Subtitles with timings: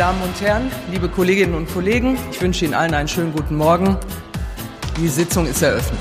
[0.00, 3.98] Damen und Herren, liebe Kolleginnen und Kollegen, ich wünsche Ihnen allen einen schönen guten Morgen.
[4.96, 6.00] Die Sitzung ist eröffnet.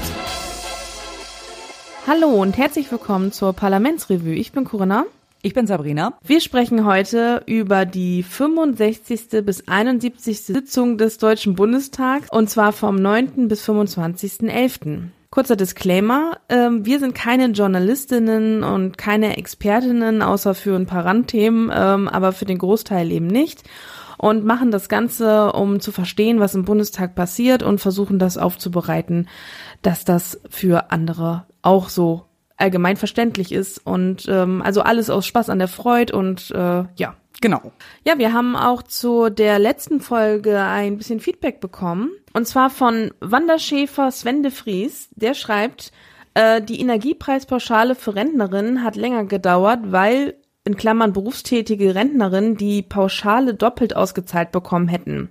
[2.08, 4.36] Hallo und herzlich willkommen zur Parlamentsrevue.
[4.36, 5.05] Ich bin Corinna.
[5.41, 6.18] Ich bin Sabrina.
[6.23, 9.44] Wir sprechen heute über die 65.
[9.44, 10.44] bis 71.
[10.44, 13.50] Sitzung des Deutschen Bundestags und zwar vom 9.
[13.50, 15.09] bis 25.11.
[15.32, 21.72] Kurzer Disclaimer, ähm, wir sind keine Journalistinnen und keine Expertinnen, außer für ein paar Randthemen,
[21.72, 23.64] ähm, aber für den Großteil eben nicht
[24.18, 29.30] und machen das Ganze, um zu verstehen, was im Bundestag passiert und versuchen das aufzubereiten,
[29.84, 32.26] dass das für andere auch so
[32.58, 37.16] allgemein verständlich ist und ähm, also alles aus Spaß an der Freude und äh, ja.
[37.41, 37.72] Genau.
[38.04, 42.12] Ja, wir haben auch zu der letzten Folge ein bisschen Feedback bekommen.
[42.34, 45.10] Und zwar von Wanderschäfer Sven de Vries.
[45.16, 45.91] Der schreibt,
[46.34, 53.55] äh, die Energiepreispauschale für Rentnerinnen hat länger gedauert, weil in Klammern berufstätige Rentnerinnen die Pauschale
[53.55, 55.30] doppelt ausgezahlt bekommen hätten.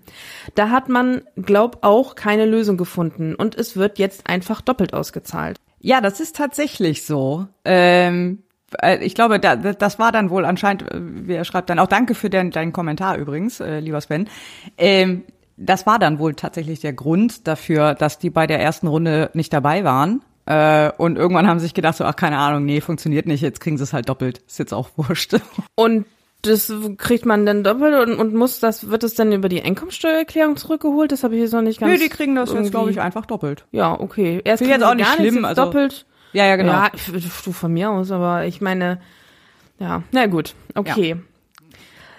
[0.55, 5.59] Da hat man, glaub, auch keine Lösung gefunden und es wird jetzt einfach doppelt ausgezahlt.
[5.81, 7.47] Ja, das ist tatsächlich so.
[7.65, 8.43] Ähm,
[8.83, 11.87] äh, ich glaube, da, das war dann wohl anscheinend, äh, wie er schreibt dann auch
[11.87, 14.29] Danke für deinen Kommentar übrigens, äh, lieber Sven.
[14.77, 15.23] Ähm,
[15.59, 19.53] das war dann wohl tatsächlich der Grund dafür, dass die bei der ersten Runde nicht
[19.53, 20.23] dabei waren.
[20.47, 23.61] Äh, und irgendwann haben sie sich gedacht, so, ach, keine Ahnung, nee, funktioniert nicht, jetzt
[23.61, 24.39] kriegen sie es halt doppelt.
[24.47, 25.37] Ist jetzt auch wurscht.
[25.75, 26.07] Und
[26.43, 30.57] das kriegt man dann doppelt und, und muss das, wird es dann über die Einkommensteuererklärung
[30.57, 31.11] zurückgeholt?
[31.11, 31.93] Das habe ich jetzt noch nicht ganz.
[31.93, 33.65] Nee, die kriegen das jetzt, glaube ich, einfach doppelt.
[33.73, 34.41] Ja, okay.
[34.45, 36.07] Erst jetzt auch nicht schlimm, also doppelt.
[36.33, 36.73] Ja, ja, genau.
[36.73, 36.91] Ja,
[37.45, 39.01] du von mir aus, aber ich meine,
[39.81, 41.11] ja, na gut, okay.
[41.11, 41.17] Ja.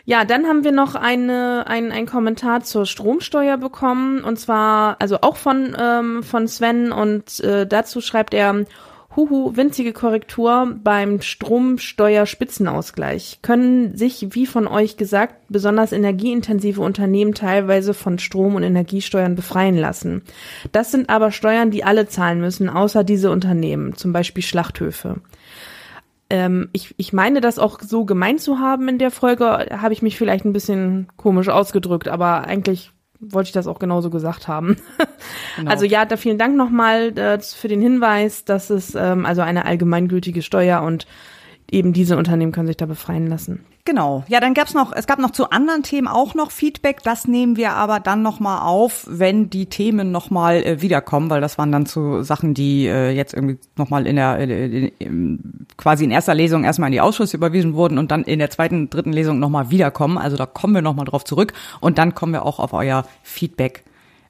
[0.10, 5.20] Ja dann haben wir noch eine, ein, ein Kommentar zur Stromsteuer bekommen und zwar, also
[5.22, 8.66] auch von, ähm, von Sven und äh, dazu schreibt er,
[9.16, 13.40] Huhu, winzige Korrektur beim Stromsteuerspitzenausgleich.
[13.42, 19.78] Können sich, wie von euch gesagt, besonders energieintensive Unternehmen teilweise von Strom- und Energiesteuern befreien
[19.78, 20.22] lassen.
[20.72, 25.18] Das sind aber Steuern, die alle zahlen müssen, außer diese Unternehmen, zum Beispiel Schlachthöfe.
[26.30, 30.02] Ähm, ich, ich meine das auch so gemeint zu haben in der Folge, habe ich
[30.02, 34.78] mich vielleicht ein bisschen komisch ausgedrückt, aber eigentlich wollte ich das auch genauso gesagt haben.
[35.56, 35.72] Genau.
[35.72, 39.66] Also ja, da vielen Dank nochmal äh, für den Hinweis, dass es ähm, also eine
[39.66, 41.06] allgemeingültige Steuer und
[41.70, 43.66] eben diese Unternehmen können sich da befreien lassen.
[43.86, 44.24] Genau.
[44.28, 47.02] Ja, dann gab's noch, es gab noch zu anderen Themen auch noch Feedback.
[47.04, 51.58] Das nehmen wir aber dann nochmal auf, wenn die Themen nochmal äh, wiederkommen, weil das
[51.58, 56.12] waren dann zu Sachen, die äh, jetzt irgendwie nochmal in der, äh, in, quasi in
[56.12, 59.40] erster Lesung erstmal in die Ausschüsse überwiesen wurden und dann in der zweiten, dritten Lesung
[59.40, 60.18] nochmal wiederkommen.
[60.18, 63.84] Also da kommen wir nochmal drauf zurück und dann kommen wir auch auf euer Feedback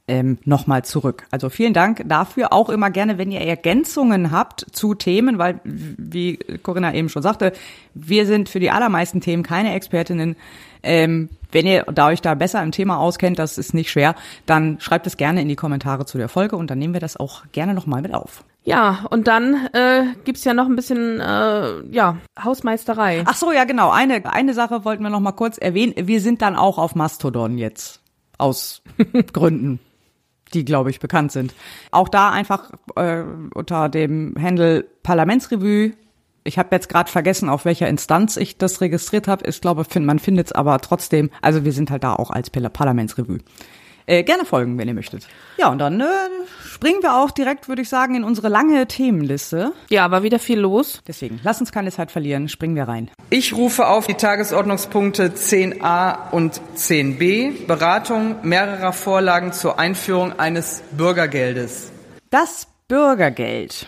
[0.10, 1.26] ähm, nochmal zurück.
[1.30, 2.52] Also vielen Dank dafür.
[2.52, 7.54] Auch immer gerne, wenn ihr Ergänzungen habt zu Themen, weil, wie Corinna eben schon sagte,
[7.94, 10.36] wir sind für die allermeisten Themen keine Expertinnen.
[10.82, 14.16] Ähm, wenn ihr da euch da besser im Thema auskennt, das ist nicht schwer,
[14.46, 17.18] dann schreibt es gerne in die Kommentare zu der Folge und dann nehmen wir das
[17.18, 18.44] auch gerne nochmal mit auf.
[18.64, 23.24] Ja, und dann äh, gibt's ja noch ein bisschen äh, ja Hausmeisterei.
[23.26, 23.90] Ach so, ja genau.
[23.92, 25.94] Eine eine Sache wollten wir noch mal kurz erwähnen.
[25.98, 28.02] Wir sind dann auch auf Mastodon jetzt
[28.38, 28.82] aus
[29.34, 29.80] Gründen
[30.54, 31.54] die, glaube ich, bekannt sind.
[31.92, 33.24] Auch da einfach äh,
[33.54, 35.94] unter dem Handle Parlamentsrevue.
[36.44, 39.48] Ich habe jetzt gerade vergessen, auf welcher Instanz ich das registriert habe.
[39.48, 41.30] Ich glaube, man findet es aber trotzdem.
[41.42, 43.40] Also wir sind halt da auch als Parlamentsrevue.
[44.10, 45.28] Äh, gerne folgen, wenn ihr möchtet.
[45.58, 46.06] Ja, und dann äh,
[46.66, 49.72] springen wir auch direkt, würde ich sagen, in unsere lange Themenliste.
[49.92, 51.04] Ja, war wieder viel los.
[51.08, 53.12] Deswegen, lass uns keine Zeit verlieren, springen wir rein.
[53.30, 61.92] Ich rufe auf die Tagesordnungspunkte 10a und 10b, Beratung mehrerer Vorlagen zur Einführung eines Bürgergeldes.
[62.32, 63.86] Das Bürgergeld.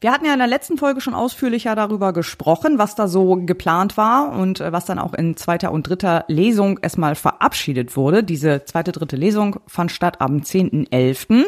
[0.00, 3.96] Wir hatten ja in der letzten Folge schon ausführlicher darüber gesprochen, was da so geplant
[3.96, 8.22] war und äh, was dann auch in zweiter und dritter Lesung erstmal verabschiedet wurde.
[8.22, 11.46] Diese zweite, dritte Lesung fand statt am 10.11.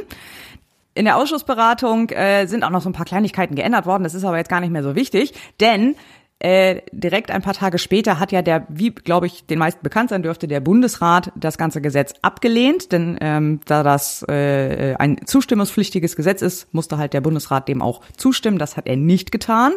[0.94, 4.02] In der Ausschussberatung äh, sind auch noch so ein paar Kleinigkeiten geändert worden.
[4.02, 5.94] Das ist aber jetzt gar nicht mehr so wichtig, denn
[6.40, 10.08] äh, direkt ein paar Tage später hat ja der, wie glaube ich, den meisten bekannt
[10.08, 16.16] sein dürfte, der Bundesrat das ganze Gesetz abgelehnt, denn ähm, da das äh, ein zustimmungspflichtiges
[16.16, 18.58] Gesetz ist, musste halt der Bundesrat dem auch zustimmen.
[18.58, 19.74] Das hat er nicht getan.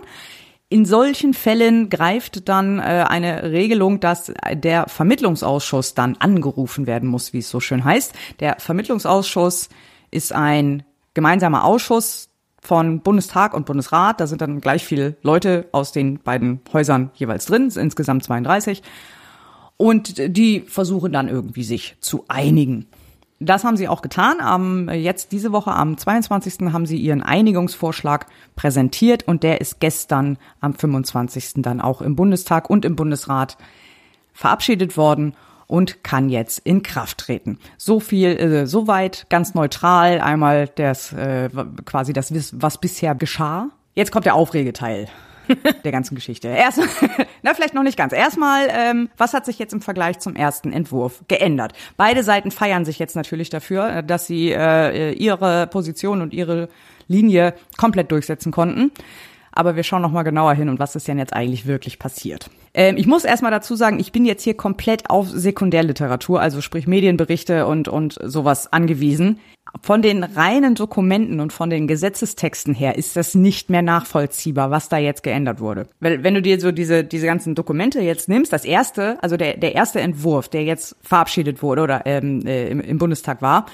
[0.69, 7.33] In solchen Fällen greift dann äh, eine Regelung, dass der Vermittlungsausschuss dann angerufen werden muss,
[7.33, 8.13] wie es so schön heißt.
[8.39, 9.67] Der Vermittlungsausschuss
[10.11, 10.83] ist ein
[11.13, 12.29] gemeinsamer Ausschuss
[12.63, 14.19] von Bundestag und Bundesrat.
[14.19, 18.81] Da sind dann gleich viele Leute aus den beiden Häusern jeweils drin, insgesamt 32.
[19.77, 22.87] Und die versuchen dann irgendwie sich zu einigen.
[23.39, 24.39] Das haben sie auch getan.
[24.39, 26.71] Am, jetzt diese Woche am 22.
[26.71, 31.55] haben sie ihren Einigungsvorschlag präsentiert und der ist gestern am 25.
[31.57, 33.57] dann auch im Bundestag und im Bundesrat
[34.33, 35.35] verabschiedet worden.
[35.67, 37.59] Und kann jetzt in Kraft treten.
[37.77, 40.19] So viel, äh, soweit ganz neutral.
[40.19, 41.49] Einmal das äh,
[41.85, 42.31] quasi das,
[42.61, 43.69] was bisher geschah.
[43.95, 45.07] Jetzt kommt der Aufregeteil
[45.83, 46.47] der ganzen Geschichte.
[46.47, 46.79] Erst,
[47.41, 48.13] na vielleicht noch nicht ganz.
[48.13, 51.73] Erstmal, ähm, was hat sich jetzt im Vergleich zum ersten Entwurf geändert?
[51.97, 56.69] Beide Seiten feiern sich jetzt natürlich dafür, äh, dass sie äh, ihre Position und ihre
[57.07, 58.91] Linie komplett durchsetzen konnten.
[59.53, 62.49] Aber wir schauen noch mal genauer hin und was ist denn jetzt eigentlich wirklich passiert.
[62.73, 66.87] Ähm, ich muss erstmal dazu sagen, ich bin jetzt hier komplett auf Sekundärliteratur, also sprich
[66.87, 69.39] Medienberichte und, und sowas angewiesen.
[69.81, 74.89] Von den reinen Dokumenten und von den Gesetzestexten her ist das nicht mehr nachvollziehbar, was
[74.89, 75.87] da jetzt geändert wurde.
[75.99, 79.57] Weil wenn du dir so diese, diese ganzen Dokumente jetzt nimmst, das erste, also der,
[79.57, 83.65] der erste Entwurf, der jetzt verabschiedet wurde oder ähm, äh, im, im Bundestag war,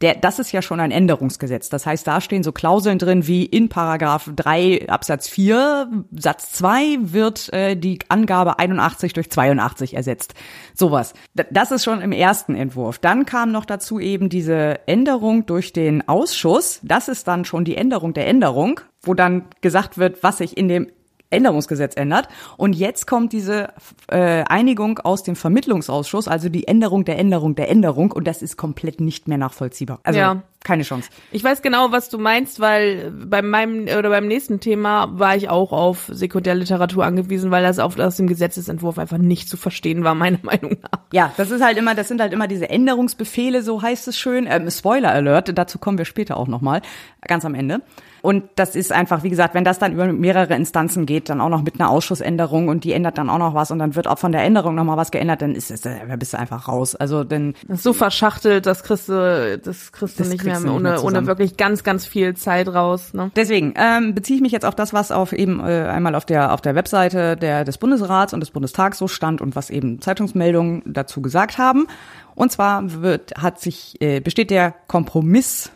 [0.00, 1.68] der, das ist ja schon ein Änderungsgesetz.
[1.68, 6.98] Das heißt, da stehen so Klauseln drin wie in Paragraph 3 Absatz 4 Satz 2
[7.00, 10.34] wird äh, die Angabe 81 durch 82 ersetzt.
[10.74, 11.14] Sowas.
[11.34, 12.98] Das ist schon im ersten Entwurf.
[12.98, 16.80] Dann kam noch dazu eben diese Änderung durch den Ausschuss.
[16.82, 20.68] Das ist dann schon die Änderung der Änderung, wo dann gesagt wird, was sich in
[20.68, 20.88] dem
[21.34, 22.28] Änderungsgesetz ändert.
[22.56, 23.68] Und jetzt kommt diese
[24.08, 28.12] äh, Einigung aus dem Vermittlungsausschuss, also die Änderung der Änderung der Änderung.
[28.12, 30.00] Und das ist komplett nicht mehr nachvollziehbar.
[30.02, 30.42] Also ja.
[30.62, 31.10] keine Chance.
[31.32, 35.48] Ich weiß genau, was du meinst, weil bei meinem oder beim nächsten Thema war ich
[35.48, 40.14] auch auf Sekundärliteratur angewiesen, weil das auf, aus dem Gesetzesentwurf einfach nicht zu verstehen war,
[40.14, 41.00] meiner Meinung nach.
[41.12, 44.46] Ja, das ist halt immer, das sind halt immer diese Änderungsbefehle, so heißt es schön.
[44.48, 46.82] Ähm, Spoiler Alert, dazu kommen wir später auch nochmal,
[47.22, 47.82] ganz am Ende.
[48.24, 51.50] Und das ist einfach, wie gesagt, wenn das dann über mehrere Instanzen geht, dann auch
[51.50, 54.18] noch mit einer Ausschussänderung und die ändert dann auch noch was und dann wird auch
[54.18, 56.96] von der Änderung nochmal was geändert, dann ist es, da bist du einfach raus.
[56.96, 60.92] Also denn das ist so verschachtelt, das kriegst du, das kriegst du nicht mehr, ohne,
[60.92, 63.12] mehr ohne wirklich ganz, ganz viel Zeit raus.
[63.12, 63.30] Ne?
[63.36, 66.54] Deswegen ähm, beziehe ich mich jetzt auf das, was auf eben äh, einmal auf der
[66.54, 70.82] auf der Webseite der des Bundesrats und des Bundestags so stand und was eben Zeitungsmeldungen
[70.86, 71.88] dazu gesagt haben.
[72.34, 75.70] Und zwar wird hat sich äh, besteht der Kompromiss,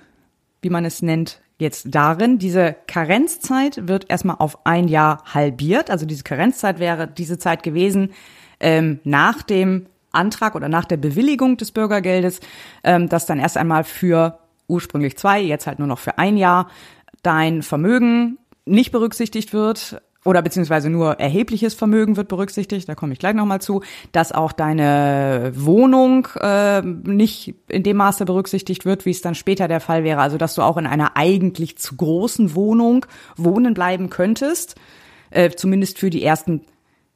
[0.62, 5.90] wie man es nennt, jetzt darin, diese Karenzzeit wird erstmal auf ein Jahr halbiert.
[5.90, 8.12] Also diese Karenzzeit wäre diese Zeit gewesen
[8.60, 12.40] ähm, nach dem Antrag oder nach der Bewilligung des Bürgergeldes,
[12.84, 14.38] ähm, dass dann erst einmal für
[14.68, 16.68] ursprünglich zwei, jetzt halt nur noch für ein Jahr
[17.22, 23.18] dein Vermögen nicht berücksichtigt wird, oder beziehungsweise nur erhebliches Vermögen wird berücksichtigt, da komme ich
[23.18, 23.82] gleich nochmal zu,
[24.12, 29.68] dass auch deine Wohnung äh, nicht in dem Maße berücksichtigt wird, wie es dann später
[29.68, 30.20] der Fall wäre.
[30.20, 33.06] Also dass du auch in einer eigentlich zu großen Wohnung
[33.36, 34.74] wohnen bleiben könntest,
[35.30, 36.62] äh, zumindest für die ersten,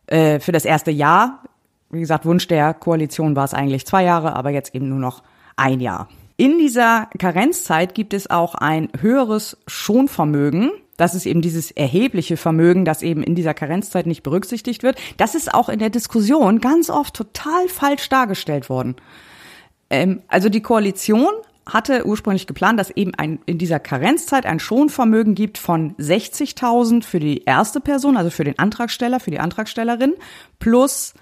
[0.06, 1.42] äh, für das erste Jahr.
[1.90, 5.22] Wie gesagt, Wunsch der Koalition war es eigentlich zwei Jahre, aber jetzt eben nur noch
[5.56, 6.08] ein Jahr.
[6.36, 10.70] In dieser Karenzzeit gibt es auch ein höheres Schonvermögen
[11.02, 14.98] das ist eben dieses erhebliche Vermögen, das eben in dieser Karenzzeit nicht berücksichtigt wird.
[15.16, 18.94] Das ist auch in der Diskussion ganz oft total falsch dargestellt worden.
[19.90, 21.32] Ähm, also die Koalition
[21.66, 27.18] hatte ursprünglich geplant, dass eben ein, in dieser Karenzzeit ein Schonvermögen gibt von 60.000 für
[27.18, 30.14] die erste Person, also für den Antragsteller, für die Antragstellerin,
[30.60, 31.14] plus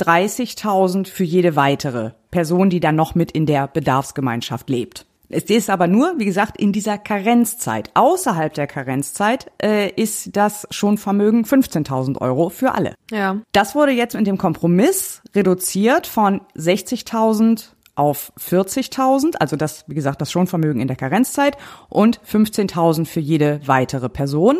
[0.00, 5.06] 30.000 für jede weitere Person, die dann noch mit in der Bedarfsgemeinschaft lebt.
[5.32, 7.90] Es ist aber nur, wie gesagt, in dieser Karenzzeit.
[7.94, 12.94] Außerhalb der Karenzzeit äh, ist das schon Vermögen 15.000 Euro für alle.
[13.12, 13.38] Ja.
[13.52, 20.20] Das wurde jetzt mit dem Kompromiss reduziert von 60.000 auf 40.000, also das, wie gesagt,
[20.20, 21.56] das Schonvermögen in der Karenzzeit
[21.88, 24.58] und 15.000 für jede weitere Person.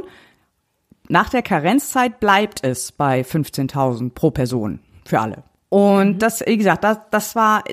[1.08, 5.42] Nach der Karenzzeit bleibt es bei 15.000 pro Person für alle.
[5.68, 6.18] Und mhm.
[6.18, 7.64] das, wie gesagt, das, das war,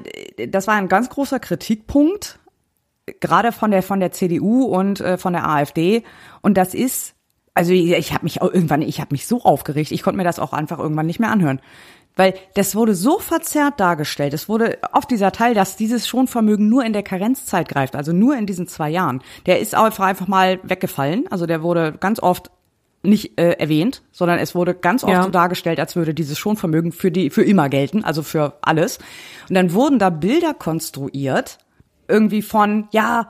[0.48, 2.40] das war ein ganz großer Kritikpunkt
[3.20, 6.04] gerade von der von der CDU und äh, von der AfD
[6.42, 7.16] und das ist
[7.54, 10.24] also ich, ich habe mich auch irgendwann ich habe mich so aufgeregt, ich konnte mir
[10.24, 11.62] das auch einfach irgendwann nicht mehr anhören.
[12.18, 14.34] Weil das wurde so verzerrt dargestellt.
[14.34, 18.36] Es wurde oft dieser Teil, dass dieses Schonvermögen nur in der Karenzzeit greift, also nur
[18.36, 19.22] in diesen zwei Jahren.
[19.46, 21.28] Der ist einfach, einfach mal weggefallen.
[21.30, 22.50] Also der wurde ganz oft
[23.04, 25.24] nicht äh, erwähnt, sondern es wurde ganz oft ja.
[25.24, 28.98] so dargestellt, als würde dieses Schonvermögen für die für immer gelten, also für alles.
[29.48, 31.60] Und dann wurden da Bilder konstruiert,
[32.08, 33.30] irgendwie von, ja,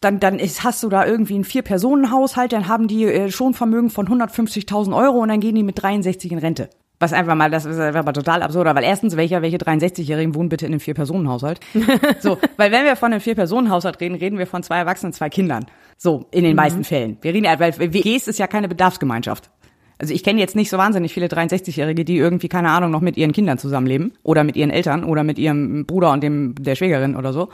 [0.00, 3.90] dann, dann ist, hast du da irgendwie einen Vier-Personen-Haushalt, dann haben die äh, schon Vermögen
[3.90, 6.70] von 150.000 Euro und dann gehen die mit 63 in Rente.
[6.98, 10.64] Was einfach mal, das ist aber total absurd, weil erstens, welcher, welche 63-Jährigen wohnen bitte
[10.64, 11.60] in einem Vier-Personen-Haushalt?
[12.20, 15.66] so, weil wenn wir von einem Vier-Personen-Haushalt reden, reden wir von zwei Erwachsenen, zwei Kindern.
[15.98, 16.56] So, in den mhm.
[16.56, 17.18] meisten Fällen.
[17.20, 19.50] Wir reden, weil WGs ist ja keine Bedarfsgemeinschaft.
[19.98, 23.16] Also ich kenne jetzt nicht so wahnsinnig viele 63-Jährige, die irgendwie, keine Ahnung, noch mit
[23.16, 27.16] ihren Kindern zusammenleben oder mit ihren Eltern oder mit ihrem Bruder und dem der Schwägerin
[27.16, 27.48] oder so.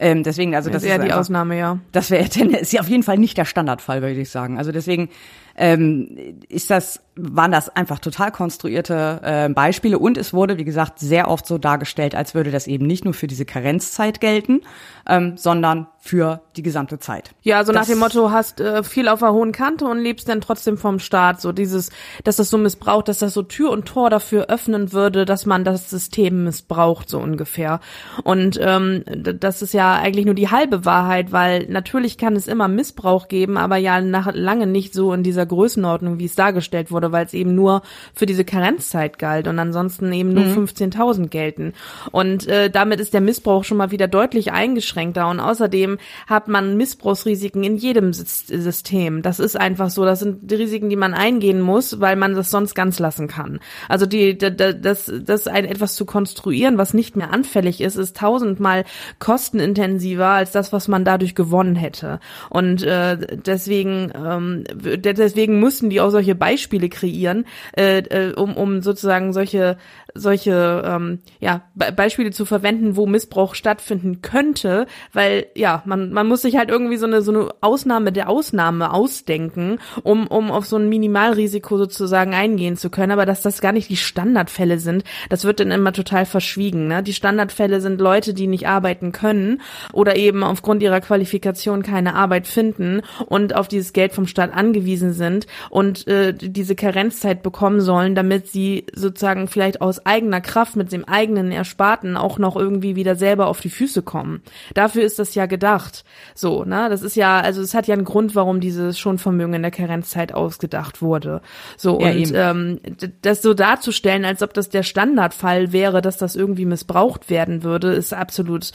[0.00, 1.78] Ähm, deswegen, also das, das ist ja die Ausnahme, ja.
[1.92, 2.24] Das wäre
[2.60, 4.58] ist ja auf jeden Fall nicht der Standardfall, würde ich sagen.
[4.58, 5.08] Also deswegen
[5.58, 11.00] ähm, ist das waren das einfach total konstruierte äh, Beispiele und es wurde, wie gesagt,
[11.00, 14.60] sehr oft so dargestellt, als würde das eben nicht nur für diese Karenzzeit gelten,
[15.08, 17.32] ähm, sondern für die gesamte Zeit.
[17.42, 20.40] Ja, so nach dem Motto, hast äh, viel auf der hohen Kante und lebst dann
[20.40, 21.40] trotzdem vom Staat.
[21.40, 21.90] So dieses,
[22.24, 25.64] dass das so missbraucht, dass das so Tür und Tor dafür öffnen würde, dass man
[25.64, 27.80] das System missbraucht, so ungefähr.
[28.22, 32.68] Und ähm, das ist ja eigentlich nur die halbe Wahrheit, weil natürlich kann es immer
[32.68, 37.12] Missbrauch geben, aber ja nach, lange nicht so in dieser Größenordnung, wie es dargestellt wurde,
[37.12, 37.82] weil es eben nur
[38.14, 40.64] für diese Karenzzeit galt und ansonsten eben nur mhm.
[40.66, 41.72] 15.000 gelten.
[42.12, 46.76] Und äh, damit ist der Missbrauch schon mal wieder deutlich eingeschränkter und außerdem hat man
[46.76, 49.22] Missbrauchsrisiken in jedem System.
[49.22, 50.04] Das ist einfach so.
[50.04, 53.60] Das sind die Risiken, die man eingehen muss, weil man das sonst ganz lassen kann.
[53.88, 58.84] Also die, das, das ein etwas zu konstruieren, was nicht mehr anfällig ist, ist tausendmal
[59.18, 62.20] kostenintensiver als das, was man dadurch gewonnen hätte.
[62.50, 67.44] Und äh, deswegen, ähm, deswegen müssen die auch solche Beispiele kreieren,
[67.76, 69.76] äh, äh, um, um sozusagen solche
[70.14, 76.26] solche ähm, ja, Be Beispiele zu verwenden, wo Missbrauch stattfinden könnte, weil ja, man, man
[76.26, 80.66] muss sich halt irgendwie so eine, so eine Ausnahme der Ausnahme ausdenken, um, um auf
[80.66, 85.04] so ein Minimalrisiko sozusagen eingehen zu können, aber dass das gar nicht die Standardfälle sind,
[85.28, 86.88] das wird dann immer total verschwiegen.
[86.88, 87.02] Ne?
[87.02, 89.60] Die Standardfälle sind Leute, die nicht arbeiten können
[89.92, 95.12] oder eben aufgrund ihrer Qualifikation keine Arbeit finden und auf dieses Geld vom Staat angewiesen
[95.12, 95.27] sind
[95.70, 101.04] und äh, diese Karenzzeit bekommen sollen, damit sie sozusagen vielleicht aus eigener Kraft mit dem
[101.04, 104.42] eigenen Ersparten auch noch irgendwie wieder selber auf die Füße kommen.
[104.74, 106.04] Dafür ist das ja gedacht.
[106.34, 106.88] So, ne?
[106.90, 110.32] Das ist ja, also es hat ja einen Grund, warum dieses Schonvermögen in der Karenzzeit
[110.32, 111.40] ausgedacht wurde.
[111.76, 112.80] So, ja, und ähm,
[113.22, 117.92] das so darzustellen, als ob das der Standardfall wäre, dass das irgendwie missbraucht werden würde,
[117.92, 118.72] ist absolut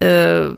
[0.00, 0.48] äh,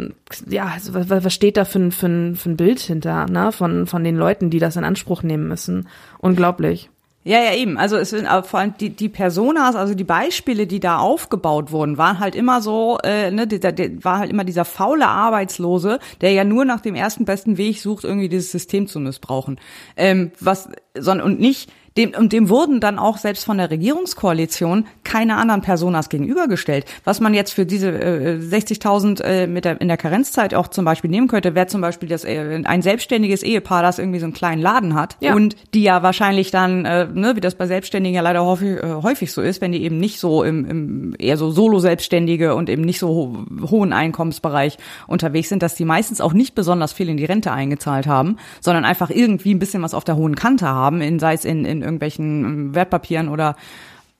[0.49, 3.53] ja, also was, was steht da für ein, für ein, für ein Bild hinter, ne?
[3.53, 5.89] Von, von den Leuten, die das in Anspruch nehmen müssen.
[6.19, 6.91] Unglaublich.
[7.29, 7.77] Ja, ja, eben.
[7.77, 11.99] Also es sind vor allem die, die Personas, also die Beispiele, die da aufgebaut wurden,
[11.99, 16.33] waren halt immer so, äh, ne, der, der war halt immer dieser faule Arbeitslose, der
[16.33, 19.61] ja nur nach dem ersten besten Weg sucht, irgendwie dieses System zu missbrauchen.
[19.97, 24.87] Ähm, was, sondern und nicht dem, und dem wurden dann auch selbst von der Regierungskoalition
[25.05, 26.85] keine anderen Personas gegenübergestellt.
[27.05, 30.85] Was man jetzt für diese äh, 60.000 äh, mit der, in der Karenzzeit auch zum
[30.85, 34.33] Beispiel nehmen könnte, wäre zum Beispiel das, äh, ein selbstständiges Ehepaar, das irgendwie so einen
[34.33, 35.35] kleinen Laden hat ja.
[35.35, 38.95] und die ja wahrscheinlich dann, äh, ne, wie das bei Selbstständigen ja leider häufig, äh,
[39.03, 42.83] häufig so ist, wenn die eben nicht so im, im eher so Solo-Selbstständige und eben
[42.83, 47.17] nicht so ho hohen Einkommensbereich unterwegs sind, dass die meistens auch nicht besonders viel in
[47.17, 51.01] die Rente eingezahlt haben, sondern einfach irgendwie ein bisschen was auf der hohen Kante haben,
[51.01, 53.57] in, sei es in, in irgendwelchen ähm, Wertpapieren oder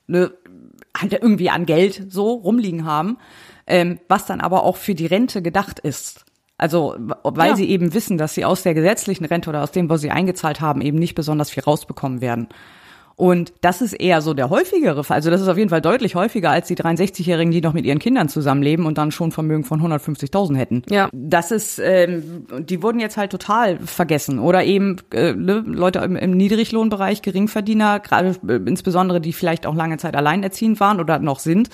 [0.07, 0.31] ne,
[0.97, 3.17] halt irgendwie an Geld so rumliegen haben,
[3.67, 6.25] ähm, was dann aber auch für die Rente gedacht ist.
[6.57, 7.55] Also weil ja.
[7.55, 10.59] sie eben wissen, dass sie aus der gesetzlichen Rente oder aus dem, was sie eingezahlt
[10.59, 12.49] haben, eben nicht besonders viel rausbekommen werden.
[13.19, 15.15] Und das ist eher so der häufigere Fall.
[15.15, 17.99] Also das ist auf jeden Fall deutlich häufiger als die 63-Jährigen, die noch mit ihren
[17.99, 20.83] Kindern zusammenleben und dann schon Vermögen von 150.000 hätten.
[20.89, 21.09] Ja.
[21.11, 24.39] Das ist, ähm, die wurden jetzt halt total vergessen.
[24.39, 29.75] Oder eben äh, ne, Leute im, im Niedriglohnbereich, Geringverdiener, gerade äh, insbesondere die vielleicht auch
[29.75, 31.69] lange Zeit alleinerziehend waren oder noch sind,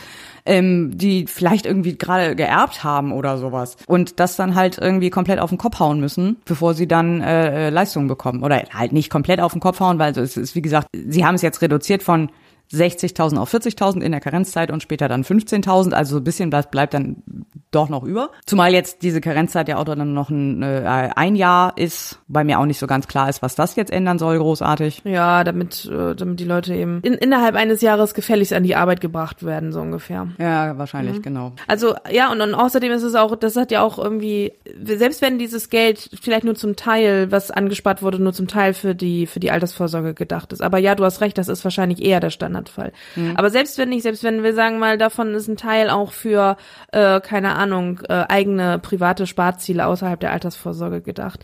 [0.46, 3.78] ähm, die vielleicht irgendwie gerade geerbt haben oder sowas.
[3.88, 7.70] Und das dann halt irgendwie komplett auf den Kopf hauen müssen, bevor sie dann äh,
[7.70, 8.44] Leistungen bekommen.
[8.44, 11.36] Oder halt nicht komplett auf den Kopf hauen, weil es ist wie gesagt, sie haben
[11.36, 12.30] es jetzt reduziert von
[12.72, 15.94] 60.000 auf 40.000 in der Karenzzeit und später dann 15.000.
[15.94, 17.24] Also so ein bisschen bleibt, bleibt dann
[17.72, 18.30] doch noch über.
[18.46, 22.60] Zumal jetzt diese Karenzzeit ja auch dann noch ein, äh, ein Jahr ist, bei mir
[22.60, 25.02] auch nicht so ganz klar ist, was das jetzt ändern soll, großartig.
[25.04, 29.02] Ja, damit, äh, damit die Leute eben in, innerhalb eines Jahres gefälligst an die Arbeit
[29.02, 30.28] gebracht werden, so ungefähr.
[30.38, 31.22] Ja, wahrscheinlich, mhm.
[31.22, 31.52] genau.
[31.68, 34.54] Also ja, und, und außerdem ist es auch, das hat ja auch irgendwie,
[34.84, 38.96] selbst wenn dieses Geld vielleicht nur zum Teil, was angespart wurde, nur zum Teil für
[38.96, 40.62] die, für die Altersvorsorge gedacht ist.
[40.62, 42.30] Aber ja, du hast recht, das ist wahrscheinlich eher der
[42.66, 42.92] Standardfall.
[43.16, 43.34] Mhm.
[43.38, 46.58] Aber selbst wenn nicht, selbst wenn wir sagen mal, davon ist ein Teil auch für,
[46.92, 51.42] äh, keine Ahnung, Ahnung, äh, eigene private Sparziele außerhalb der Altersvorsorge gedacht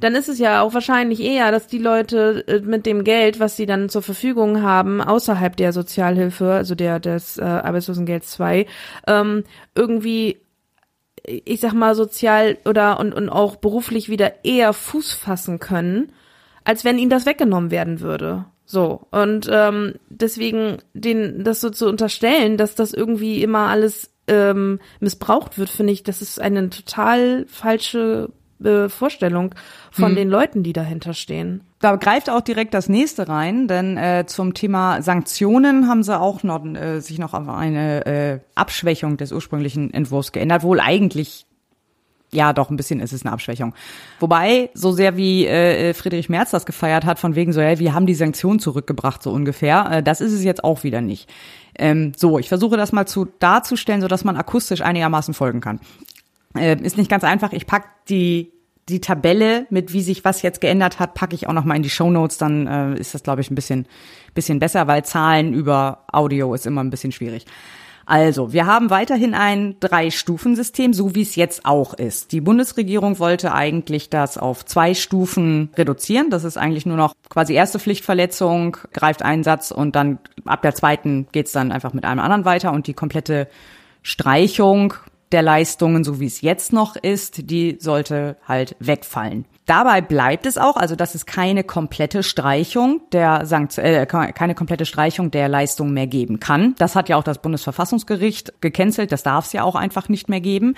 [0.00, 3.58] dann ist es ja auch wahrscheinlich eher, dass die Leute äh, mit dem Geld, was
[3.58, 8.64] sie dann zur Verfügung haben, außerhalb der Sozialhilfe, also der des äh, Arbeitslosengeld 2,
[9.06, 10.40] ähm, irgendwie
[11.26, 16.12] ich sag mal sozial oder und, und auch beruflich wieder eher Fuß fassen können,
[16.64, 18.46] als wenn ihnen das weggenommen werden würde.
[18.70, 24.78] So und ähm, deswegen den das so zu unterstellen, dass das irgendwie immer alles ähm,
[25.00, 28.28] missbraucht wird, finde ich, das ist eine total falsche
[28.62, 29.56] äh, Vorstellung
[29.90, 30.14] von hm.
[30.14, 31.62] den Leuten, die dahinter stehen.
[31.80, 36.44] Da greift auch direkt das nächste rein, denn äh, zum Thema Sanktionen haben sie auch
[36.44, 41.44] noch äh, sich noch auf eine äh, Abschwächung des ursprünglichen Entwurfs geändert, wohl eigentlich
[42.32, 43.74] ja, doch, ein bisschen ist es eine Abschwächung.
[44.20, 47.92] Wobei, so sehr wie äh, Friedrich Merz das gefeiert hat, von wegen so, ja, wir
[47.92, 51.28] haben die Sanktionen zurückgebracht, so ungefähr, äh, das ist es jetzt auch wieder nicht.
[51.76, 55.80] Ähm, so, ich versuche das mal zu darzustellen, so dass man akustisch einigermaßen folgen kann.
[56.56, 57.52] Äh, ist nicht ganz einfach.
[57.52, 58.52] Ich pack die
[58.88, 61.82] die Tabelle mit wie sich was jetzt geändert hat, packe ich auch noch mal in
[61.82, 62.38] die Show Notes.
[62.38, 63.86] Dann äh, ist das glaube ich ein bisschen
[64.34, 67.46] bisschen besser, weil Zahlen über Audio ist immer ein bisschen schwierig.
[68.10, 72.32] Also, wir haben weiterhin ein Drei-Stufen-System, so wie es jetzt auch ist.
[72.32, 76.28] Die Bundesregierung wollte eigentlich das auf zwei Stufen reduzieren.
[76.28, 81.28] Das ist eigentlich nur noch quasi erste Pflichtverletzung, greift Einsatz und dann ab der zweiten
[81.30, 83.46] geht's dann einfach mit einem anderen weiter und die komplette
[84.02, 84.94] Streichung
[85.32, 89.44] der Leistungen, so wie es jetzt noch ist, die sollte halt wegfallen.
[89.66, 94.84] Dabei bleibt es auch, also dass es keine komplette Streichung der Sankt äh, keine komplette
[94.84, 96.74] Streichung der Leistung mehr geben kann.
[96.78, 100.40] Das hat ja auch das Bundesverfassungsgericht gecancelt, das darf es ja auch einfach nicht mehr
[100.40, 100.74] geben.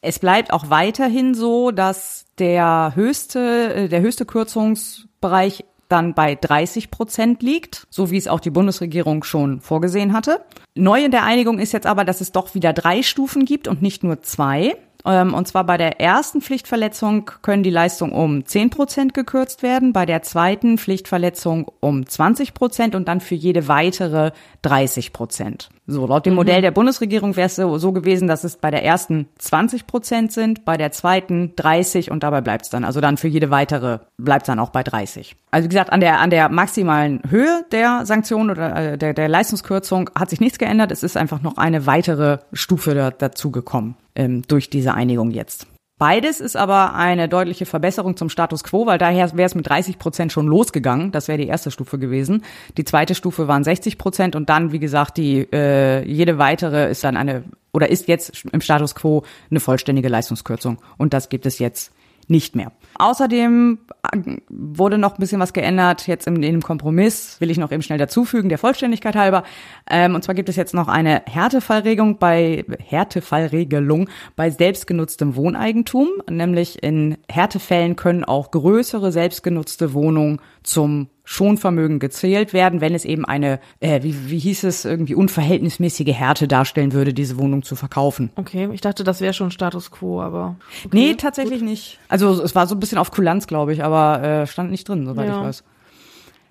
[0.00, 6.90] Es bleibt auch weiterhin so, dass der höchste, äh, der höchste Kürzungsbereich dann bei 30
[6.90, 10.40] Prozent liegt, so wie es auch die Bundesregierung schon vorgesehen hatte.
[10.74, 13.82] Neu in der Einigung ist jetzt aber, dass es doch wieder drei Stufen gibt und
[13.82, 14.76] nicht nur zwei.
[15.04, 19.92] Ähm, und zwar bei der ersten Pflichtverletzung können die Leistungen um 10 Prozent gekürzt werden,
[19.92, 25.70] bei der zweiten Pflichtverletzung um 20 Prozent und dann für jede weitere 30 Prozent.
[25.88, 26.38] So, laut dem mhm.
[26.38, 30.32] Modell der Bundesregierung wäre es so, so, gewesen, dass es bei der ersten 20 Prozent
[30.32, 32.84] sind, bei der zweiten 30 und dabei bleibt es dann.
[32.84, 35.36] Also dann für jede weitere bleibt es dann auch bei 30.
[35.50, 39.28] Also wie gesagt, an der, an der maximalen Höhe der Sanktion oder äh, der, der
[39.28, 40.90] Leistungskürzung hat sich nichts geändert.
[40.90, 45.66] Es ist einfach noch eine weitere Stufe da, dazu gekommen ähm, durch diese Einigung jetzt.
[45.98, 49.98] Beides ist aber eine deutliche Verbesserung zum Status quo, weil daher wäre es mit 30
[49.98, 51.10] Prozent schon losgegangen.
[51.10, 52.44] Das wäre die erste Stufe gewesen.
[52.76, 57.02] Die zweite Stufe waren 60 Prozent und dann, wie gesagt, die äh, jede weitere ist
[57.02, 60.78] dann eine oder ist jetzt im Status quo eine vollständige Leistungskürzung.
[60.98, 61.92] Und das gibt es jetzt
[62.28, 62.72] nicht mehr.
[62.98, 63.78] Außerdem
[64.12, 66.06] äh, wurde noch ein bisschen was geändert.
[66.06, 69.44] Jetzt in, dem Kompromiss will ich noch eben schnell dazufügen, der Vollständigkeit halber.
[69.88, 76.08] Ähm, und zwar gibt es jetzt noch eine Härtefallregelung bei Härtefallregelung bei selbstgenutztem Wohneigentum.
[76.30, 83.24] Nämlich in Härtefällen können auch größere selbstgenutzte Wohnungen zum Schonvermögen gezählt werden, wenn es eben
[83.24, 88.30] eine, äh, wie, wie hieß es, irgendwie unverhältnismäßige Härte darstellen würde, diese Wohnung zu verkaufen.
[88.36, 90.54] Okay, ich dachte, das wäre schon Status quo, aber.
[90.84, 91.68] Okay, nee, tatsächlich gut.
[91.68, 91.98] nicht.
[92.08, 95.04] Also es war so ein bisschen auf Kulanz, glaube ich, aber äh, stand nicht drin,
[95.04, 95.40] soweit ja.
[95.40, 95.64] ich weiß.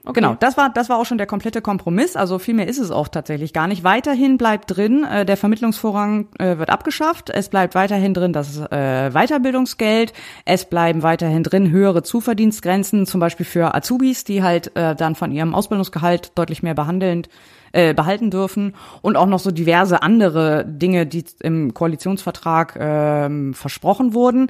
[0.06, 0.14] Okay.
[0.22, 2.16] Genau, das war, das war auch schon der komplette Kompromiss.
[2.16, 3.84] Also viel mehr ist es auch tatsächlich gar nicht.
[3.84, 7.32] Weiterhin bleibt drin, äh, der Vermittlungsvorrang äh, wird abgeschafft.
[7.32, 10.14] Es bleibt weiterhin drin das äh, Weiterbildungsgeld.
[10.46, 15.32] Es bleiben weiterhin drin höhere Zuverdienstgrenzen, zum Beispiel für Azubis, die halt äh, dann von
[15.32, 17.28] ihrem Ausbildungsgehalt deutlich mehr behandelnd
[17.72, 24.14] äh, behalten dürfen und auch noch so diverse andere Dinge, die im Koalitionsvertrag äh, versprochen
[24.14, 24.50] wurden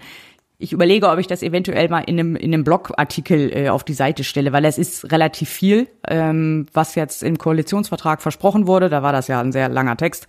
[0.57, 3.93] ich überlege, ob ich das eventuell mal in einem, in einem Blogartikel äh, auf die
[3.93, 8.89] Seite stelle, weil es ist relativ viel, ähm, was jetzt im Koalitionsvertrag versprochen wurde.
[8.89, 10.27] Da war das ja ein sehr langer Text.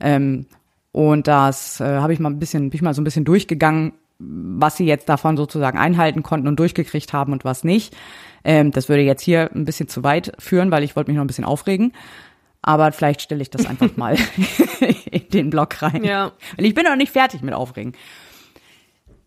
[0.00, 0.46] Ähm,
[0.92, 3.92] und das äh, habe ich mal ein bisschen, bin ich mal so ein bisschen durchgegangen,
[4.18, 7.96] was sie jetzt davon sozusagen einhalten konnten und durchgekriegt haben und was nicht.
[8.44, 11.24] Ähm, das würde jetzt hier ein bisschen zu weit führen, weil ich wollte mich noch
[11.24, 11.92] ein bisschen aufregen.
[12.62, 14.16] Aber vielleicht stelle ich das einfach mal
[15.10, 16.02] in den Blog rein.
[16.02, 16.32] Ja.
[16.56, 17.92] Weil ich bin noch nicht fertig mit Aufregen.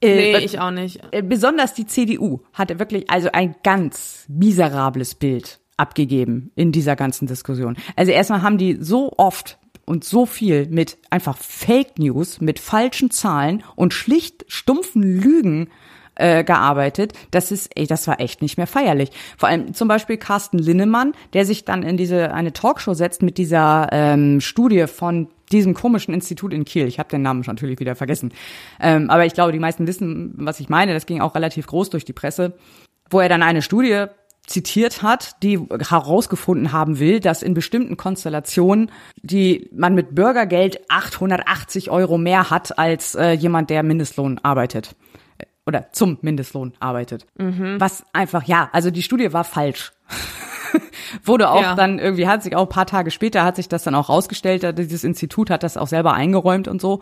[0.03, 0.99] Äh, nee, ich auch nicht.
[1.11, 7.27] Äh, besonders die CDU hatte wirklich also ein ganz miserables Bild abgegeben in dieser ganzen
[7.27, 7.77] Diskussion.
[7.95, 13.11] Also erstmal haben die so oft und so viel mit einfach Fake News, mit falschen
[13.11, 15.69] Zahlen und schlicht stumpfen Lügen
[16.15, 17.13] äh, gearbeitet.
[17.31, 19.09] Das ist, ey, das war echt nicht mehr feierlich.
[19.37, 23.37] Vor allem zum Beispiel Carsten Linnemann, der sich dann in diese eine Talkshow setzt mit
[23.37, 26.87] dieser ähm, Studie von diesem komischen Institut in Kiel.
[26.87, 28.33] Ich habe den Namen natürlich wieder vergessen.
[28.79, 30.93] Ähm, aber ich glaube, die meisten wissen, was ich meine.
[30.93, 32.57] Das ging auch relativ groß durch die Presse,
[33.09, 34.05] wo er dann eine Studie
[34.45, 41.89] zitiert hat, die herausgefunden haben will, dass in bestimmten Konstellationen, die man mit Bürgergeld 880
[41.89, 44.95] Euro mehr hat als äh, jemand, der Mindestlohn arbeitet
[45.65, 47.25] oder zum Mindestlohn arbeitet.
[47.37, 47.79] Mhm.
[47.79, 49.93] Was einfach, ja, also die Studie war falsch.
[51.23, 51.75] Wurde auch ja.
[51.75, 54.77] dann irgendwie, hat sich auch ein paar Tage später, hat sich das dann auch rausgestellt,
[54.77, 57.01] dieses Institut hat das auch selber eingeräumt und so.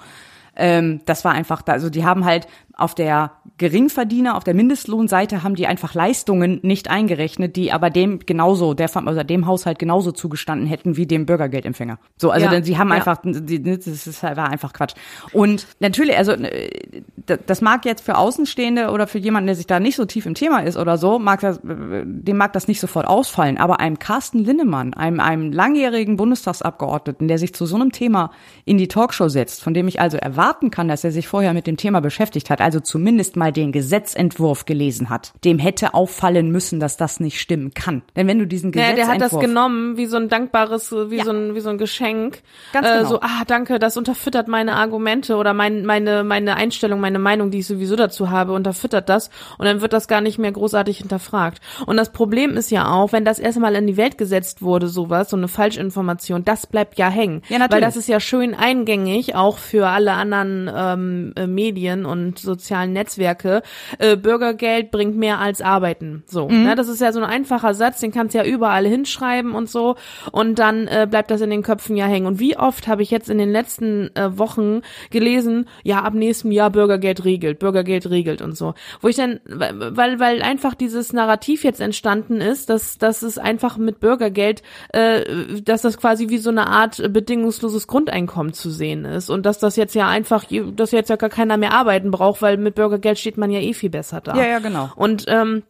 [0.56, 5.56] Ähm, das war einfach, also die haben halt auf der Geringverdiener, auf der Mindestlohnseite haben
[5.56, 10.68] die einfach Leistungen nicht eingerechnet, die aber dem genauso, der also dem Haushalt genauso zugestanden
[10.68, 12.00] hätten wie dem Bürgergeldempfänger.
[12.18, 12.96] So, also ja, denn sie haben ja.
[12.96, 14.94] einfach, das war einfach Quatsch.
[15.34, 16.36] Und natürlich, also
[17.26, 20.34] das mag jetzt für Außenstehende oder für jemanden, der sich da nicht so tief im
[20.34, 23.58] Thema ist oder so, mag das, dem mag das nicht sofort ausfallen.
[23.58, 28.32] Aber einem Carsten Linnemann, einem, einem langjährigen Bundestagsabgeordneten, der sich zu so einem Thema
[28.66, 31.68] in die Talkshow setzt, von dem ich also erwarten kann, dass er sich vorher mit
[31.68, 36.80] dem Thema beschäftigt hat, also zumindest mal den Gesetzentwurf gelesen hat, dem hätte auffallen müssen,
[36.80, 38.02] dass das nicht stimmen kann.
[38.16, 39.08] Denn wenn du diesen Gesetzentwurf...
[39.08, 41.26] Ja, der hat das genommen wie so ein dankbares, wie, ja.
[41.26, 42.42] so, ein, wie so ein Geschenk.
[42.74, 43.02] Ganz genau.
[43.02, 47.52] Äh, so, ah, danke, das unterfüttert meine Argumente oder mein, meine, meine Einstellung, meine Meinung,
[47.52, 51.00] die ich sowieso dazu habe, unterfüttert das und dann wird das gar nicht mehr großartig
[51.00, 51.60] hinterfragt.
[51.86, 55.30] Und das Problem ist ja auch, wenn das erstmal in die Welt gesetzt wurde, sowas,
[55.30, 57.42] so eine Falschinformation, das bleibt ja hängen.
[57.50, 57.72] Ja, natürlich.
[57.72, 62.94] Weil das ist ja schön eingängig, auch für alle anderen ähm, äh, Medien und sozialen
[62.94, 63.62] Netzwerke.
[63.98, 66.24] Äh, Bürgergeld bringt mehr als Arbeiten.
[66.28, 66.64] So, mhm.
[66.64, 66.76] ne?
[66.76, 69.96] Das ist ja so ein einfacher Satz, den kannst du ja überall hinschreiben und so.
[70.32, 72.26] Und dann äh, bleibt das in den Köpfen ja hängen.
[72.28, 76.52] Und wie oft habe ich jetzt in den letzten äh, Wochen gelesen, ja, ab nächstem
[76.52, 78.74] Jahr Bürgergeld regelt, Bürgergeld regelt und so.
[79.00, 83.78] Wo ich dann, weil, weil einfach dieses Narrativ jetzt entstanden ist, dass, dass es einfach
[83.78, 89.30] mit Bürgergeld, äh, dass das quasi wie so eine Art bedingungsloses Grundeinkommen zu sehen ist.
[89.30, 92.58] Und dass das jetzt ja einfach, dass jetzt ja gar keiner mehr arbeiten braucht, weil
[92.58, 94.36] mit Bürgergeld steht man ja eh viel besser da.
[94.36, 94.90] Ja, ja, genau.
[94.96, 95.64] Und ähm,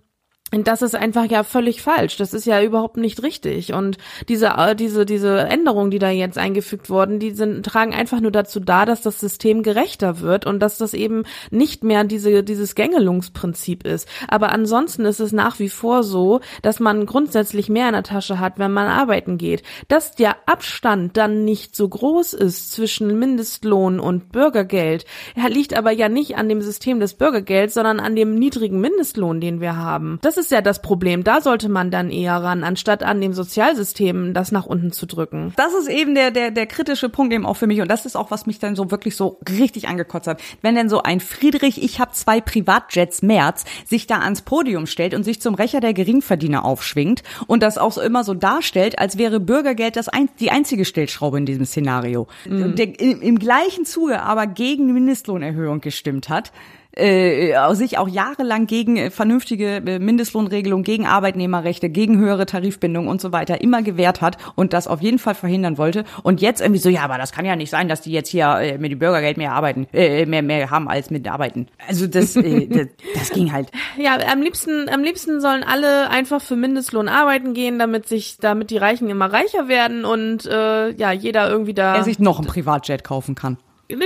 [0.53, 2.17] und das ist einfach ja völlig falsch.
[2.17, 3.73] Das ist ja überhaupt nicht richtig.
[3.73, 8.19] Und diese, äh, diese, diese Änderungen, die da jetzt eingefügt wurden, die sind, tragen einfach
[8.19, 12.43] nur dazu da, dass das System gerechter wird und dass das eben nicht mehr diese,
[12.43, 14.09] dieses Gängelungsprinzip ist.
[14.27, 18.39] Aber ansonsten ist es nach wie vor so, dass man grundsätzlich mehr in der Tasche
[18.39, 19.63] hat, wenn man arbeiten geht.
[19.87, 25.05] Dass der Abstand dann nicht so groß ist zwischen Mindestlohn und Bürgergeld,
[25.47, 29.61] liegt aber ja nicht an dem System des Bürgergelds, sondern an dem niedrigen Mindestlohn, den
[29.61, 30.19] wir haben.
[30.21, 31.23] Das ist ja das Problem.
[31.23, 35.53] Da sollte man dann eher ran, anstatt an dem Sozialsystem das nach unten zu drücken.
[35.55, 37.81] Das ist eben der, der, der kritische Punkt eben auch für mich.
[37.81, 40.41] Und das ist auch, was mich dann so wirklich so richtig angekotzt hat.
[40.61, 45.13] Wenn denn so ein Friedrich, ich habe zwei Privatjets März, sich da ans Podium stellt
[45.13, 49.17] und sich zum Rächer der Geringverdiener aufschwingt und das auch so immer so darstellt, als
[49.17, 52.27] wäre Bürgergeld das ein, die einzige Stellschraube in diesem Szenario.
[52.45, 52.75] Mhm.
[52.75, 56.51] Der im, im gleichen Zuge aber gegen Mindestlohnerhöhung gestimmt hat
[56.93, 63.21] äh, sich auch jahrelang gegen äh, vernünftige äh, Mindestlohnregelungen, gegen Arbeitnehmerrechte, gegen höhere Tarifbindung und
[63.21, 66.03] so weiter immer gewehrt hat und das auf jeden Fall verhindern wollte.
[66.23, 68.57] Und jetzt irgendwie so, ja, aber das kann ja nicht sein, dass die jetzt hier
[68.59, 71.67] äh, mit dem Bürgergeld mehr arbeiten, äh, mehr, mehr haben als mit arbeiten.
[71.87, 73.71] Also das, äh, das, das ging halt.
[73.97, 78.69] Ja, am liebsten, am liebsten sollen alle einfach für Mindestlohn arbeiten gehen, damit sich, damit
[78.69, 81.95] die Reichen immer reicher werden und äh, ja, jeder irgendwie da.
[81.95, 83.57] Er sich noch ein Privatjet kaufen kann.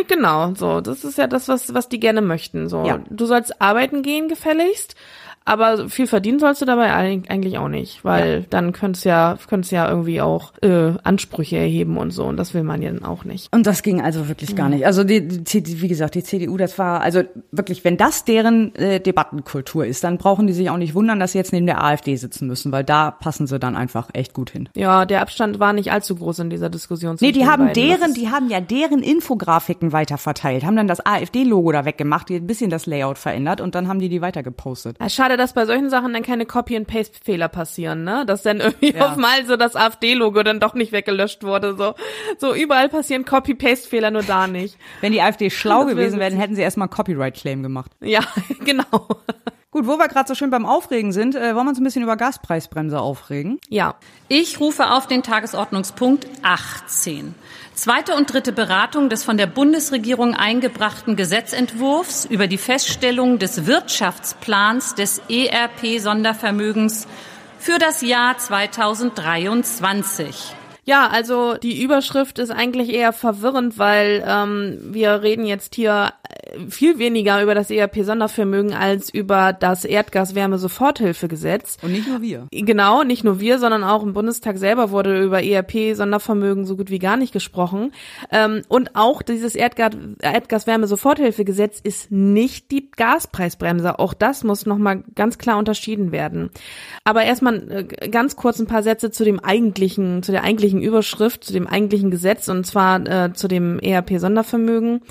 [0.08, 0.82] Genau, so.
[0.82, 2.70] Das ist ja das, was, was die gerne möchten.
[2.70, 2.86] So.
[2.86, 3.00] Ja.
[3.10, 4.96] Du sollst arbeiten gehen, gefälligst.
[5.46, 8.46] Aber viel verdienen sollst du dabei eigentlich auch nicht, weil ja.
[8.50, 12.64] dann könntest ja, könntest ja irgendwie auch äh, Ansprüche erheben und so und das will
[12.64, 13.54] man ja dann auch nicht.
[13.54, 14.88] Und das ging also wirklich gar nicht.
[14.88, 19.00] Also die, die, wie gesagt, die CDU, das war also wirklich, wenn das deren äh,
[19.00, 22.16] Debattenkultur ist, dann brauchen die sich auch nicht wundern, dass sie jetzt neben der AfD
[22.16, 24.68] sitzen müssen, weil da passen sie dann einfach echt gut hin.
[24.76, 27.18] Ja, der Abstand war nicht allzu groß in dieser Diskussion.
[27.20, 27.84] Nee, die haben beiden.
[27.84, 32.48] deren, die haben ja deren Infografiken weiter verteilt, haben dann das AfD-Logo da weggemacht, ein
[32.48, 34.98] bisschen das Layout verändert und dann haben die die weiter gepostet.
[35.00, 38.26] Ja, schade, dass bei solchen Sachen dann keine Copy-and-Paste-Fehler passieren, ne?
[38.26, 39.08] Dass dann irgendwie ja.
[39.08, 41.76] auf mal so das AfD-Logo dann doch nicht weggelöscht wurde.
[41.76, 41.94] So,
[42.38, 44.78] so überall passieren Copy-Paste-Fehler, nur da nicht.
[45.02, 47.92] Wenn die AfD schlau gewesen wäre, hätten sie erstmal Copyright-Claim gemacht.
[48.02, 48.22] Ja,
[48.66, 49.08] genau.
[49.76, 52.04] Gut, wo wir gerade so schön beim Aufregen sind, äh, wollen wir uns ein bisschen
[52.04, 53.60] über Gaspreisbremse aufregen?
[53.68, 53.96] Ja.
[54.30, 57.36] Ich rufe auf den Tagesordnungspunkt 18.
[57.76, 64.96] Zweite und dritte Beratung des von der Bundesregierung eingebrachten Gesetzentwurfs über die Feststellung des Wirtschaftsplans
[64.96, 67.06] des ERP-Sondervermögens
[67.60, 70.56] für das Jahr 2023.
[70.86, 76.14] Ja, also die Überschrift ist eigentlich eher verwirrend, weil ähm, wir reden jetzt hier
[76.70, 81.78] viel weniger über das ERP-Sondervermögen als über das Erdgas-Wärme-Soforthilfegesetz.
[81.82, 82.48] Und nicht nur wir.
[82.52, 87.00] Genau, nicht nur wir, sondern auch im Bundestag selber wurde über ERP-Sondervermögen so gut wie
[87.00, 87.92] gar nicht gesprochen.
[88.32, 94.00] Ähm, und auch dieses Erdgas-Wärme-Soforthilfegesetz ist nicht die Gaspreisbremse.
[94.00, 96.50] Auch das muss nochmal ganz klar unterschieden werden.
[97.04, 101.44] Aber erstmal äh, ganz kurz ein paar Sätze zu dem eigentlichen, zu der eigentlichen Überschrift,
[101.44, 105.02] zu dem eigentlichen Gesetz und zwar äh, zu dem ERP-Sondervermögen.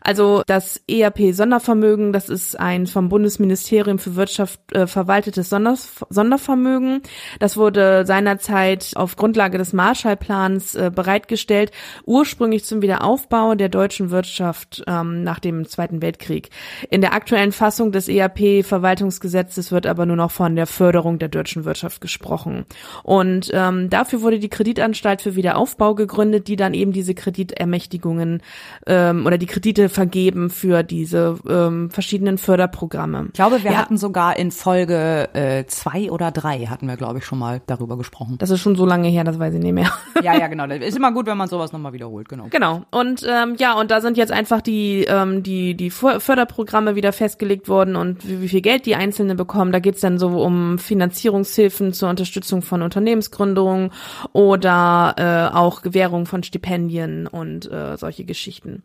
[0.00, 7.02] Also das ERP-Sondervermögen, das ist ein vom Bundesministerium für Wirtschaft äh, verwaltetes Sonders Sondervermögen.
[7.38, 11.70] Das wurde seinerzeit auf Grundlage des Marshallplans äh, bereitgestellt,
[12.06, 16.50] ursprünglich zum Wiederaufbau der deutschen Wirtschaft ähm, nach dem Zweiten Weltkrieg.
[16.88, 21.64] In der aktuellen Fassung des ERP-Verwaltungsgesetzes wird aber nur noch von der Förderung der deutschen
[21.64, 22.64] Wirtschaft gesprochen.
[23.02, 28.42] Und ähm, dafür wurde die Kreditanstalt für Wiederaufbau gegründet, die dann eben diese Kreditermächtigungen
[28.86, 33.26] ähm, oder die Kredite vergeben für diese ähm, verschiedenen Förderprogramme.
[33.28, 33.76] Ich glaube, wir Ja.
[33.78, 37.96] hatten sogar in Folge äh, zwei oder drei hatten wir, glaube ich, schon mal darüber
[37.98, 38.36] gesprochen.
[38.38, 39.90] Das ist schon so lange her, das weiß ich nicht mehr.
[40.22, 40.64] ja, ja, genau.
[40.66, 42.46] Ist immer gut, wenn man sowas nochmal wiederholt, genau.
[42.50, 42.82] Genau.
[42.90, 47.12] Und ähm, ja, und da sind jetzt einfach die ähm, die die För- Förderprogramme wieder
[47.12, 49.72] festgelegt worden und wie, wie viel Geld die Einzelnen bekommen.
[49.72, 53.90] Da geht's dann so um Finanzierungshilfen zur Unterstützung von Unternehmensgründungen
[54.32, 55.14] oder
[55.52, 58.82] äh, auch Gewährung von Stipendien und äh, solche Geschichten.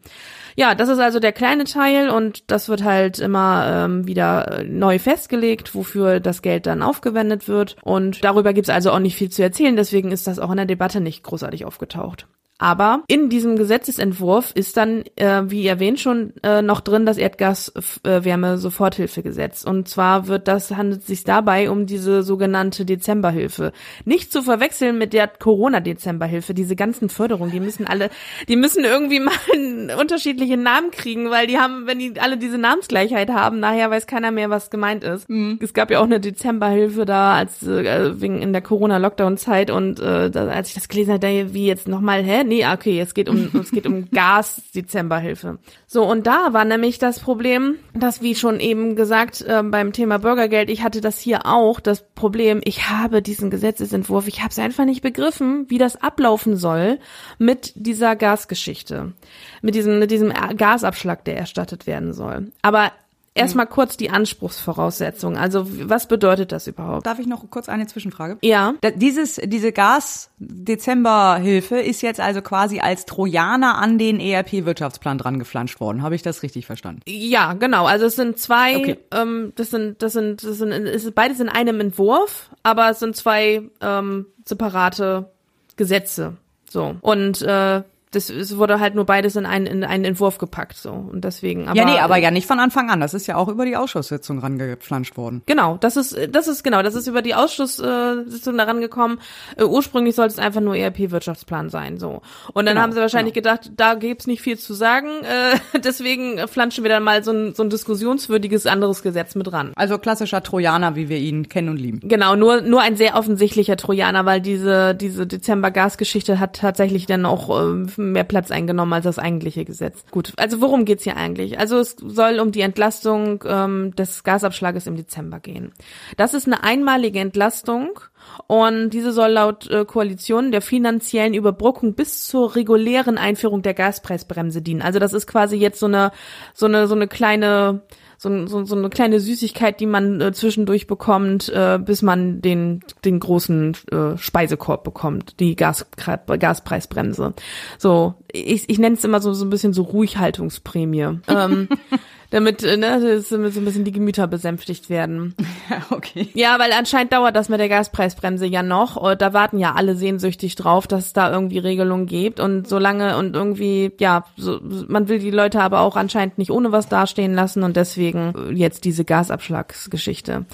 [0.58, 4.64] Ja, das ist also der kleine Teil und das wird halt immer ähm, wieder äh,
[4.64, 7.76] neu festgelegt, wofür das Geld dann aufgewendet wird.
[7.84, 10.66] Und darüber gibt's also auch nicht viel zu erzählen, deswegen ist das auch in der
[10.66, 12.28] Debatte nicht großartig aufgetaucht.
[12.58, 19.66] Aber in diesem Gesetzesentwurf ist dann, äh, wie erwähnt schon, äh, noch drin das Erdgaswärme-Soforthilfegesetz.
[19.66, 23.74] Und zwar wird das, handelt es sich dabei um diese sogenannte Dezemberhilfe.
[24.06, 26.54] Nicht zu verwechseln mit der Corona-Dezemberhilfe.
[26.54, 28.10] Diese ganzen Förderungen, die müssen alle,
[28.48, 32.58] die müssen irgendwie mal einen unterschiedlichen Namen kriegen, weil die haben, wenn die alle diese
[32.58, 35.28] Namensgleichheit haben, nachher weiß keiner mehr, was gemeint ist.
[35.60, 40.32] Es gab ja auch eine Dezemberhilfe da, als äh, wegen in der Corona-Lockdown-Zeit und äh,
[40.32, 42.45] da, als ich das gelesen hatte, wie jetzt nochmal, hä?
[42.46, 45.60] Nee, okay, es geht um es geht um Gas-Dezemberhilfe.
[45.88, 50.20] So, und da war nämlich das Problem, dass, wie schon eben gesagt, äh, beim Thema
[50.20, 54.60] Bürgergeld, ich hatte das hier auch, das Problem, ich habe diesen Gesetzesentwurf, ich habe es
[54.60, 57.00] einfach nicht begriffen, wie das ablaufen soll
[57.38, 59.14] mit dieser Gasgeschichte,
[59.62, 62.52] mit diesem, mit diesem Gasabschlag, der erstattet werden soll.
[62.62, 62.92] Aber
[63.36, 65.38] erstmal kurz die Anspruchsvoraussetzungen.
[65.38, 67.06] Also, was bedeutet das überhaupt?
[67.06, 68.38] Darf ich noch kurz eine Zwischenfrage?
[68.42, 68.74] Ja.
[68.82, 75.80] Da, dieses, diese Gas-Dezember-Hilfe ist jetzt also quasi als Trojaner an den ERP-Wirtschaftsplan dran geflanscht
[75.80, 76.02] worden.
[76.02, 77.02] Habe ich das richtig verstanden?
[77.08, 77.86] Ja, genau.
[77.86, 78.98] Also es sind zwei, Okay.
[79.12, 83.00] ähm, das sind, das sind, das sind, es ist beides in einem Entwurf, aber es
[83.00, 85.30] sind zwei ähm, separate
[85.76, 86.38] Gesetze.
[86.70, 87.84] So und äh,
[88.16, 91.68] das es wurde halt nur beides in einen in einen Entwurf gepackt so und deswegen.
[91.68, 93.00] Aber, ja, nee, aber ja nicht von Anfang an.
[93.00, 95.42] Das ist ja auch über die Ausschusssitzung rangeflanscht worden.
[95.46, 99.20] Genau, das ist, das ist genau, das ist über die Ausschusssitzung daran gekommen.
[99.58, 102.22] Äh, ursprünglich sollte es einfach nur ERP-Wirtschaftsplan sein, so.
[102.54, 106.48] Und dann Genau, haben sie wahrscheinlich gedacht, da gibt's nicht viel zu sagen, äh, deswegen
[106.48, 109.72] flanschen wir dann mal so ein, so ein diskussionswürdiges anderes Gesetz mit ran.
[109.76, 112.00] Also klassischer Trojaner, wie wir ihn kennen und lieben.
[112.04, 117.50] Genau, nur nur ein sehr offensichtlicher Trojaner, weil diese diese Dezember-Gasgeschichte hat tatsächlich dann auch
[117.62, 120.04] ähm, mehr Platz eingenommen als das eigentliche Gesetz.
[120.12, 121.60] Gut, also worum geht's hier eigentlich?
[121.60, 125.74] Also es soll um die Entlastung ähm, des Gasabschlages im Dezember gehen.
[126.18, 128.00] Das ist eine einmalige Entlastung
[128.48, 134.62] und diese soll laut äh, Koalition der finanziellen Überbrückung bis zur regulären Einführung der Gaspreisbremse
[134.62, 134.82] dienen.
[134.82, 136.12] Also das ist quasi jetzt so eine
[136.54, 137.82] so eine so eine kleine
[138.18, 142.82] so, so, so eine kleine Süßigkeit, die man äh, zwischendurch bekommt, äh, bis man den
[143.04, 147.34] den großen äh, Speisekorb bekommt, die Gas, Gaspreisbremse.
[147.78, 151.70] So, ich, ich nenne es immer so so ein bisschen so Ruhighaltungsprämie, ähm,
[152.36, 155.36] damit äh, ne, so ein bisschen die Gemüter besänftigt werden.
[155.90, 156.28] okay.
[156.34, 158.98] Ja, weil anscheinend dauert das mit der Gaspreisbremse ja noch.
[158.98, 162.42] Und Da warten ja alle sehnsüchtig drauf, dass es da irgendwie Regelungen gibt.
[162.42, 166.74] Und solange und irgendwie, ja, so, man will die Leute aber auch anscheinend nicht ohne
[166.74, 170.46] was dastehen lassen und deswegen äh, jetzt diese Gasabschlagsgeschichte.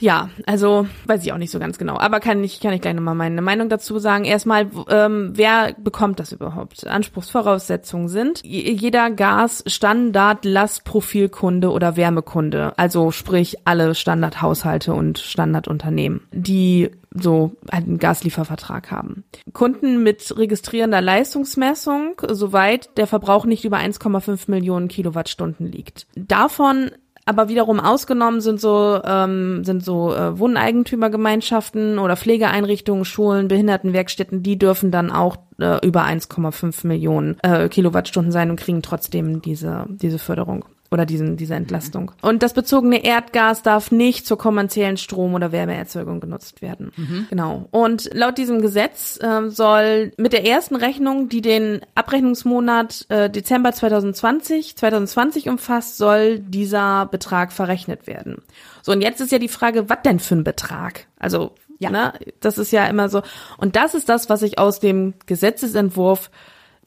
[0.00, 1.98] Ja, also weiß ich auch nicht so ganz genau.
[1.98, 4.24] Aber kann ich, kann ich gleich nochmal meine Meinung dazu sagen.
[4.24, 6.86] Erstmal, ähm, wer bekommt das überhaupt?
[6.86, 12.72] Anspruchsvoraussetzungen sind jeder Gas-Standard, Lastprofilkunde oder Wärmekunde.
[12.76, 19.24] Also sprich alle Standardhaushalte und Standardunternehmen, die so einen Gasliefervertrag haben.
[19.52, 26.06] Kunden mit registrierender Leistungsmessung, soweit der Verbrauch nicht über 1,5 Millionen Kilowattstunden liegt.
[26.14, 26.90] Davon
[27.28, 34.58] aber wiederum ausgenommen sind so ähm, sind so äh, Wohneigentümergemeinschaften oder Pflegeeinrichtungen, Schulen, Behindertenwerkstätten, die
[34.58, 40.18] dürfen dann auch äh, über 1,5 Millionen äh, Kilowattstunden sein und kriegen trotzdem diese diese
[40.18, 42.12] Förderung oder diesen diese Entlastung.
[42.22, 46.92] Und das bezogene Erdgas darf nicht zur kommerziellen Strom- oder Wärmeerzeugung genutzt werden.
[47.28, 47.66] Genau.
[47.70, 53.72] Und laut diesem Gesetz ähm, soll mit der ersten Rechnung, die den Abrechnungsmonat äh, Dezember
[53.72, 58.42] 2020 2020 umfasst, soll dieser Betrag verrechnet werden.
[58.82, 61.06] So und jetzt ist ja die Frage, was denn für ein Betrag?
[61.18, 61.90] Also Ja.
[61.90, 63.22] ne, das ist ja immer so.
[63.58, 66.30] Und das ist das, was ich aus dem Gesetzesentwurf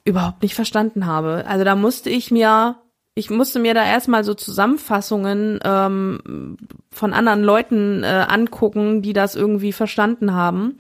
[0.03, 1.45] überhaupt nicht verstanden habe.
[1.47, 2.77] Also da musste ich mir,
[3.13, 6.57] ich musste mir da erstmal so Zusammenfassungen ähm,
[6.91, 10.77] von anderen Leuten äh, angucken, die das irgendwie verstanden haben.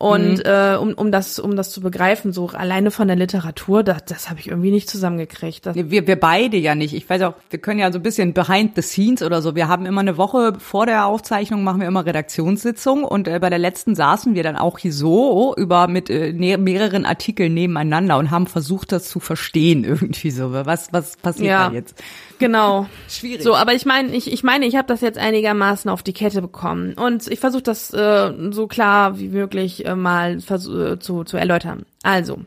[0.00, 0.42] Und mhm.
[0.46, 4.30] äh, um, um das um das zu begreifen, so alleine von der Literatur, das, das
[4.30, 5.66] habe ich irgendwie nicht zusammengekriegt.
[5.66, 6.94] Das wir, wir beide ja nicht.
[6.94, 9.54] Ich weiß auch, wir können ja so ein bisschen behind the scenes oder so.
[9.54, 13.50] Wir haben immer eine Woche vor der Aufzeichnung machen wir immer Redaktionssitzung und äh, bei
[13.50, 18.16] der letzten saßen wir dann auch hier so über mit äh, ne, mehreren Artikeln nebeneinander
[18.16, 20.54] und haben versucht, das zu verstehen irgendwie so.
[20.54, 22.02] Was was passiert ja, da jetzt?
[22.40, 22.86] Genau.
[23.08, 23.44] Schwierig.
[23.44, 26.42] So, aber ich meine, ich, ich meine, ich habe das jetzt einigermaßen auf die Kette
[26.42, 31.36] bekommen und ich versuche das äh, so klar wie möglich äh, mal äh, zu, zu
[31.36, 31.86] erläutern.
[32.02, 32.40] Also,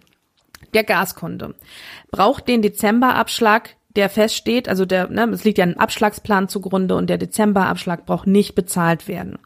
[0.74, 1.56] der Gaskunde
[2.12, 7.10] braucht den Dezemberabschlag, der feststeht, also der, ne, es liegt ja ein Abschlagsplan zugrunde und
[7.10, 9.38] der Dezemberabschlag braucht nicht bezahlt werden.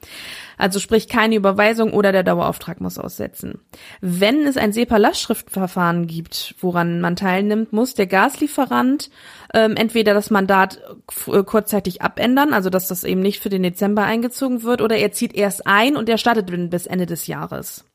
[0.58, 3.60] Also sprich keine Überweisung oder der Dauerauftrag muss aussetzen.
[4.02, 9.12] Wenn es ein SEPA-Lastschriftverfahren gibt, woran man teilnimmt, muss der Gaslieferant
[9.54, 10.82] ähm, entweder das Mandat
[11.28, 15.12] äh, kurzzeitig abändern, also dass das eben nicht für den Dezember eingezogen wird, oder er
[15.12, 17.86] zieht erst ein und er startet bis Ende des Jahres.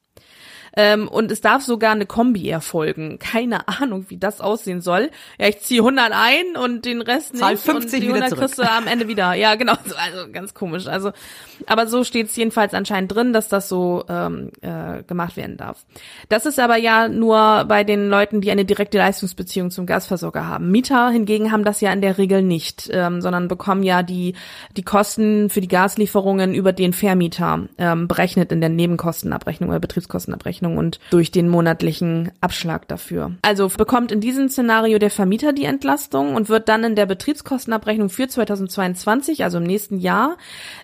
[0.76, 3.18] Ähm, und es darf sogar eine Kombi erfolgen.
[3.18, 5.10] Keine Ahnung, wie das aussehen soll.
[5.38, 7.64] Ja, ich ziehe 100 ein und den Rest Zahl nicht.
[7.64, 9.34] 50 und die 100 kriegst du am Ende wieder.
[9.34, 9.74] Ja, genau.
[10.02, 10.86] Also ganz komisch.
[10.86, 11.12] Also,
[11.66, 15.84] aber so steht es jedenfalls anscheinend drin, dass das so ähm, äh, gemacht werden darf.
[16.28, 20.70] Das ist aber ja nur bei den Leuten, die eine direkte Leistungsbeziehung zum Gasversorger haben.
[20.70, 24.34] Mieter hingegen haben das ja in der Regel nicht, ähm, sondern bekommen ja die
[24.76, 30.61] die Kosten für die Gaslieferungen über den Vermieter ähm, berechnet in der Nebenkostenabrechnung oder Betriebskostenabrechnung.
[30.62, 33.32] Abrechnung und durch den monatlichen Abschlag dafür.
[33.42, 38.08] Also bekommt in diesem Szenario der Vermieter die Entlastung und wird dann in der Betriebskostenabrechnung
[38.08, 40.36] für 2022, also im nächsten Jahr,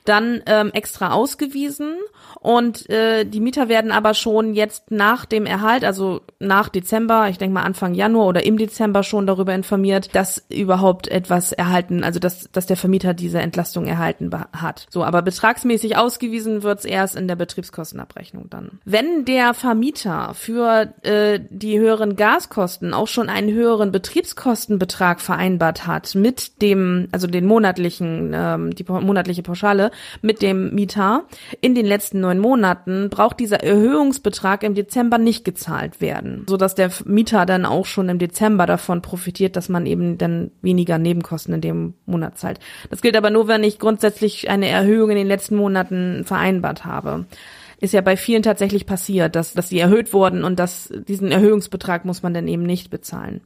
[0.04, 1.96] dann ähm, extra ausgewiesen
[2.40, 7.38] und äh, die Mieter werden aber schon jetzt nach dem Erhalt, also nach Dezember, ich
[7.38, 12.20] denke mal Anfang Januar oder im Dezember schon darüber informiert, dass überhaupt etwas erhalten, also
[12.20, 14.86] dass, dass der Vermieter diese Entlastung erhalten hat.
[14.90, 18.78] So, aber betragsmäßig ausgewiesen wird's erst in der Betriebskostenabrechnung dann.
[18.84, 26.14] Wenn der Vermieter für äh, die höheren Gaskosten auch schon einen höheren Betriebskostenbetrag vereinbart hat
[26.14, 29.90] mit dem, also den monatlichen, ähm, die monatliche Pauschale
[30.22, 31.24] mit dem Mieter
[31.60, 36.74] in den letzten neun Monaten, braucht dieser Erhöhungsbetrag im Dezember nicht gezahlt werden, so dass
[36.74, 41.54] der Mieter dann auch schon im Dezember davon profitiert, dass man eben dann weniger Nebenkosten
[41.54, 42.60] in dem Monat zahlt.
[42.90, 47.26] Das gilt aber nur, wenn ich grundsätzlich eine Erhöhung in den letzten Monaten vereinbart habe
[47.80, 52.04] ist ja bei vielen tatsächlich passiert, dass, dass sie erhöht wurden und dass diesen Erhöhungsbetrag
[52.04, 53.40] muss man dann eben nicht bezahlen.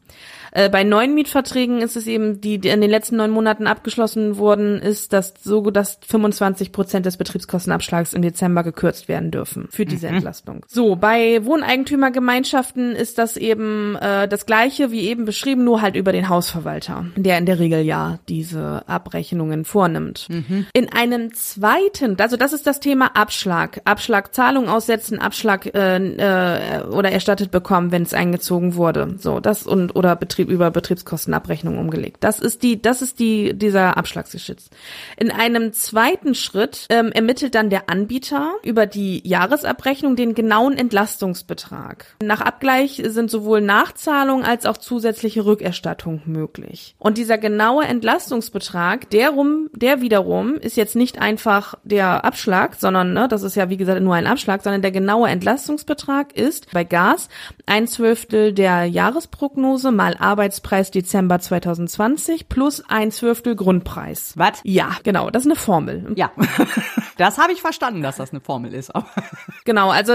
[0.53, 4.37] Äh, bei neuen Mietverträgen ist es eben, die, die in den letzten neun Monaten abgeschlossen
[4.37, 9.87] wurden, ist das so, dass 25 Prozent des Betriebskostenabschlags im Dezember gekürzt werden dürfen für
[9.87, 10.17] diese mhm.
[10.17, 10.65] Entlastung.
[10.69, 16.13] So, bei Wohneigentümergemeinschaften ist das eben äh, das gleiche wie eben beschrieben, nur halt über
[16.13, 20.29] den Hausverwalter, der in der Regel ja diese Abrechnungen vornimmt.
[20.29, 20.67] Mhm.
[20.75, 26.83] In einem zweiten, also das ist das Thema Abschlag, Abschlag Zahlung aussetzen, Abschlag äh, äh,
[26.85, 29.15] oder erstattet bekommen, wenn es eingezogen wurde.
[29.19, 32.19] So, das und oder Betrieb Betrieb über Betriebskostenabrechnung umgelegt.
[32.21, 34.71] Das ist die, das ist die, dieser Abschlagsgeschütz.
[35.17, 42.07] In einem zweiten Schritt ähm, ermittelt dann der Anbieter über die Jahresabrechnung den genauen Entlastungsbetrag.
[42.23, 46.95] Nach Abgleich sind sowohl Nachzahlung als auch zusätzliche Rückerstattung möglich.
[46.99, 53.13] Und dieser genaue Entlastungsbetrag, der rum, der wiederum ist jetzt nicht einfach der Abschlag, sondern,
[53.13, 56.85] ne, das ist ja wie gesagt nur ein Abschlag, sondern der genaue Entlastungsbetrag ist bei
[56.85, 57.29] Gas
[57.67, 64.33] ein Zwölftel der Jahresprognose mal Arbeitspreis Dezember 2020 plus ein Zwölftel Grundpreis.
[64.37, 64.61] Was?
[64.65, 66.11] Ja, genau, das ist eine Formel.
[66.17, 66.33] Ja,
[67.19, 68.91] das habe ich verstanden, dass das eine Formel ist.
[69.67, 70.15] genau, also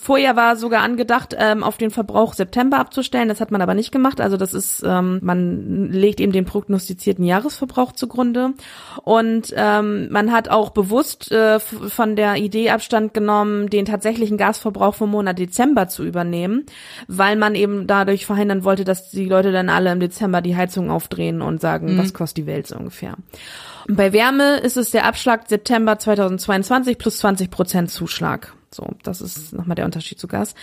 [0.00, 3.28] vorher war sogar angedacht, ähm, auf den Verbrauch September abzustellen.
[3.28, 4.20] Das hat man aber nicht gemacht.
[4.20, 8.54] Also das ist, ähm, man legt eben den prognostizierten Jahresverbrauch zugrunde.
[9.04, 14.96] Und ähm, man hat auch bewusst äh, von der Idee Abstand genommen, den tatsächlichen Gasverbrauch
[14.96, 16.66] vom Monat Dezember zu übernehmen,
[17.06, 20.90] weil man eben dadurch verhindern wollte, dass die Leute dann alle im Dezember die Heizung
[20.90, 21.98] aufdrehen und sagen, mhm.
[21.98, 23.14] was kostet die Welt so ungefähr.
[23.88, 28.52] Bei Wärme ist es der Abschlag September 2022 plus 20 Prozent Zuschlag.
[28.70, 30.54] So, das ist nochmal der Unterschied zu Gas.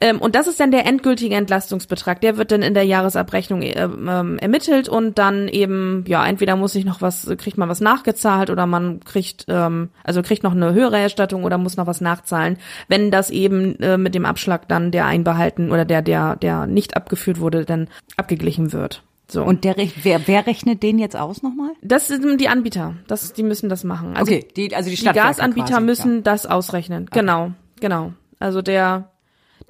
[0.00, 2.20] Ähm, und das ist dann der endgültige Entlastungsbetrag.
[2.20, 6.76] Der wird dann in der Jahresabrechnung äh, ähm, ermittelt und dann eben, ja, entweder muss
[6.76, 10.72] ich noch was, kriegt man was nachgezahlt oder man kriegt, ähm, also kriegt noch eine
[10.72, 14.92] höhere Erstattung oder muss noch was nachzahlen, wenn das eben äh, mit dem Abschlag dann
[14.92, 19.02] der einbehalten oder der, der, der nicht abgeführt wurde, dann abgeglichen wird.
[19.30, 19.44] So.
[19.44, 21.70] Und der, wer, wer rechnet den jetzt aus nochmal?
[21.82, 22.94] Das sind die Anbieter.
[23.06, 24.16] Das, die müssen das machen.
[24.16, 26.22] Also okay, die, also die, die Gasanbieter quasi, müssen ja.
[26.22, 27.04] das ausrechnen.
[27.04, 27.20] Okay.
[27.20, 28.12] Genau, genau.
[28.38, 29.10] Also der,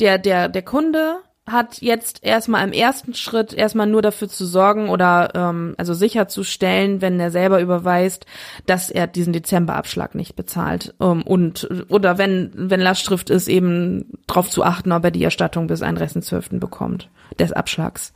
[0.00, 4.88] der, der, der Kunde hat jetzt erstmal im ersten Schritt erstmal nur dafür zu sorgen
[4.88, 8.26] oder ähm, also sicherzustellen, wenn er selber überweist,
[8.66, 14.48] dass er diesen Dezemberabschlag nicht bezahlt ähm, und oder wenn wenn Lastschrift ist eben darauf
[14.48, 16.58] zu achten, ob er die Erstattung bis 31.12.
[16.58, 17.08] bekommt
[17.38, 18.12] des Abschlags.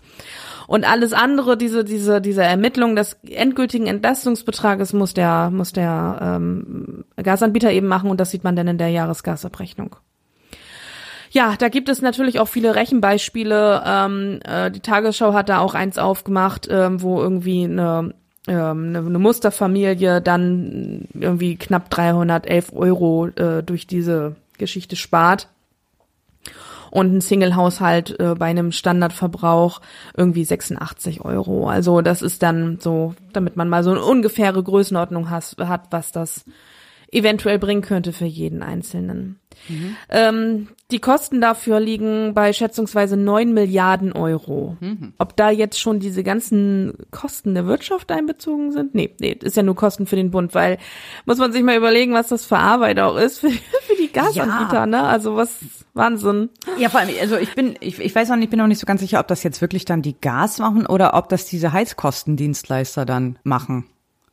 [0.66, 7.04] Und alles andere, diese, diese, diese Ermittlung des endgültigen Entlastungsbetrages muss der, muss der ähm,
[7.16, 9.96] Gasanbieter eben machen und das sieht man dann in der Jahresgasabrechnung.
[11.30, 13.82] Ja, da gibt es natürlich auch viele Rechenbeispiele.
[13.84, 18.14] Ähm, äh, die Tagesschau hat da auch eins aufgemacht, ähm, wo irgendwie eine,
[18.46, 25.48] ähm, eine, Musterfamilie dann irgendwie knapp 311 Euro äh, durch diese Geschichte spart
[26.94, 29.80] und ein Single-Haushalt äh, bei einem Standardverbrauch
[30.16, 31.68] irgendwie 86 Euro.
[31.68, 36.12] Also das ist dann so, damit man mal so eine ungefähre Größenordnung has, hat, was
[36.12, 36.44] das
[37.14, 39.38] eventuell bringen könnte für jeden Einzelnen.
[39.68, 39.96] Mhm.
[40.10, 44.76] Ähm, die Kosten dafür liegen bei schätzungsweise neun Milliarden Euro.
[44.80, 45.14] Mhm.
[45.18, 48.94] Ob da jetzt schon diese ganzen Kosten der Wirtschaft einbezogen sind?
[48.94, 50.78] Nee, nee, ist ja nur Kosten für den Bund, weil
[51.24, 53.50] muss man sich mal überlegen, was das für Arbeit auch ist für,
[53.86, 54.86] für die Gasanbieter, ja.
[54.86, 55.02] ne?
[55.04, 55.60] Also was
[55.94, 56.50] Wahnsinn.
[56.78, 58.80] Ja, vor allem, also ich bin, ich, ich weiß noch nicht, ich bin noch nicht
[58.80, 61.72] so ganz sicher, ob das jetzt wirklich dann die Gas machen oder ob das diese
[61.72, 63.86] Heizkostendienstleister dann machen.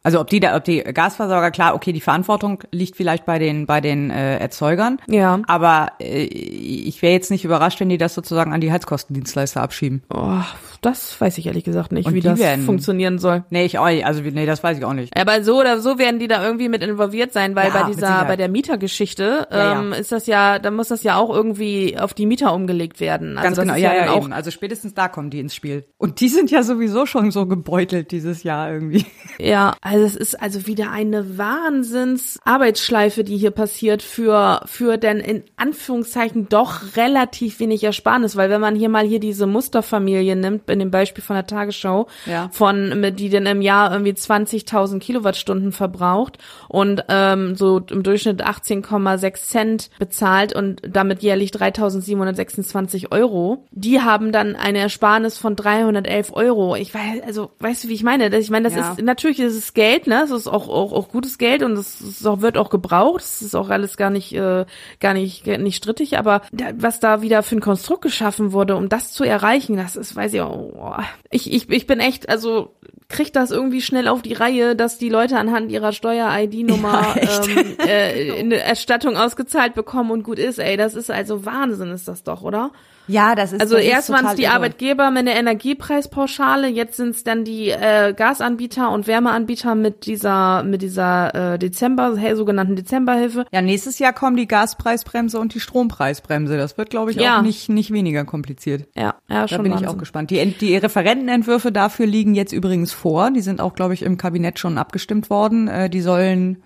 [0.04, 3.68] Also ob die da, ob die Gasversorger, klar, okay, die Verantwortung liegt vielleicht bei den
[3.68, 5.00] bei den äh, Erzeugern.
[5.08, 5.40] Ja.
[5.48, 10.02] Aber äh, ich wäre jetzt nicht überrascht, wenn die das sozusagen an die Heizkostendienstleister abschieben.
[10.12, 10.42] Oh,
[10.82, 13.44] das weiß ich ehrlich gesagt nicht, Und wie das werden, funktionieren soll.
[13.52, 14.06] Nee, ich auch nicht.
[14.06, 15.16] Also nee, das weiß ich auch nicht.
[15.16, 18.26] Aber so oder so werden die da irgendwie mit involviert sein, weil ja, bei dieser
[18.26, 22.16] bei der Mietergeschichte ja, ähm, ist das ja, da muss das ja auch irgendwie auf
[22.16, 23.38] die Mieter umgelegt werden.
[23.38, 24.24] Also Ganz genau, ja, ja, auch.
[24.24, 24.34] Eben.
[24.34, 25.86] Also spätestens da kommen die ins Spiel.
[25.98, 29.06] Und die sind ja sowieso schon so gebeutelt dieses Jahr irgendwie.
[29.40, 35.18] Ja, also es ist also wieder eine Wahnsinns Arbeitsschleife, die hier passiert für, für denn
[35.18, 40.68] in Anführungszeichen doch relativ wenig Ersparnis, weil wenn man hier mal hier diese Musterfamilie nimmt,
[40.72, 42.50] in dem Beispiel von der Tagesschau, ja.
[42.52, 49.34] von, die denn im Jahr irgendwie 20.000 Kilowattstunden verbraucht und ähm, so im Durchschnitt 18,6
[49.36, 56.76] Cent bezahlt und damit jährlich 3.726 Euro, die haben dann eine Ersparnis von 311 Euro.
[56.76, 58.36] Ich weiß, also, weißt du, wie ich meine?
[58.38, 58.92] Ich meine, das ja.
[58.92, 60.22] ist, natürlich ist es Geld, ne?
[60.24, 63.22] Es ist auch, auch, auch gutes Geld und es wird auch gebraucht.
[63.22, 64.66] Es ist auch alles gar nicht, äh,
[65.00, 68.90] gar nicht, nicht strittig, aber da, was da wieder für ein Konstrukt geschaffen wurde, um
[68.90, 70.96] das zu erreichen, das ist, weiß ich auch, oh,
[71.30, 72.76] ich, ich, ich bin echt, also
[73.10, 77.76] kriegt das irgendwie schnell auf die Reihe, dass die Leute anhand ihrer Steuer-ID-Nummer ja, ähm,
[77.80, 82.24] äh, eine Erstattung ausgezahlt bekommen und gut ist, ey, das ist also Wahnsinn ist das
[82.24, 82.72] doch, oder?
[83.12, 84.54] Ja, das ist Also das erst waren es die irre.
[84.54, 90.64] Arbeitgeber mit der Energiepreispauschale, jetzt sind es dann die äh, Gasanbieter und Wärmeanbieter mit dieser
[90.64, 93.46] mit dieser äh, Dezember hey, sogenannten Dezemberhilfe.
[93.52, 96.58] Ja, nächstes Jahr kommen die Gaspreisbremse und die Strompreisbremse.
[96.58, 97.40] Das wird, glaube ich, ja.
[97.40, 98.88] auch nicht nicht weniger kompliziert.
[98.96, 99.58] Ja, ja, schon.
[99.58, 99.88] Da bin Wahnsinn.
[99.88, 100.32] ich auch gespannt.
[100.32, 103.32] Die die Referentenentwürfe dafür liegen jetzt übrigens vor.
[103.32, 105.68] Die sind auch, glaube ich, im Kabinett schon abgestimmt worden.
[105.68, 106.64] Äh, die sollen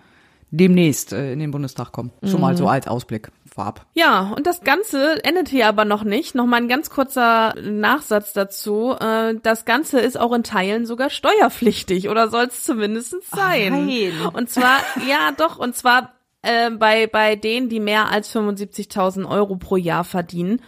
[0.51, 2.11] demnächst äh, in den Bundestag kommen.
[2.23, 2.57] Schon mal mhm.
[2.57, 3.85] so als Ausblick vorab.
[3.93, 6.35] Ja, und das Ganze endet hier aber noch nicht.
[6.35, 8.95] Noch mal ein ganz kurzer Nachsatz dazu.
[8.99, 13.89] Äh, das Ganze ist auch in Teilen sogar steuerpflichtig oder soll es zumindest sein.
[14.23, 14.37] Oh.
[14.37, 19.55] Und zwar, ja doch, und zwar äh, bei, bei denen, die mehr als 75.000 Euro
[19.55, 20.61] pro Jahr verdienen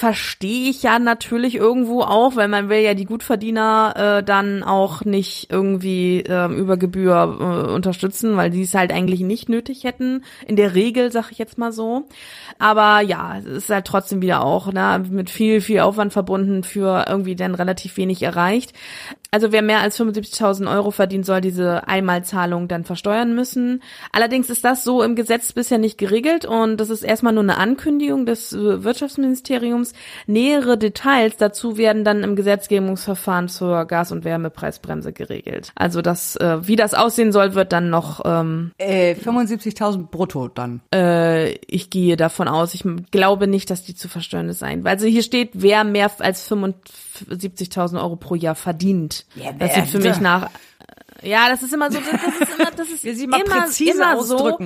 [0.00, 5.04] verstehe ich ja natürlich irgendwo auch, weil man will ja die Gutverdiener äh, dann auch
[5.04, 10.24] nicht irgendwie äh, über Gebühr äh, unterstützen, weil die es halt eigentlich nicht nötig hätten.
[10.46, 12.08] In der Regel, sag ich jetzt mal so.
[12.58, 17.04] Aber ja, es ist halt trotzdem wieder auch ne, mit viel, viel Aufwand verbunden für
[17.06, 18.72] irgendwie dann relativ wenig erreicht.
[19.30, 23.82] Also wer mehr als 75.000 Euro verdient, soll diese Einmalzahlung dann versteuern müssen.
[24.12, 27.56] Allerdings ist das so im Gesetz bisher nicht geregelt und das ist erstmal nur eine
[27.56, 29.92] Ankündigung des äh, Wirtschaftsministeriums.
[30.26, 35.72] Nähere Details dazu werden dann im Gesetzgebungsverfahren zur Gas- und Wärmepreisbremse geregelt.
[35.76, 40.80] Also das, äh, wie das aussehen soll, wird dann noch ähm, äh, 75.000 brutto dann.
[40.92, 42.74] Äh, ich gehe davon aus.
[42.74, 44.84] Ich glaube nicht, dass die zu versteuern sein.
[44.86, 49.26] Also hier steht, wer mehr als 45 70.000 Euro pro Jahr verdient.
[49.34, 50.50] Ja, das sieht für mich nach.
[51.22, 53.40] Ja, das ist immer so, das ist immer, das ist immer,
[54.14, 54.58] immer so.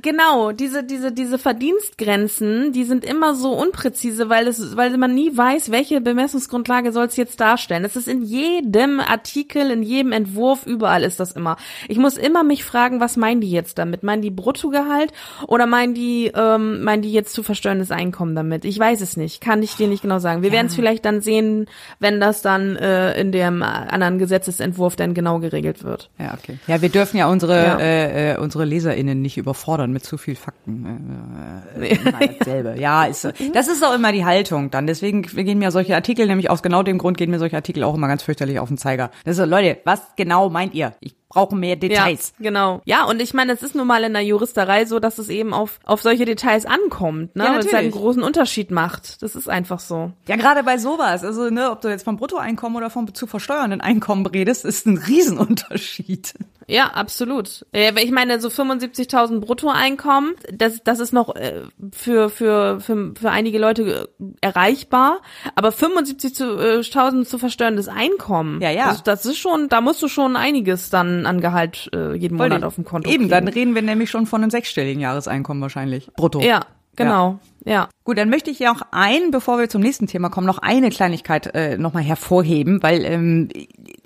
[0.00, 5.36] Genau, diese, diese, diese Verdienstgrenzen, die sind immer so unpräzise, weil es, weil man nie
[5.36, 7.82] weiß, welche Bemessungsgrundlage soll es jetzt darstellen.
[7.82, 11.58] Das ist in jedem Artikel, in jedem Entwurf, überall ist das immer.
[11.88, 14.02] Ich muss immer mich fragen, was meinen die jetzt damit?
[14.02, 15.12] Meinen die Bruttogehalt
[15.46, 18.64] oder meinen die, ähm, meinen die jetzt zu versteuerndes Einkommen damit?
[18.64, 20.40] Ich weiß es nicht, kann ich dir nicht genau sagen.
[20.40, 20.54] Wir ja.
[20.54, 21.66] werden es vielleicht dann sehen,
[21.98, 26.08] wenn das dann äh, in dem anderen Gesetzesentwurf dann genau geregelt wird.
[26.18, 26.58] Ja, okay.
[26.66, 27.78] Ja, wir dürfen ja unsere, ja.
[27.78, 31.64] Äh, äh unsere LeserInnen nicht überfordern überfordern mit zu viel Fakten.
[31.80, 31.98] Äh, äh,
[32.38, 32.80] dasselbe.
[32.80, 34.86] ja, ist, das ist auch immer die Haltung dann.
[34.86, 37.94] Deswegen gehen mir solche Artikel, nämlich aus genau dem Grund gehen mir solche Artikel auch
[37.94, 39.10] immer ganz fürchterlich auf den Zeiger.
[39.24, 40.94] Das ist so, Leute, was genau meint ihr?
[41.00, 42.34] Ich brauche mehr Details.
[42.38, 42.82] Ja, genau.
[42.84, 45.54] Ja, und ich meine, es ist nun mal in der Juristerei so, dass es eben
[45.54, 47.44] auf, auf solche Details ankommt, ne?
[47.44, 49.22] Ja, Weil es halt einen großen Unterschied macht.
[49.22, 50.12] Das ist einfach so.
[50.28, 53.80] Ja, gerade bei sowas, also ne, ob du jetzt vom Bruttoeinkommen oder vom zu versteuernden
[53.80, 56.34] Einkommen redest, ist ein Riesenunterschied.
[56.68, 57.66] Ja, absolut.
[57.72, 61.62] Äh, Ich meine, so 75.000 Bruttoeinkommen, das, das ist noch äh,
[61.92, 65.20] für, für, für, für einige Leute äh, erreichbar,
[65.54, 68.88] aber 75.000 zu versteuerndes Einkommen, Ja, ja.
[68.88, 72.64] Das, das ist schon, da musst du schon einiges dann an Gehalt äh, jeden Monat
[72.64, 73.30] auf dem Konto Eben, kriegen.
[73.30, 76.10] dann reden wir nämlich schon von einem sechsstelligen Jahreseinkommen wahrscheinlich.
[76.16, 76.40] Brutto.
[76.40, 76.66] Ja,
[76.96, 77.88] genau, ja.
[78.04, 80.90] Gut, dann möchte ich ja auch ein, bevor wir zum nächsten Thema kommen, noch eine
[80.90, 83.48] Kleinigkeit äh, nochmal hervorheben, weil ähm,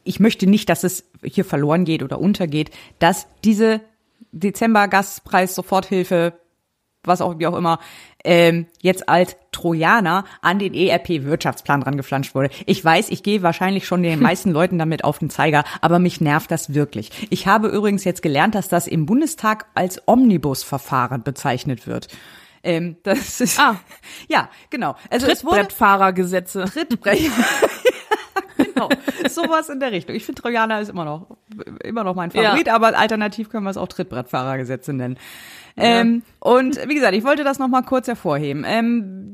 [0.05, 3.81] ich möchte nicht, dass es hier verloren geht oder untergeht, dass diese
[4.33, 6.35] Dezember-Gaspreis-Soforthilfe,
[7.07, 7.79] was auch wie auch immer,
[8.25, 12.51] ähm, jetzt als Trojaner an den ERP-Wirtschaftsplan dran geflanscht wurde.
[12.67, 16.21] Ich weiß, ich gehe wahrscheinlich schon den meisten Leuten damit auf den Zeiger, aber mich
[16.21, 17.11] nervt das wirklich.
[17.31, 22.09] Ich habe übrigens jetzt gelernt, dass das im Bundestag als Omnibusverfahren bezeichnet wird.
[22.63, 23.77] Ähm, das ist Ah.
[24.29, 24.97] ja genau.
[25.11, 26.65] Also Trittbrettfahrergesetze.
[26.65, 27.21] Trittbrett.
[28.57, 28.89] genau,
[29.29, 30.17] sowas in der Richtung.
[30.17, 31.27] Ich finde Trojaner ist immer noch
[31.85, 32.75] immer noch mein Favorit, Ja.
[32.75, 35.17] aber alternativ können wir es auch Trittbrettfahrergesetze nennen.
[35.77, 38.65] Ähm, und wie gesagt, ich wollte das noch mal kurz hervorheben.
[38.67, 39.33] Ähm,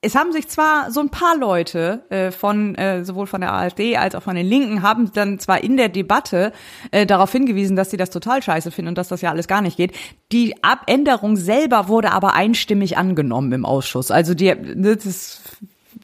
[0.00, 3.96] es haben sich zwar so ein paar Leute äh, von äh, sowohl von der AfD
[3.96, 6.52] als auch von den Linken haben dann zwar in der Debatte
[6.92, 9.60] äh, darauf hingewiesen, dass sie das total scheiße finden und dass das ja alles gar
[9.60, 9.96] nicht geht.
[10.30, 14.12] Die Abänderung selber wurde aber einstimmig angenommen im Ausschuss.
[14.12, 15.42] Also die das ist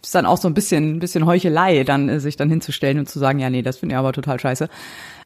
[0.03, 3.09] ist dann auch so ein bisschen, ein bisschen Heuchelei, dann äh, sich dann hinzustellen und
[3.09, 4.68] zu sagen, ja, nee, das finde ich aber total scheiße.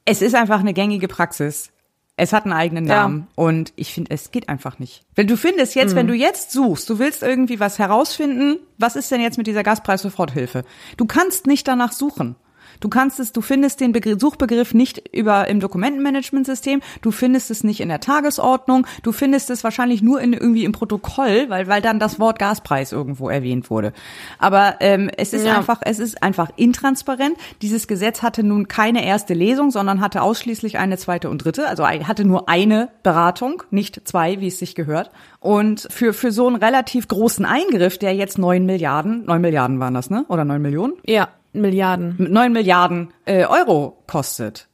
[0.04, 1.70] Es ist einfach eine gängige Praxis.
[2.18, 3.02] Es hat einen eigenen Ja.
[3.02, 5.04] Namen und ich finde, es geht einfach nicht.
[5.14, 9.10] Wenn du findest jetzt, wenn du jetzt suchst, du willst irgendwie was herausfinden, was ist
[9.12, 10.64] denn jetzt mit dieser Gaspreis-Soforthilfe?
[10.96, 12.34] Du kannst nicht danach suchen.
[12.80, 17.64] Du kannst es, du findest den Begriff, Suchbegriff nicht über im Dokumentenmanagementsystem, du findest es
[17.64, 21.82] nicht in der Tagesordnung, du findest es wahrscheinlich nur in irgendwie im Protokoll, weil weil
[21.82, 23.92] dann das Wort Gaspreis irgendwo erwähnt wurde.
[24.38, 25.56] Aber ähm, es ist Ja.
[25.56, 27.36] einfach, es ist einfach intransparent.
[27.62, 31.86] Dieses Gesetz hatte nun keine erste Lesung, sondern hatte ausschließlich eine zweite und dritte, also
[31.86, 35.10] hatte nur eine Beratung, nicht zwei, wie es sich gehört.
[35.40, 39.94] Und für für so einen relativ großen Eingriff, der jetzt neun Milliarden, neun Milliarden waren
[39.94, 40.24] das, ne?
[40.28, 40.94] Oder neun Millionen?
[41.06, 42.14] Ja, Milliarden.
[42.18, 44.68] mit 9 Milliarden äh, Euro kostet,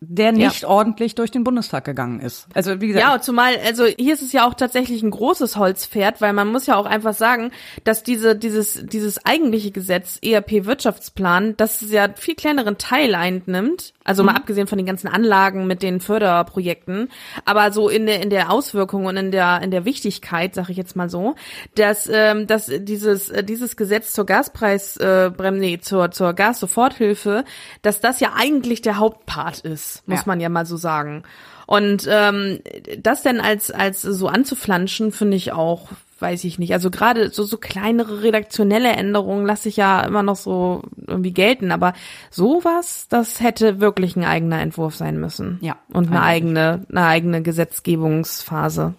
[0.00, 2.46] der nicht ordentlich durch den Bundestag gegangen ist.
[2.54, 6.20] Also wie gesagt, Ja, zumal, also hier ist es ja auch tatsächlich ein großes Holzpferd,
[6.20, 7.50] weil man muss ja auch einfach sagen,
[7.84, 13.92] dass diese, dieses, dieses eigentliche Gesetz, ERP-Wirtschaftsplan, das ja viel kleineren Teil einnimmt.
[14.10, 17.08] Also mal abgesehen von den ganzen Anlagen mit den Förderprojekten,
[17.44, 20.76] aber so in der in der Auswirkung und in der in der Wichtigkeit, sage ich
[20.76, 21.36] jetzt mal so,
[21.76, 27.44] dass ähm, dass dieses äh, dieses Gesetz zur Gaspreis äh, nee, zur zur Gassoforthilfe,
[27.82, 30.24] dass das ja eigentlich der Hauptpart ist, muss Ja.
[30.26, 31.22] man ja mal so sagen.
[31.66, 32.58] Und ähm,
[32.98, 35.88] das denn als als so anzuflanschen, finde ich auch,
[36.20, 36.72] weiß ich nicht.
[36.72, 41.72] Also gerade so so kleinere redaktionelle Änderungen lasse ich ja immer noch so irgendwie gelten,
[41.72, 41.94] aber
[42.30, 45.58] sowas, das hätte wirklich ein eigener Entwurf sein müssen.
[45.60, 48.94] Ja, Und eine eigene eine eigene Gesetzgebungsphase.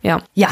[0.00, 0.22] Ja.
[0.34, 0.48] ja,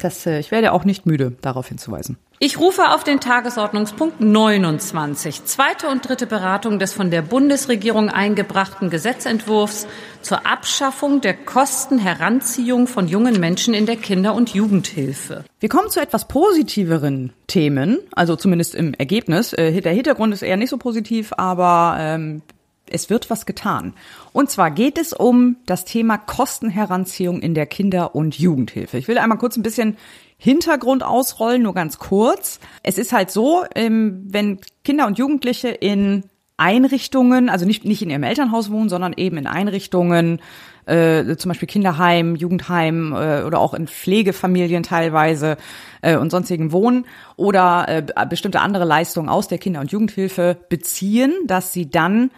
[0.00, 2.18] das, äh, ich werde auch nicht müde, darauf hinzuweisen.
[2.40, 8.90] Ich rufe auf den Tagesordnungspunkt 29, zweite und dritte Beratung des von der Bundesregierung eingebrachten
[8.90, 9.88] Gesetzentwurfs
[10.22, 15.46] zur Abschaffung der Kostenheranziehung von jungen Menschen in der Kinder- und Jugendhilfe.
[15.58, 19.52] Wir kommen zu etwas positiveren Themen, also zumindest im Ergebnis.
[19.52, 22.42] Äh, Der Hintergrund ist eher nicht so positiv, aber ähm,
[22.86, 23.94] es wird was getan.
[24.32, 28.96] Und zwar geht es um das Thema Kostenheranziehung in der Kinder- und Jugendhilfe.
[28.98, 29.96] Ich will einmal kurz ein bisschen
[30.38, 32.60] Hintergrund ausrollen, nur ganz kurz.
[32.82, 36.24] Es ist halt so, ähm, wenn Kinder und Jugendliche in
[36.56, 40.40] Einrichtungen, also nicht, nicht in ihrem Elternhaus wohnen, sondern eben in Einrichtungen,
[40.86, 45.56] äh, zum Beispiel Kinderheim, Jugendheim äh, oder auch in Pflegefamilien teilweise
[46.02, 47.04] äh, und sonstigen wohnen
[47.36, 52.30] oder äh, bestimmte andere Leistungen aus der Kinder- und Jugendhilfe beziehen, dass sie dann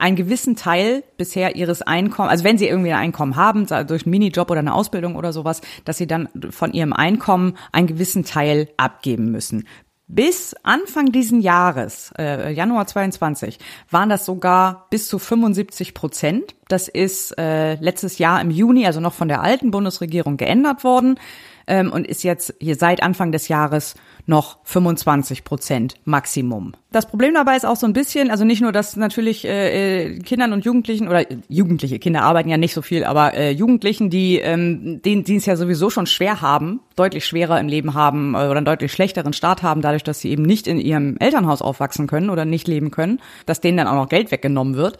[0.00, 4.10] einen gewissen Teil bisher ihres Einkommens, also wenn sie irgendwie ein Einkommen haben, durch einen
[4.10, 8.68] Minijob oder eine Ausbildung oder sowas, dass sie dann von ihrem Einkommen einen gewissen Teil
[8.76, 9.66] abgeben müssen.
[10.12, 16.56] Bis Anfang diesen Jahres, äh, Januar 22, waren das sogar bis zu 75 Prozent.
[16.66, 21.16] Das ist äh, letztes Jahr im Juni, also noch von der alten Bundesregierung geändert worden.
[21.70, 23.94] Ähm, und ist jetzt hier seit Anfang des Jahres
[24.26, 26.72] noch 25 Prozent Maximum.
[26.90, 30.18] Das Problem dabei ist auch so ein bisschen, also nicht nur, dass natürlich äh, äh
[30.18, 34.38] Kindern und Jugendlichen oder Jugendliche, Kinder arbeiten ja nicht so viel, aber äh, Jugendlichen, die
[34.38, 38.38] ähm, denen, die es ja sowieso schon schwer haben, deutlich schwerer im Leben haben äh,
[38.38, 42.08] oder einen deutlich schlechteren Start haben, dadurch, dass sie eben nicht in ihrem Elternhaus aufwachsen
[42.08, 44.98] können oder nicht leben können, dass denen dann auch noch Geld weggenommen wird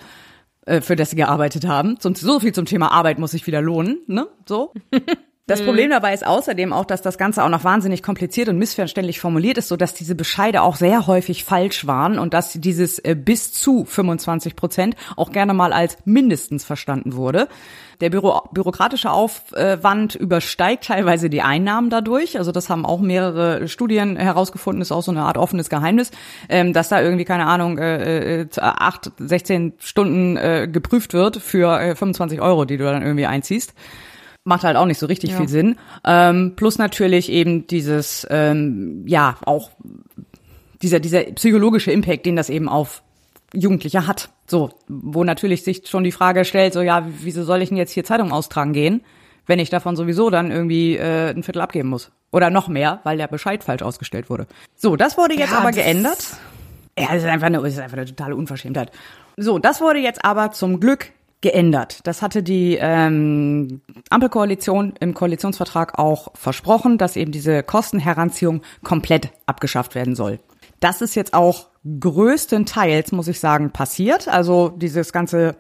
[0.66, 1.98] äh, für das sie gearbeitet haben.
[2.00, 4.28] So viel zum Thema Arbeit muss sich wieder lohnen, ne?
[4.46, 4.72] So.
[5.50, 9.18] Das Problem dabei ist außerdem auch, dass das Ganze auch noch wahnsinnig kompliziert und missverständlich
[9.18, 13.16] formuliert ist, so dass diese Bescheide auch sehr häufig falsch waren und dass dieses äh,
[13.16, 17.48] bis zu 25 Prozent auch gerne mal als mindestens verstanden wurde.
[18.00, 22.38] Der Büro bürokratische Aufwand übersteigt teilweise die Einnahmen dadurch.
[22.38, 26.12] Also das haben auch mehrere Studien herausgefunden, ist auch so eine Art offenes Geheimnis,
[26.48, 31.96] ähm, dass da irgendwie, keine Ahnung, äh, äh, acht, 16 Stunden äh, geprüft wird für
[31.96, 33.74] 25 Euro, die du dann irgendwie einziehst
[34.44, 35.36] macht halt auch nicht so richtig ja.
[35.36, 35.76] viel Sinn.
[36.04, 39.70] Ähm, plus natürlich eben dieses, ähm, ja, auch
[40.82, 43.02] dieser, dieser psychologische Impact, den das eben auf
[43.52, 44.30] Jugendliche hat.
[44.46, 47.92] So, wo natürlich sich schon die Frage stellt, so ja, wieso soll ich denn jetzt
[47.92, 49.02] hier Zeitung austragen gehen,
[49.46, 52.10] wenn ich davon sowieso dann irgendwie äh, ein Viertel abgeben muss?
[52.32, 54.46] Oder noch mehr, weil der Bescheid falsch ausgestellt wurde.
[54.76, 56.18] So, das wurde jetzt ja, aber geändert.
[56.98, 58.92] Ja, das ist einfach eine, das ist einfach eine totale Unverschämtheit.
[59.36, 62.00] So, das wurde jetzt aber zum Glück geändert.
[62.04, 63.80] Das hatte die ähm,
[64.10, 70.40] Ampelkoalition im Koalitionsvertrag auch versprochen, dass eben diese Kostenheranziehung komplett abgeschafft werden soll.
[70.80, 74.28] Das ist jetzt auch größtenteils, muss ich sagen, passiert.
[74.28, 75.56] Also dieses ganze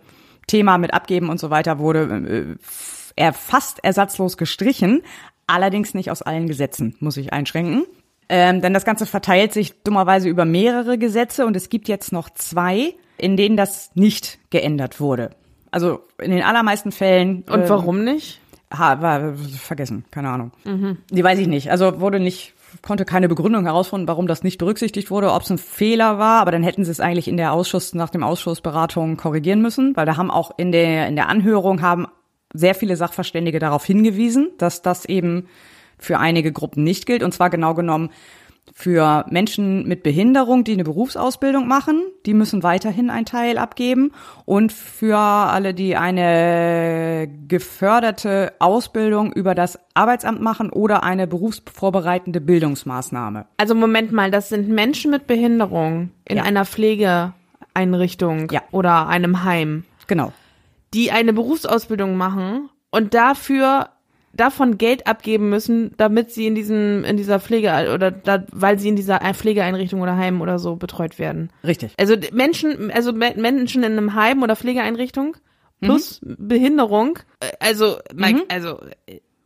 [0.46, 2.58] Thema mit Abgeben und so weiter wurde
[3.16, 5.02] äh, fast ersatzlos gestrichen,
[5.46, 7.84] allerdings nicht aus allen Gesetzen, muss ich einschränken.
[8.28, 12.30] Ähm, denn das Ganze verteilt sich dummerweise über mehrere Gesetze und es gibt jetzt noch
[12.30, 15.30] zwei, in denen das nicht geändert wurde.
[15.70, 17.44] Also in den allermeisten Fällen.
[17.48, 18.40] Und ähm, warum nicht?
[18.72, 20.52] Ha, war vergessen, keine Ahnung.
[20.64, 20.98] Mhm.
[21.10, 21.70] Die weiß ich nicht.
[21.70, 25.58] Also wurde nicht, konnte keine Begründung herausfinden, warum das nicht berücksichtigt wurde, ob es ein
[25.58, 29.60] Fehler war, aber dann hätten sie es eigentlich in der Ausschuss, nach dem Ausschussberatung korrigieren
[29.60, 32.06] müssen, weil da haben auch in der, in der Anhörung haben
[32.52, 35.48] sehr viele Sachverständige darauf hingewiesen, dass das eben
[35.98, 37.22] für einige Gruppen nicht gilt.
[37.22, 38.10] Und zwar genau genommen
[38.72, 44.12] für Menschen mit Behinderung, die eine Berufsausbildung machen, die müssen weiterhin einen Teil abgeben.
[44.44, 53.46] Und für alle, die eine geförderte Ausbildung über das Arbeitsamt machen oder eine berufsvorbereitende Bildungsmaßnahme.
[53.56, 56.42] Also Moment mal, das sind Menschen mit Behinderung in ja.
[56.44, 58.62] einer Pflegeeinrichtung ja.
[58.70, 59.84] oder einem Heim.
[60.06, 60.32] Genau.
[60.94, 63.90] Die eine Berufsausbildung machen und dafür
[64.32, 68.88] davon Geld abgeben müssen, damit sie in diesem in dieser Pflege oder da, weil sie
[68.88, 71.50] in dieser Pflegeeinrichtung oder Heim oder so betreut werden.
[71.64, 71.92] Richtig.
[71.98, 75.36] Also Menschen, also Menschen in einem Heim oder Pflegeeinrichtung
[75.80, 76.36] plus mhm.
[76.38, 78.44] Behinderung, äh, also Mike, mhm.
[78.48, 78.78] also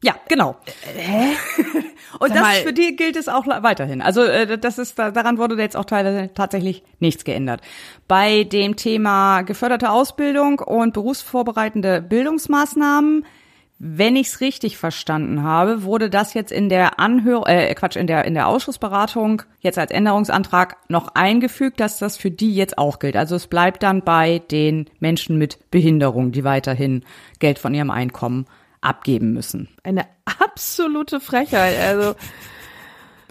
[0.05, 0.57] ja, genau.
[0.95, 1.35] Hä?
[2.21, 4.03] Und das für die gilt es auch weiterhin.
[4.03, 7.63] Also äh, das ist daran wurde jetzt auch teilweise tatsächlich nichts geändert.
[8.07, 13.25] Bei dem Thema geförderte Ausbildung und berufsvorbereitende Bildungsmaßnahmen
[13.79, 18.07] wenn ich es richtig verstanden habe, wurde das jetzt in der Anhör äh, Quatsch, in
[18.07, 22.99] der in der Ausschussberatung jetzt als Änderungsantrag noch eingefügt, dass das für die jetzt auch
[22.99, 23.17] gilt.
[23.17, 27.05] Also es bleibt dann bei den Menschen mit Behinderung, die weiterhin
[27.41, 28.47] Geld von ihrem Einkommen
[28.81, 29.69] abgeben müssen.
[29.83, 32.15] Eine absolute Frechheit, also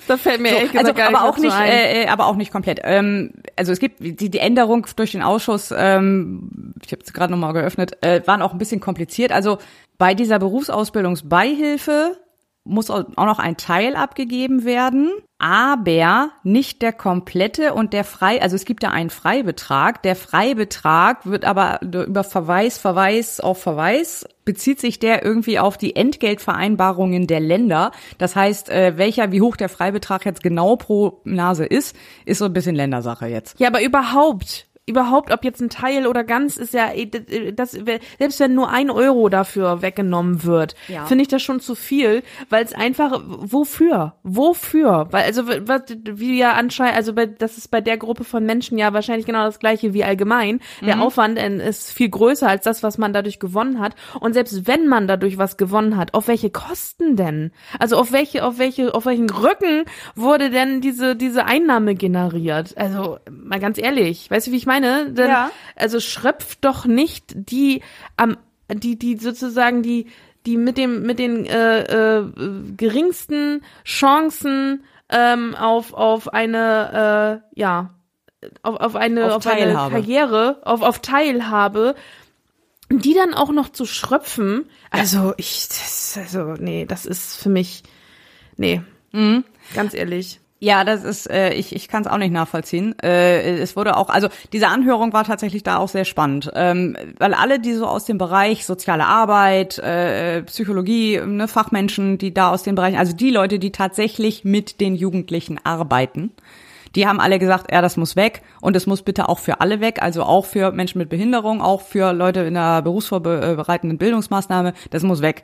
[0.07, 2.35] da fällt mir so, echt gesagt also, gar aber auch nicht, äh, äh, aber auch
[2.35, 2.81] nicht komplett.
[2.83, 5.73] Ähm, also es gibt die, die Änderung durch den Ausschuss.
[5.75, 9.31] Ähm, ich habe es gerade noch mal geöffnet, äh, waren auch ein bisschen kompliziert.
[9.31, 9.59] Also
[10.03, 12.17] bei dieser Berufsausbildungsbeihilfe
[12.65, 18.57] muss auch noch ein Teil abgegeben werden, aber nicht der komplette und der frei, also
[18.57, 20.03] es gibt da einen Freibetrag.
[20.03, 25.95] Der Freibetrag wird aber über Verweis, Verweis auf Verweis bezieht sich der irgendwie auf die
[25.95, 27.93] Entgeltvereinbarungen der Länder.
[28.17, 31.95] Das heißt, äh, welcher, wie hoch der Freibetrag jetzt genau pro Nase ist,
[32.25, 33.57] ist so ein bisschen Ländersache jetzt.
[33.57, 36.89] Ja, aber überhaupt überhaupt, ob jetzt ein Teil oder ganz, ist ja,
[37.53, 41.05] das, selbst wenn nur ein Euro dafür weggenommen wird, ja.
[41.05, 44.15] finde ich das schon zu viel, weil es einfach, wofür?
[44.23, 45.07] Wofür?
[45.11, 48.91] Weil, also, wie ja anscheinend, also, bei, das ist bei der Gruppe von Menschen ja
[48.91, 50.59] wahrscheinlich genau das gleiche wie allgemein.
[50.81, 50.86] Mhm.
[50.86, 53.95] Der Aufwand äh, ist viel größer als das, was man dadurch gewonnen hat.
[54.19, 57.51] Und selbst wenn man dadurch was gewonnen hat, auf welche Kosten denn?
[57.79, 62.77] Also, auf welche, auf welche, auf welchen Rücken wurde denn diese, diese Einnahme generiert?
[62.77, 64.72] Also, mal ganz ehrlich, weißt du, wie ich meine?
[64.74, 65.11] Meine?
[65.11, 65.51] Denn, ja.
[65.76, 67.82] Also schröpft doch nicht die
[68.17, 68.38] am
[68.71, 70.07] die die sozusagen die
[70.45, 72.26] die mit dem mit den äh, äh,
[72.78, 77.93] geringsten Chancen ähm, auf auf eine äh, ja
[78.61, 81.95] auf, auf eine auf, auf eine Karriere auf auf Teilhabe
[82.89, 87.84] die dann auch noch zu schröpfen also ich das, also nee das ist für mich
[88.57, 88.82] nee.
[89.76, 90.39] Ganz ehrlich.
[90.64, 92.95] Ja, das ist, äh, ich, ich kann es auch nicht nachvollziehen.
[93.03, 97.34] Äh, es wurde auch, also diese Anhörung war tatsächlich da auch sehr spannend, ähm, weil
[97.34, 102.64] alle, die so aus dem Bereich soziale Arbeit, äh, Psychologie, ne, Fachmenschen, die da aus
[102.64, 106.32] den Bereichen, also die Leute, die tatsächlich mit den Jugendlichen arbeiten,
[106.95, 109.82] die haben alle gesagt, ja, das muss weg und es muss bitte auch für alle
[109.82, 115.03] weg, also auch für Menschen mit Behinderung, auch für Leute in der berufsvorbereitenden Bildungsmaßnahme, das
[115.03, 115.43] muss weg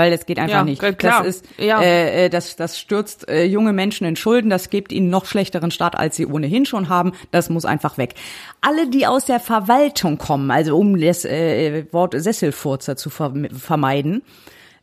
[0.00, 0.80] weil das geht einfach Ja, nicht.
[0.98, 1.22] klar.
[1.22, 1.82] Das ist, Ja.
[1.82, 5.70] äh, äh, das, das stürzt äh, junge Menschen in Schulden, das gibt ihnen noch schlechteren
[5.70, 7.12] Start, als sie ohnehin schon haben.
[7.30, 8.14] Das muss einfach weg.
[8.62, 14.22] Alle, die aus der Verwaltung kommen, also um das äh, Wort Sesselfurzer zu ver vermeiden,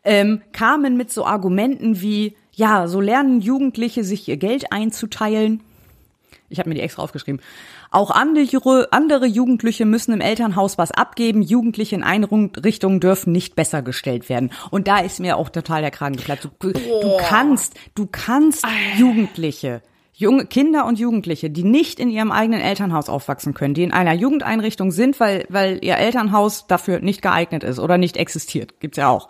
[0.03, 5.61] ähm, kamen mit so Argumenten wie, ja, so lernen Jugendliche sich ihr Geld einzuteilen.
[6.49, 7.41] Ich habe mir die extra aufgeschrieben.
[7.91, 11.41] Auch andere, andere Jugendliche müssen im Elternhaus was abgeben.
[11.41, 14.51] Jugendliche in Einrichtungen dürfen nicht besser gestellt werden.
[14.71, 16.49] Und da ist mir auch total der Kragen geplatzt.
[16.59, 18.65] Du, du kannst, du kannst
[18.97, 19.81] Jugendliche,
[20.13, 24.13] junge Kinder und Jugendliche, die nicht in ihrem eigenen Elternhaus aufwachsen können, die in einer
[24.13, 29.09] Jugendeinrichtung sind, weil, weil ihr Elternhaus dafür nicht geeignet ist oder nicht existiert, gibt's ja
[29.09, 29.29] auch.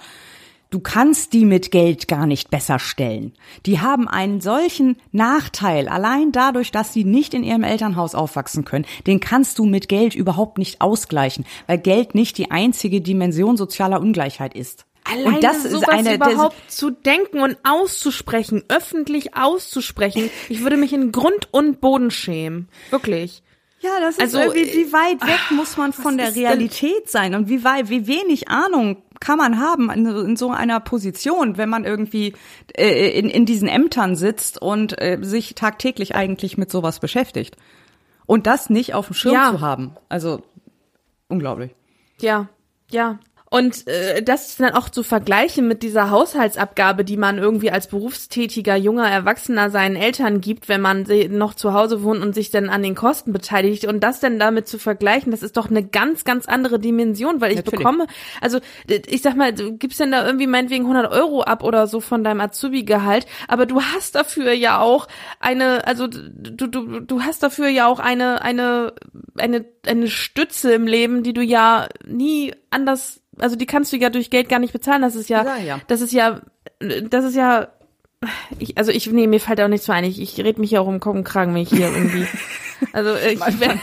[0.70, 3.34] Du kannst die mit Geld gar nicht besser stellen.
[3.66, 8.86] Die haben einen solchen Nachteil, allein dadurch, dass sie nicht in ihrem Elternhaus aufwachsen können.
[9.06, 14.02] Den kannst du mit Geld überhaupt nicht ausgleichen, weil Geld nicht die einzige Dimension sozialer
[14.02, 14.86] Ungleichheit ist.
[15.06, 20.30] Alleine und das ist sowas eine das- überhaupt zu denken und auszusprechen, öffentlich auszusprechen.
[20.50, 22.68] Ich würde mich in Grund und Boden schämen.
[22.90, 23.42] Wirklich.
[23.80, 26.36] Ja, das ist Also, also, wie, wie weit weg ah, muss man von der ist
[26.36, 30.52] denn- Realität sein und wie weit, wie wenig Ahnung kann man haben in, in so
[30.52, 32.34] einer Position, wenn man irgendwie
[32.76, 37.58] äh, in, in diesen Ämtern sitzt und äh, sich tagtäglich eigentlich mit sowas beschäftigt.
[38.26, 39.52] Und das nicht auf dem Schirm Ja.
[39.52, 39.96] zu haben.
[40.10, 40.42] Also
[41.30, 41.74] unglaublich.
[42.20, 42.50] Ja,
[42.92, 43.20] ja.
[43.50, 48.76] Und äh, das dann auch zu vergleichen mit dieser Haushaltsabgabe, die man irgendwie als berufstätiger
[48.76, 52.70] junger Erwachsener seinen Eltern gibt, wenn man sie noch zu Hause wohnt und sich dann
[52.70, 56.26] an den Kosten beteiligt und das dann damit zu vergleichen, das ist doch eine ganz,
[56.26, 57.80] ganz andere Dimension, weil ich Natürlich.
[57.80, 58.08] bekomme,
[58.42, 62.02] also ich sag mal, du gibst denn da irgendwie meinetwegen 100 Euro ab oder so
[62.02, 65.08] von deinem Azubi-Gehalt, aber du hast dafür ja auch
[65.40, 68.94] eine, also du, du, du hast dafür ja auch eine, eine,
[69.38, 74.10] eine, eine Stütze im Leben, die du ja nie anders, also die kannst du ja
[74.10, 75.02] durch Geld gar nicht bezahlen.
[75.02, 75.80] Das ist ja, Ja, ja.
[75.88, 76.42] das ist ja,
[77.10, 77.68] das ist ja,
[78.60, 80.04] ich, also ich, nee, mir fällt auch nichts so ein.
[80.04, 82.26] Ich, ich red mich ja auch um Kopf und Kragen, wenn ich hier irgendwie,
[82.94, 83.80] also ich, werd-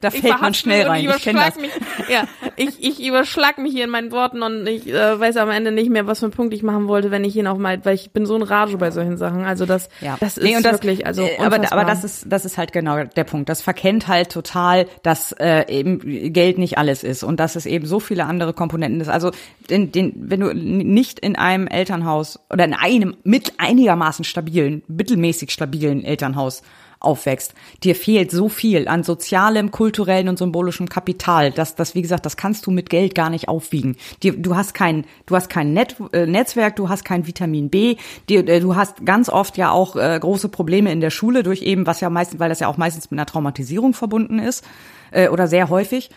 [0.00, 1.04] Da ich fällt man schnell rein.
[1.08, 1.62] Ich kenne überschlag das.
[1.62, 2.24] Mich, ja,
[2.56, 5.90] ich, ich überschlag mich hier in meinen Worten und ich äh, weiß am Ende nicht
[5.90, 8.10] mehr, was für einen Punkt ich machen wollte, wenn ich hier noch mal, weil ich
[8.10, 9.44] bin so ein Rage bei solchen Sachen.
[9.44, 10.16] Also das, Ja.
[10.20, 13.04] das ist Nee, und wirklich, also äh, aber, aber das ist das ist halt genau
[13.04, 13.48] der Punkt.
[13.48, 17.86] Das verkennt halt total, dass äh, eben Geld nicht alles ist und dass es eben
[17.86, 19.08] so viele andere Komponenten ist.
[19.08, 19.30] Also
[19.70, 25.50] den, den, wenn du nicht in einem Elternhaus oder in einem mit einigermaßen stabilen, mittelmäßig
[25.50, 26.62] stabilen Elternhaus
[27.00, 32.26] aufwächst, dir fehlt so viel an sozialem, kulturellen und symbolischem Kapital, dass das, wie gesagt,
[32.26, 33.96] das kannst du mit Geld gar nicht aufwiegen.
[34.22, 37.96] Dir, du hast kein, du hast kein Net, äh, Netzwerk, du hast kein Vitamin B,
[38.28, 41.62] dir, äh, du hast ganz oft ja auch äh, große Probleme in der Schule durch
[41.62, 44.64] eben, was ja meistens, weil das ja auch meistens mit einer Traumatisierung verbunden ist
[45.10, 46.10] äh, oder sehr häufig.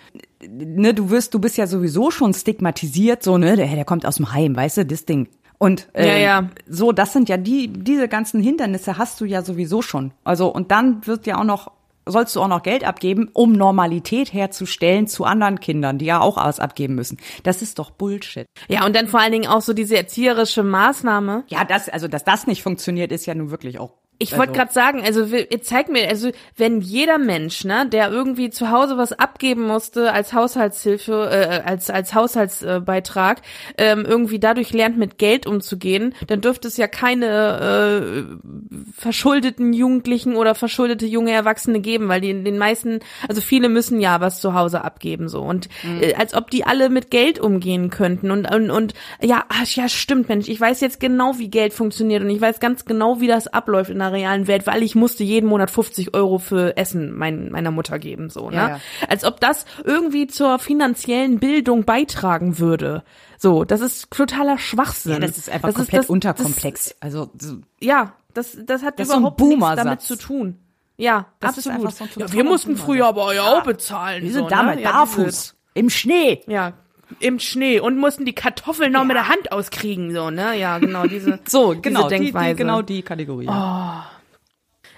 [0.48, 4.16] Ne, du wirst, du bist ja sowieso schon stigmatisiert, so ne, der, der kommt aus
[4.16, 5.28] dem Heim, weißt du, das Ding.
[5.62, 6.50] Und äh, Ja, ja.
[6.68, 10.12] so, das sind ja die, diese ganzen Hindernisse hast du ja sowieso schon.
[10.24, 11.70] Also, und dann wird ja auch noch,
[12.08, 16.40] sollst du auch noch Geld abgeben, um Normalität herzustellen zu anderen Kindern, die ja auch
[16.40, 17.20] alles abgeben müssen.
[17.44, 18.48] Das ist doch Bullshit.
[18.70, 21.44] ja, und dann vor allen Dingen auch so diese erzieherische Maßnahme.
[21.50, 24.01] Ja, das, also, dass das nicht funktioniert, ist ja nun wirklich auch.
[24.22, 25.26] Ich wollte also, gerade sagen, also
[25.62, 30.34] zeigt mir, also wenn jeder Mensch, ne, der irgendwie zu Hause was abgeben musste als
[30.34, 33.42] Haushaltshilfe, äh, als als Haushaltsbeitrag,
[33.78, 40.36] ähm, irgendwie dadurch lernt, mit Geld umzugehen, dann dürfte es ja keine äh, verschuldeten Jugendlichen
[40.36, 44.40] oder verschuldete junge Erwachsene geben, weil die in den meisten, also viele müssen ja was
[44.40, 45.42] zu Hause abgeben so.
[45.42, 45.68] Und
[46.00, 49.90] äh, als ob die alle mit Geld umgehen könnten und und, und ja, ach, ja
[49.90, 53.28] stimmt, Mensch, ich weiß jetzt genau, wie Geld funktioniert und ich weiß ganz genau, wie
[53.28, 57.16] das abläuft in der realen Welt, weil ich musste jeden Monat 50 Euro für Essen
[57.16, 58.56] mein, meiner Mutter geben so, ne?
[58.56, 58.80] Ja, ja.
[59.08, 63.04] Als ob das irgendwie zur finanziellen Bildung beitragen würde.
[63.38, 65.14] So, das ist totaler Schwachsinn.
[65.14, 66.96] Ja, das ist einfach Das komplett das- unterkomplex.
[67.00, 70.58] also, so, ja, das, das hat Das ist so überhaupt nichts damit zu tun.
[70.98, 71.88] Ja, Das ist absolut.
[71.88, 74.24] einfach so ja, wir mussten früher aber ja auch bezahlen.
[74.24, 74.84] wir so, sind damals ne?
[74.84, 75.56] ja, barfuß.
[75.74, 76.44] Im Schnee.
[76.48, 76.74] Ja,
[77.20, 80.58] im Schnee und mussten die Kartoffeln noch mit der Hand auskriegen, so, ne?
[80.58, 82.50] Ja, genau, diese, So, genau, diese die, Denkweise.
[82.50, 83.48] die, genau die Kategorie.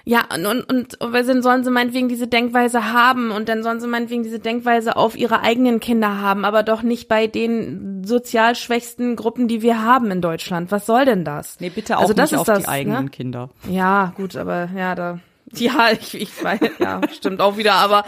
[0.06, 3.80] Ja, und, und, und weil dann sollen sie meinetwegen diese Denkweise haben und dann sollen
[3.80, 8.54] sie meinetwegen diese Denkweise auf ihre eigenen Kinder haben, aber doch nicht bei den sozial
[8.54, 10.70] schwächsten Gruppen, die wir haben in Deutschland.
[10.70, 11.58] Was soll denn das?
[11.58, 13.10] Nee, bitte auch also das nicht ist auf das, die eigenen ne?
[13.10, 13.48] Kinder.
[13.70, 15.20] Ja, gut, aber ja, da
[15.60, 18.04] ja, ich, ich weiß, ja, stimmt auch wieder, aber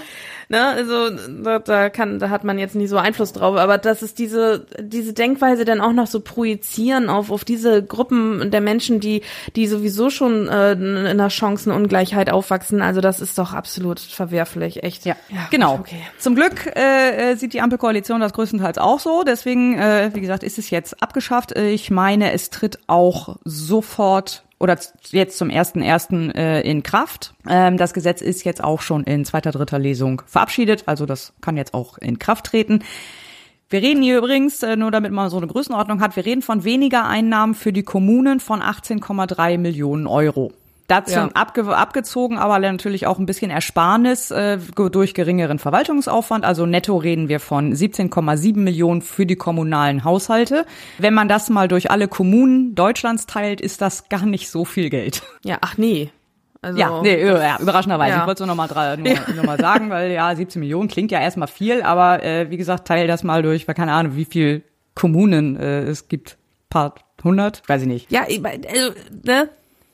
[0.49, 4.03] ne, also da, da kann, da hat man jetzt nicht so Einfluss drauf, aber das
[4.03, 9.01] ist diese diese Denkweise dann auch noch so projizieren auf auf diese Gruppen der Menschen,
[9.01, 9.23] die
[9.57, 15.05] die sowieso schon äh, in einer Chancenungleichheit aufwachsen, also das ist doch absolut verwerflich, echt.
[15.05, 15.75] Ja, ja genau.
[15.75, 16.01] Okay.
[16.19, 19.25] Zum Glück äh, äh, sieht die Ampelkoalition das größtenteils auch so.
[19.27, 21.53] Deswegen, äh, wie gesagt, ist es jetzt abgeschafft.
[21.57, 24.79] Äh, Ich meine, es tritt auch sofort oder
[25.11, 27.35] jetzt zum ersten ersten äh, in Kraft.
[27.49, 30.85] Ähm, das Gesetz ist jetzt auch schon in zweiter, dritter Lesung verabschiedet.
[30.87, 32.83] Also das kann jetzt auch in Kraft treten.
[33.69, 36.65] Wir reden hier übrigens, äh, nur damit man so eine Größenordnung hat, wir reden von
[36.65, 40.53] weniger Einnahmen für die Kommunen von 18,3 Millionen Euro.
[40.89, 41.29] Dazu Ja.
[41.35, 44.59] abge abgezogen, aber natürlich auch ein bisschen Ersparnis äh,
[44.93, 46.45] durch geringeren Verwaltungsaufwand.
[46.45, 50.65] Also netto reden wir von 17,7 Millionen für die kommunalen Haushalte.
[50.99, 54.89] Wenn man das mal durch alle Kommunen Deutschlands teilt, ist das gar nicht so viel
[54.91, 55.23] Geld.
[55.45, 56.11] Ja, ach nee.
[56.63, 58.13] Also Ja, nee, ja, überraschenderweise.
[58.15, 58.21] Ja.
[58.23, 60.89] Ich wollte es nur noch mal, dra- nur, nur mal sagen, weil ja, 17 Millionen
[60.89, 64.17] klingt ja erstmal viel, aber äh, wie gesagt, teil das mal durch, weil keine Ahnung,
[64.17, 64.63] wie viel
[64.95, 66.39] Kommunen äh, es gibt.
[66.71, 67.63] Paar hundert?
[67.69, 68.11] Weiß ich nicht.
[68.11, 68.93] Ja, also,
[69.25, 69.49] ne?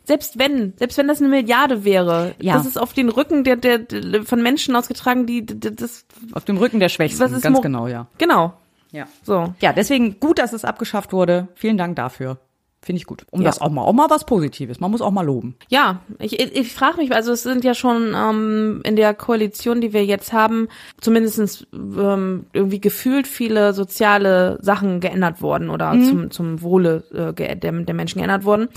[0.04, 2.54] Selbst wenn, selbst wenn das eine Milliarde wäre, Ja.
[2.54, 6.04] das ist auf den Rücken der, der, der von Menschen ausgetragen, die d- d- das
[6.32, 8.06] Auf dem Rücken der Schwächsten, was ist ganz genau, ja.
[8.18, 8.54] Genau.
[8.90, 9.06] Ja.
[9.22, 9.54] So.
[9.60, 11.48] Ja, deswegen gut, dass es abgeschafft wurde.
[11.54, 12.38] Vielen Dank dafür.
[12.84, 13.24] Finde ich gut.
[13.30, 13.46] Um Ja.
[13.46, 14.80] das auch mal, auch mal was Positives.
[14.80, 15.54] Man muss auch mal loben.
[15.68, 19.80] Ja, ich, ich, ich frage mich, also es sind ja schon ähm, in der Koalition,
[19.80, 20.66] die wir jetzt haben,
[21.00, 27.54] zumindestens ähm, irgendwie gefühlt viele soziale Sachen geändert worden oder zum, zum Wohle äh, der,
[27.72, 28.68] der Menschen geändert worden.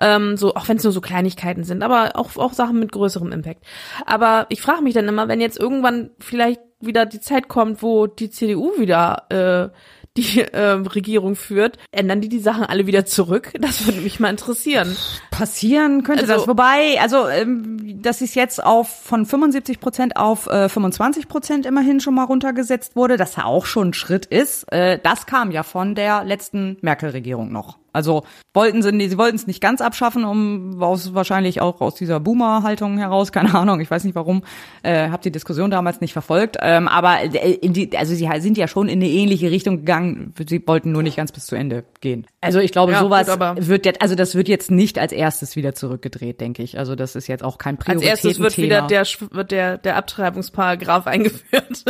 [0.00, 3.30] Ähm, so, auch wenn es nur so Kleinigkeiten sind, aber auch, auch Sachen mit größerem
[3.30, 3.64] Impact.
[4.06, 8.08] Aber ich frage mich dann immer, wenn jetzt irgendwann vielleicht wieder die Zeit kommt, wo
[8.08, 9.76] die CDU wieder äh,
[10.16, 13.52] die äh, Regierung führt, ändern die die Sachen alle wieder zurück?
[13.60, 14.96] Das würde mich mal interessieren.
[15.30, 16.48] Passieren könnte Also- das.
[16.48, 22.00] Wobei, also, ähm, dass es jetzt auf von 75 Prozent auf äh, 25 Prozent immerhin
[22.00, 24.70] schon mal runtergesetzt wurde, dass ja auch schon ein Schritt ist.
[24.72, 27.78] Äh, das kam ja von der letzten Merkel-Regierung noch.
[27.92, 28.24] Also
[28.54, 32.98] wollten sie, sie wollten es nicht ganz abschaffen, um aus wahrscheinlich auch aus dieser Boomer-Haltung
[32.98, 34.42] heraus, keine Ahnung, ich weiß nicht warum,
[34.82, 36.56] äh, habe die Diskussion damals nicht verfolgt.
[36.60, 40.32] Ähm, aber äh, in die, also sie sind ja schon in eine ähnliche Richtung gegangen.
[40.48, 42.26] Sie wollten nur nicht ganz bis zu Ende gehen.
[42.40, 45.12] Also ich glaube, Ja, sowas gut, aber- wird jetzt, also das wird jetzt nicht als
[45.12, 46.78] erstes wieder zurückgedreht, denke ich.
[46.78, 48.28] Also das ist jetzt auch kein Als Prioritätenthema.
[48.28, 51.84] erstes wird wieder der, wird der, der Abtreibungsparagraph eingeführt.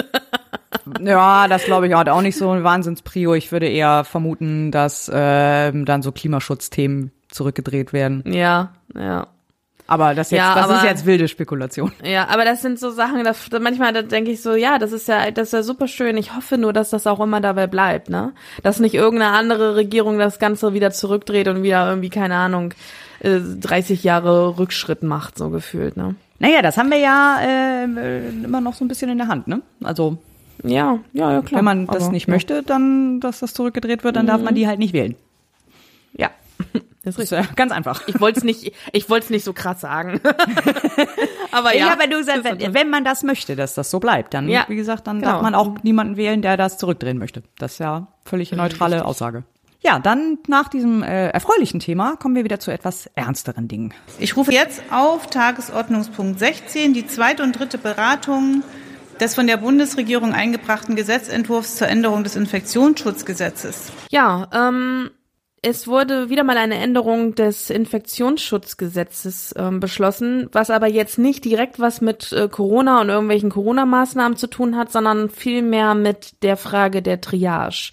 [1.00, 3.34] Ja, das glaube ich hat auch nicht so ein Wahnsinnsprio.
[3.34, 8.22] Ich würde eher vermuten, dass ähm, dann so Klimaschutzthemen zurückgedreht werden.
[8.26, 9.26] ja, ja.
[9.88, 11.92] Aber das, jetzt, Ja, das ist aber- jetzt wilde Spekulation.
[12.02, 14.92] Ja, aber das sind so Sachen, da, da manchmal da denke ich so, ja, das
[14.92, 16.16] ist ja, das ist ja super schön.
[16.16, 18.32] Ich hoffe nur, dass das auch immer dabei bleibt, ne?
[18.62, 22.72] Dass nicht irgendeine andere Regierung das Ganze wieder zurückdreht und wieder irgendwie, keine Ahnung,
[23.20, 26.14] äh, 30 Jahre Rückschritt macht, so gefühlt, ne?
[26.38, 29.46] Naja, das haben wir ja äh, äh, immer noch so ein bisschen in der Hand,
[29.46, 29.60] ne?
[29.82, 30.16] Also
[30.64, 31.58] Ja, ja, ja, klar.
[31.58, 32.34] wenn man das Aber, nicht ja.
[32.34, 35.14] möchte, dann, dass das zurückgedreht wird, dann darf man die halt nicht wählen.
[36.14, 36.30] Ja.
[37.04, 37.56] Das ist richtig.
[37.56, 38.06] ganz einfach.
[38.06, 40.20] Ich wollte es nicht, ich wollte es nicht so krass sagen.
[41.50, 41.96] aber Ja, ja.
[41.98, 44.76] wenn du sagst, wenn, wenn man das möchte, dass das so bleibt, dann, Ja, wie
[44.76, 45.32] gesagt, dann genau.
[45.32, 47.42] darf man auch niemanden wählen, der das zurückdrehen möchte.
[47.58, 49.42] Das ist ja völlig neutrale Aussage.
[49.80, 53.92] Ja, dann nach diesem äh, erfreulichen Thema kommen wir wieder zu etwas ernsteren Dingen.
[54.20, 58.62] Ich rufe jetzt auf Tagesordnungspunkt 16 die zweite und dritte Beratung
[59.22, 63.92] des von der Bundesregierung eingebrachten Gesetzentwurfs zur Änderung des Infektionsschutzgesetzes.
[64.10, 65.10] Ja, ähm,
[65.62, 71.78] es wurde wieder mal eine Änderung des Infektionsschutzgesetzes ähm, beschlossen, was aber jetzt nicht direkt
[71.78, 77.00] was mit äh, Corona und irgendwelchen Corona-Maßnahmen zu tun hat, sondern vielmehr mit der Frage
[77.00, 77.92] der Triage.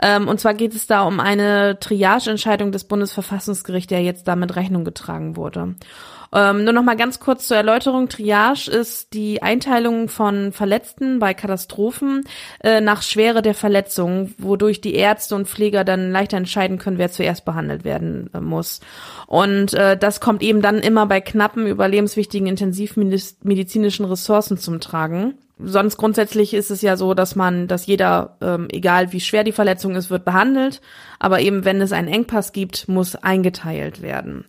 [0.00, 4.84] Ähm, und zwar geht es da um eine Triage-Entscheidung des Bundesverfassungsgerichts, der jetzt damit Rechnung
[4.84, 5.74] getragen wurde.
[6.32, 8.08] Ähm, nur noch mal ganz kurz zur Erläuterung.
[8.08, 12.24] Triage ist die Einteilung von Verletzten bei Katastrophen
[12.62, 17.10] äh, nach Schwere der Verletzung, wodurch die Ärzte und Pfleger dann leichter entscheiden können, wer
[17.10, 18.80] zuerst behandelt werden äh, muss.
[19.26, 25.34] Und äh, das kommt eben dann immer bei knappen, überlebenswichtigen intensivmedizinischen Ressourcen zum Tragen.
[25.60, 29.52] Sonst grundsätzlich ist es ja so, dass man, dass jeder, ähm, egal wie schwer die
[29.52, 30.80] Verletzung ist, wird behandelt.
[31.18, 34.44] Aber eben, wenn es einen Engpass gibt, muss eingeteilt werden.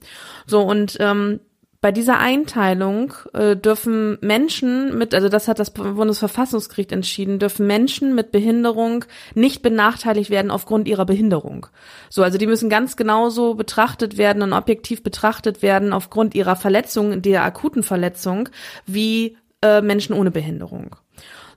[0.45, 1.39] So und ähm,
[1.81, 8.15] bei dieser Einteilung äh, dürfen Menschen mit, also das hat das Bundesverfassungsgericht entschieden, dürfen Menschen
[8.15, 11.67] mit Behinderung nicht benachteiligt werden aufgrund ihrer Behinderung.
[12.09, 17.21] So, also die müssen ganz genauso betrachtet werden und objektiv betrachtet werden aufgrund ihrer Verletzung,
[17.21, 18.49] der akuten Verletzung,
[18.85, 20.97] wie äh, Menschen ohne Behinderung.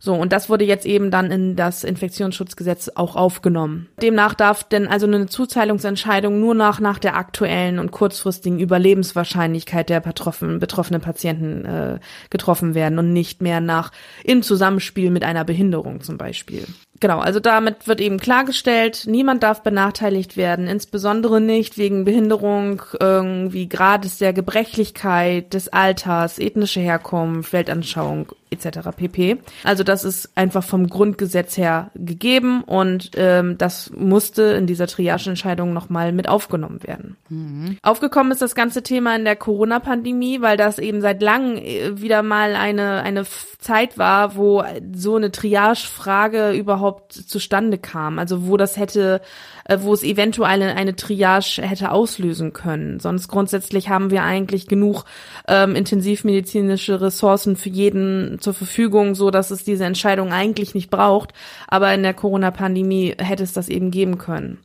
[0.04, 3.86] So, und das wurde jetzt eben dann in das Infektionsschutzgesetz auch aufgenommen.
[4.02, 10.00] Demnach darf denn also eine Zuteilungsentscheidung nur nach, nach der aktuellen und kurzfristigen Überlebenswahrscheinlichkeit der
[10.00, 12.00] betroffenen, betroffenen Patienten äh,
[12.30, 13.92] getroffen werden und nicht mehr nach
[14.24, 16.66] im Zusammenspiel mit einer Behinderung zum Beispiel.
[17.02, 23.68] Genau, also damit wird eben klargestellt, niemand darf benachteiligt werden, insbesondere nicht wegen Behinderung, irgendwie
[23.68, 28.90] Grades der Gebrechlichkeit, des Alters, ethnische Herkunft, Weltanschauung etc.
[28.94, 29.38] pp.
[29.64, 35.72] Also das ist einfach vom Grundgesetz her gegeben und ähm, das musste in dieser Triageentscheidung
[35.72, 37.16] nochmal mit aufgenommen werden.
[37.30, 37.78] Mhm.
[37.82, 42.22] Aufgekommen ist das ganze Thema in der Corona-Pandemie, weil das eben seit langem äh, wieder
[42.22, 43.24] mal eine, eine
[43.58, 44.62] Zeit war, wo
[44.94, 48.18] so eine Triage-Frage überhaupt zustande kam.
[48.18, 49.20] Also wo das hätte,
[49.64, 53.00] äh, wo es eventuell eine, eine Triage hätte auslösen können.
[53.00, 55.04] Sonst grundsätzlich haben wir eigentlich genug
[55.48, 61.32] ähm, intensivmedizinische Ressourcen für jeden zur Verfügung, so dass es diese Entscheidung eigentlich nicht braucht.
[61.68, 64.58] Aber in der Corona-Pandemie hätte es das eben geben können.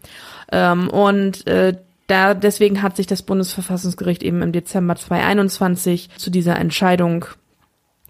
[0.52, 1.76] Ähm, und äh,
[2.08, 7.26] da, deswegen hat sich das Bundesverfassungsgericht eben im Dezember 2021 zu dieser Entscheidung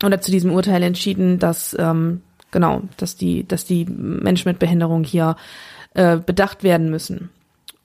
[0.03, 5.03] oder zu diesem Urteil entschieden, dass ähm, genau, dass die, dass die Menschen mit Behinderung
[5.03, 5.35] hier
[5.93, 7.29] äh, bedacht werden müssen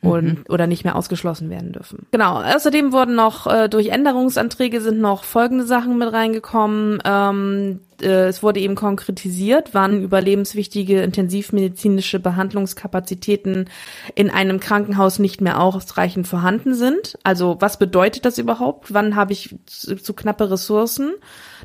[0.02, 0.44] und mhm.
[0.48, 2.06] oder nicht mehr ausgeschlossen werden dürfen.
[2.10, 2.42] Genau.
[2.42, 6.98] Außerdem wurden noch äh, durch Änderungsanträge sind noch folgende Sachen mit reingekommen.
[7.04, 13.68] Ähm, äh, es wurde eben konkretisiert, wann überlebenswichtige intensivmedizinische Behandlungskapazitäten
[14.14, 17.18] in einem Krankenhaus nicht mehr ausreichend vorhanden sind.
[17.22, 18.92] Also was bedeutet das überhaupt?
[18.92, 21.12] Wann habe ich zu, zu knappe Ressourcen?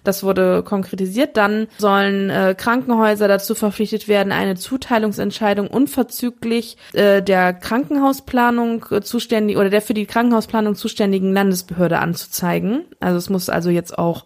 [0.04, 1.38] Das wurde konkretisiert.
[1.38, 9.58] Dann sollen äh, Krankenhäuser dazu verpflichtet werden, eine Zuteilungsentscheidung unverzüglich äh, der Krankenhausplanung äh, zuständig
[9.58, 12.86] oder der für die Krankenhausplanung zuständigen Landesbehörde anzuzeigen.
[13.00, 14.26] Also es muss also jetzt auch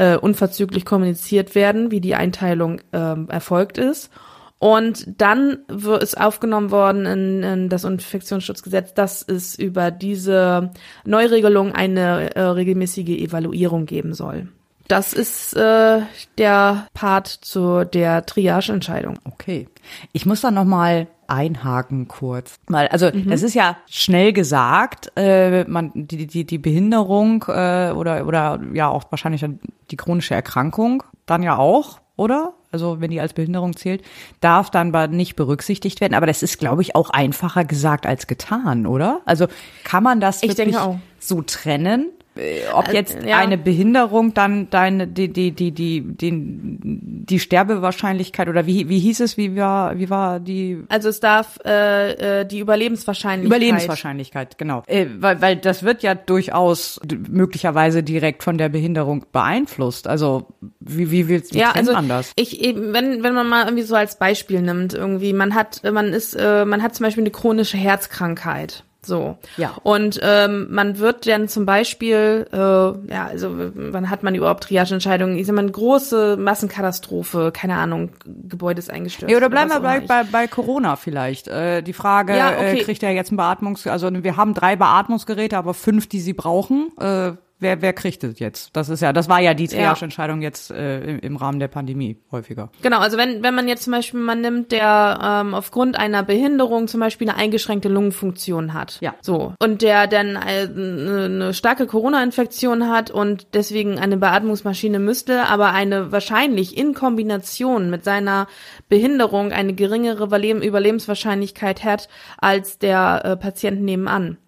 [0.00, 4.10] äh, unverzüglich kommuniziert werden, wie die Einteilung äh, erfolgt ist.
[4.58, 5.58] Und dann
[6.00, 10.70] ist aufgenommen worden in, in das Infektionsschutzgesetz, dass es über diese
[11.04, 14.48] Neuregelung eine äh, regelmäßige Evaluierung geben soll.
[14.90, 16.00] Das ist äh,
[16.36, 19.20] der Part zu der Triageentscheidung.
[19.24, 19.68] Okay.
[20.12, 22.56] Ich muss da noch mal einhaken kurz.
[22.68, 23.30] Mal, also mhm.
[23.30, 28.88] das ist ja schnell gesagt, äh, man die die die Behinderung äh, oder oder ja
[28.88, 29.46] auch wahrscheinlich
[29.92, 32.54] die chronische Erkrankung dann ja auch, oder?
[32.72, 34.02] Also wenn die als Behinderung zählt,
[34.40, 36.14] darf dann nicht berücksichtigt werden.
[36.14, 39.20] Aber das ist, glaube ich, auch einfacher gesagt als getan, oder?
[39.24, 39.46] Also
[39.84, 40.76] kann man das ich wirklich
[41.20, 42.10] so trennen?
[42.36, 43.38] Äh, ob äh, jetzt ja.
[43.38, 49.18] eine Behinderung dann deine die die die die die, die Sterbewahrscheinlichkeit oder wie wie hieß
[49.20, 50.84] es wie war wie war die?
[50.88, 53.46] Also es darf äh, äh, die Überlebenswahrscheinlichkeit.
[53.46, 54.84] Überlebenswahrscheinlichkeit genau.
[54.86, 60.06] Äh, weil weil das wird ja durchaus möglicherweise direkt von der Behinderung beeinflusst.
[60.06, 60.46] Also
[60.78, 62.32] wie wie willst du ja, also anders?
[62.36, 66.12] ich eben wenn wenn man mal irgendwie so als Beispiel nimmt irgendwie man hat man
[66.12, 69.38] ist äh, man hat zum Beispiel eine chronische Herzkrankheit so.
[69.56, 69.72] Ja.
[69.82, 75.36] Und ähm, man wird dann zum Beispiel, äh, ja, also wann hat man überhaupt Triageentscheidungen?
[75.36, 79.30] Ich sag mal, eine große Massenkatastrophe, keine Ahnung, Gebäude ist eingestürzt.
[79.30, 81.48] Ja, oder bleiben wir bei, bei, bei Corona vielleicht.
[81.48, 82.78] Äh, die Frage, ja, äh, okay.
[82.80, 83.86] äh, kriegt er jetzt ein Beatmungs...
[83.86, 86.92] Also wir haben drei Beatmungsgeräte, aber fünf, die sie brauchen.
[86.98, 88.74] Äh, wer, wer kriegt es jetzt?
[88.74, 92.18] Das ist ja, das war ja die Triage-Entscheidung jetzt äh, im, im Rahmen der Pandemie
[92.32, 92.70] häufiger.
[92.82, 96.88] Genau, also wenn, wenn man jetzt zum Beispiel man nimmt, der ähm, aufgrund einer Behinderung
[96.88, 98.98] zum Beispiel eine eingeschränkte Lungenfunktion hat.
[99.00, 99.14] Ja.
[99.20, 99.54] So.
[99.60, 106.12] Und der dann äh, eine starke Corona-Infektion hat und deswegen eine Beatmungsmaschine müsste, aber eine
[106.12, 108.48] wahrscheinlich in Kombination mit seiner
[108.88, 112.08] Behinderung eine geringere Überlebenswahrscheinlichkeit hat
[112.38, 114.38] als der äh, Patient nebenan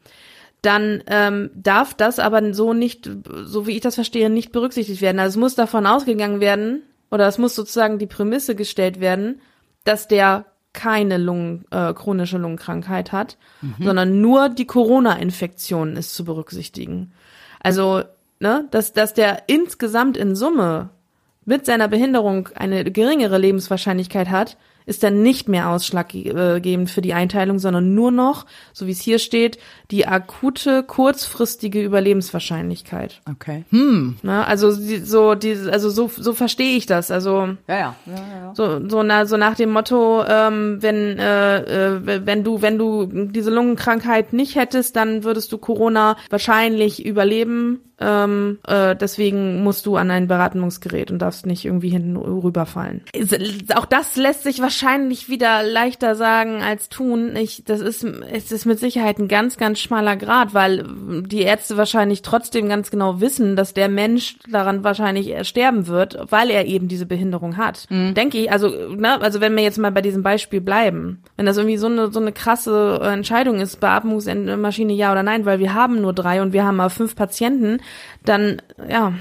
[0.62, 3.10] dann ähm, darf das aber so nicht,
[3.44, 5.18] so wie ich das verstehe, nicht berücksichtigt werden.
[5.18, 9.40] Also es muss davon ausgegangen werden, oder es muss sozusagen die Prämisse gestellt werden,
[9.84, 13.84] dass der keine Lungen, äh, chronische Lungenkrankheit hat, mhm.
[13.84, 17.12] sondern nur die Corona-Infektion ist zu berücksichtigen.
[17.60, 18.04] Also,
[18.40, 20.90] ne, dass, dass der insgesamt in Summe
[21.44, 24.56] mit seiner Behinderung eine geringere Lebenswahrscheinlichkeit hat,
[24.86, 29.18] ist dann nicht mehr ausschlaggebend für die Einteilung, sondern nur noch, so wie es hier
[29.18, 29.58] steht,
[29.90, 33.20] die akute, kurzfristige Überlebenswahrscheinlichkeit.
[33.30, 33.64] Okay.
[33.70, 34.16] Hm.
[34.22, 37.10] Na, also so, die, also so, so verstehe ich das.
[37.10, 37.96] Also ja, ja.
[38.06, 38.54] ja, ja.
[38.54, 43.06] So, so, na, so nach dem Motto, ähm, wenn, äh, äh, wenn du, wenn du
[43.06, 49.96] diese Lungenkrankheit nicht hättest, dann würdest du Corona wahrscheinlich überleben Ähm, äh, deswegen musst du
[49.96, 53.02] an ein Beratungsgerät und darfst nicht irgendwie hinten rüberfallen.
[53.74, 57.36] Auch das lässt sich wahrscheinlich wieder leichter sagen als tun.
[57.36, 60.84] Ich, das ist, es ist mit Sicherheit ein ganz, ganz schmaler Grad, weil
[61.26, 66.50] die Ärzte wahrscheinlich trotzdem ganz genau wissen, dass der Mensch daran wahrscheinlich sterben wird, weil
[66.50, 67.86] er eben diese Behinderung hat.
[67.90, 68.14] Mhm.
[68.14, 71.56] Denke ich, also, ne, also wenn wir jetzt mal bei diesem Beispiel bleiben, wenn das
[71.56, 76.00] irgendwie so eine, so eine krasse Entscheidung ist, Beatmungsmaschine ja oder nein, weil wir haben
[76.00, 77.78] nur drei und wir haben aber fünf Patienten,
[78.24, 79.14] dann, ja,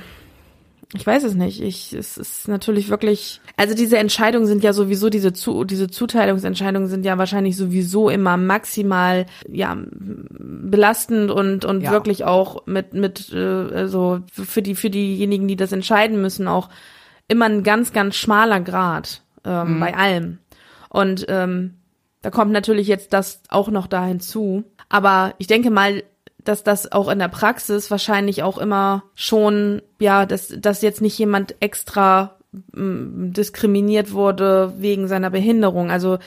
[0.93, 1.61] ich weiß es nicht.
[1.61, 6.89] Ich, es ist natürlich wirklich, also diese Entscheidungen sind ja sowieso, diese, Zu, diese Zuteilungsentscheidungen
[6.89, 11.91] sind ja wahrscheinlich sowieso immer maximal, ja, belastend und, und ja.
[11.91, 16.69] wirklich auch mit, mit, äh, also für die, für diejenigen, die das entscheiden müssen, auch
[17.29, 19.79] immer ein ganz, ganz schmaler Grad, ähm, mhm.
[19.79, 20.39] bei allem.
[20.89, 21.75] Und, ähm,
[22.21, 24.63] da kommt natürlich jetzt das auch noch da hinzu.
[24.89, 26.03] Aber ich denke mal,
[26.43, 31.17] dass das auch in der Praxis wahrscheinlich auch immer schon, ja, dass, dass jetzt nicht
[31.17, 32.37] jemand extra
[32.73, 35.91] m, diskriminiert wurde wegen seiner Behinderung.
[35.91, 36.17] Also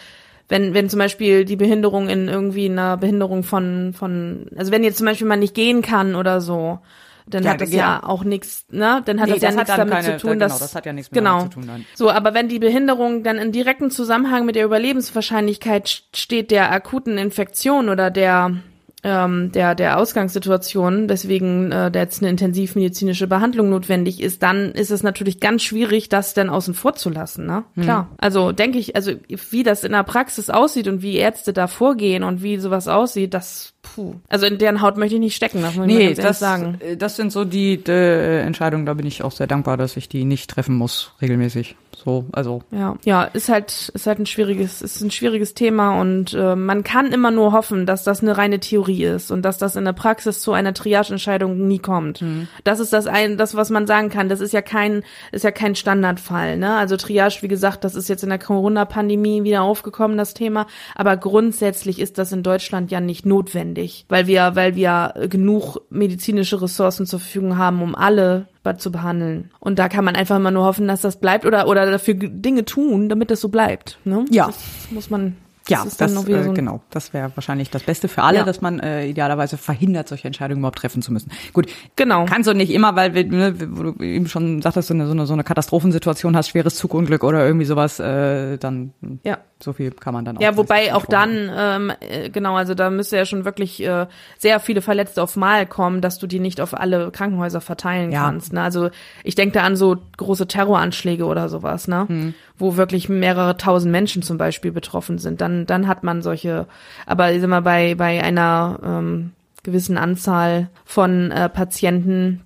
[0.49, 4.99] wenn, wenn zum Beispiel die Behinderung in irgendwie einer Behinderung von, von, also wenn jetzt
[4.99, 6.81] zum Beispiel man nicht gehen kann oder so,
[7.27, 9.03] dann ja, hat das ja, ja auch nichts, ne?
[9.07, 10.93] Dann hat nee, das ja nichts damit keine, zu tun, da, genau, das hat ja
[10.93, 11.45] nichts genau.
[11.45, 11.65] zu tun.
[11.67, 11.87] Nein.
[11.95, 17.17] So, aber wenn die Behinderung dann in direkten Zusammenhang mit der Überlebenswahrscheinlichkeit steht der akuten
[17.17, 18.57] Infektion oder der
[19.05, 24.91] ähm, der, der Ausgangssituation, deswegen äh, da jetzt eine intensivmedizinische Behandlung notwendig ist, dann ist
[24.91, 27.45] es natürlich ganz schwierig, das dann außen vor zu lassen.
[27.45, 27.65] Ne?
[27.75, 27.83] Mhm.
[27.83, 28.09] Klar.
[28.17, 32.25] Also denke ich, also wie das in der Praxis aussieht und wie Ärzte da vorgehen
[32.25, 34.15] und wie sowas aussieht, das puh.
[34.29, 36.79] Also in deren Haut möchte ich nicht stecken, das muss nee, ich das, sagen.
[36.81, 40.09] Äh, das sind so die, die Entscheidungen, da bin ich auch sehr dankbar, dass ich
[40.09, 41.77] die nicht treffen muss, regelmäßig.
[42.05, 42.63] So, also.
[42.71, 46.83] Ja, ja, ist halt, ist halt ein schwieriges, ist ein schwieriges Thema und äh, man
[46.83, 49.93] kann immer nur hoffen, dass das eine reine Theorie ist und dass das in der
[49.93, 52.23] Praxis zu einer Triageentscheidung nie kommt.
[52.23, 52.49] Mhm.
[52.65, 54.29] Das ist das ein, das was man sagen kann.
[54.29, 56.59] Das ist ja kein, ist ja kein Standardfall.
[56.59, 56.75] Ne?
[56.77, 60.67] Also Triage, wie gesagt, das ist jetzt in der Corona-Pandemie wieder aufgekommen, das Thema.
[60.95, 63.74] Aber grundsätzlich ist das in Deutschland ja nicht notwendig,
[64.09, 68.47] weil wir, weil wir genug medizinische Ressourcen zur Verfügung haben, um alle
[68.79, 69.51] zu behandeln.
[69.61, 72.65] Und da kann man einfach immer nur hoffen, dass das bleibt oder, oder dafür Dinge
[72.65, 73.99] tun, damit das so bleibt.
[74.05, 74.25] Ne?
[74.31, 74.47] Ja.
[74.47, 74.57] Das
[74.91, 75.37] muss man
[75.69, 76.83] ja, das, das so äh, genau.
[76.91, 78.45] Das wäre wahrscheinlich das Beste für alle, ja.
[78.45, 81.31] dass man äh, idealerweise verhindert, solche Entscheidungen überhaupt treffen zu müssen.
[81.55, 81.67] Gut,
[81.97, 82.27] genau.
[82.27, 85.13] Kannst du nicht immer, weil wir, ne, wo du eben schon sagtest, so eine, so
[85.13, 88.93] eine, so eine Katastrophensituation hast, schweres Zugunglück oder irgendwie sowas, äh, dann
[89.25, 89.39] ja.
[89.65, 90.41] So viel kann man dann auch.
[90.41, 94.07] Ja, wobei auch dann, ähm, äh, genau, also da müsste ja schon wirklich äh,
[94.39, 98.25] sehr viele Verletzte auf Mal kommen, dass du die nicht auf alle Krankenhäuser verteilen ja.
[98.25, 98.53] kannst.
[98.53, 98.63] Ne?
[98.63, 98.91] Also
[99.25, 102.07] ich denke da an so große Terroranschläge oder sowas, ne?
[102.07, 102.35] Hm.
[102.57, 105.41] Wo wirklich mehrere tausend Menschen zum Beispiel betroffen sind.
[105.41, 106.67] Dann dann, hat man solche,
[107.07, 112.43] aber ich sag mal, bei, bei einer ähm, gewissen Anzahl von äh, Patienten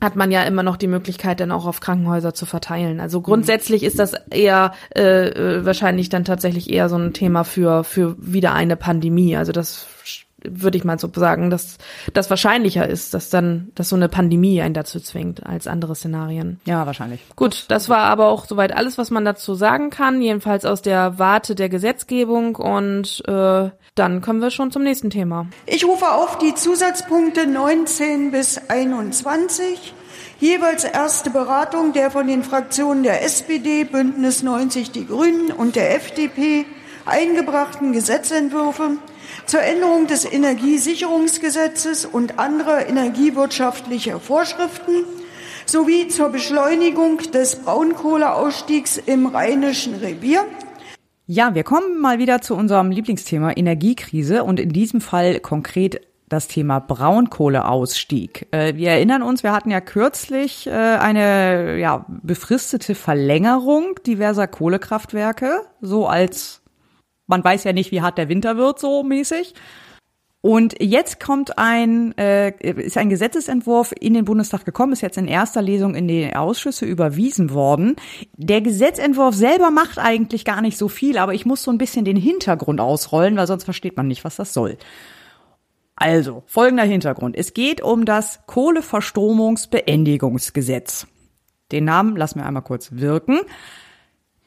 [0.00, 3.00] hat man ja immer noch die Möglichkeit, dann auch auf Krankenhäuser zu verteilen.
[3.00, 7.84] Also grundsätzlich ist das eher äh, äh wahrscheinlich dann tatsächlich eher so ein Thema für
[7.84, 9.36] für wieder eine Pandemie.
[9.36, 9.86] Also das
[10.50, 11.78] würde ich mal so sagen, dass
[12.12, 16.60] das wahrscheinlicher ist, dass dann, dass so eine Pandemie einen dazu zwingt als andere Szenarien.
[16.64, 17.20] Ja, wahrscheinlich.
[17.36, 21.18] Gut, das war aber auch soweit alles, was man dazu sagen kann, jedenfalls aus der
[21.18, 25.46] Warte der Gesetzgebung und äh, dann kommen wir schon zum nächsten Thema.
[25.66, 29.94] Ich rufe auf die Zusatzpunkte 19 bis 21.
[30.38, 35.94] Jeweils erste Beratung der von den Fraktionen der SPD, Bündnis 90 Die Grünen und der
[35.94, 36.66] FDP
[37.06, 38.98] eingebrachten Gesetzentwürfe
[39.46, 45.04] zur Änderung des Energiesicherungsgesetzes und anderer energiewirtschaftlicher Vorschriften
[45.66, 50.44] sowie zur Beschleunigung des Braunkohleausstiegs im Rheinischen Revier.
[51.26, 56.48] Ja, wir kommen mal wieder zu unserem Lieblingsthema Energiekrise und in diesem Fall konkret das
[56.48, 58.48] Thema Braunkohleausstieg.
[58.50, 65.62] Äh, wir erinnern uns, wir hatten ja kürzlich äh, eine ja, befristete Verlängerung diverser Kohlekraftwerke,
[65.80, 66.62] so als
[67.26, 69.54] man weiß ja nicht, wie hart der Winter wird, so mäßig.
[70.46, 75.26] Und jetzt kommt ein, äh, ist ein Gesetzesentwurf in den Bundestag gekommen, ist jetzt in
[75.26, 77.96] erster Lesung in die Ausschüsse überwiesen worden.
[78.36, 82.04] Der Gesetzentwurf selber macht eigentlich gar nicht so viel, aber ich muss so ein bisschen
[82.04, 84.78] den Hintergrund ausrollen, weil sonst versteht man nicht, was das soll.
[85.96, 87.36] Also, folgender Hintergrund.
[87.36, 91.08] Es geht um das Kohleverstromungsbeendigungsgesetz.
[91.72, 93.40] Den Namen lassen wir einmal kurz wirken.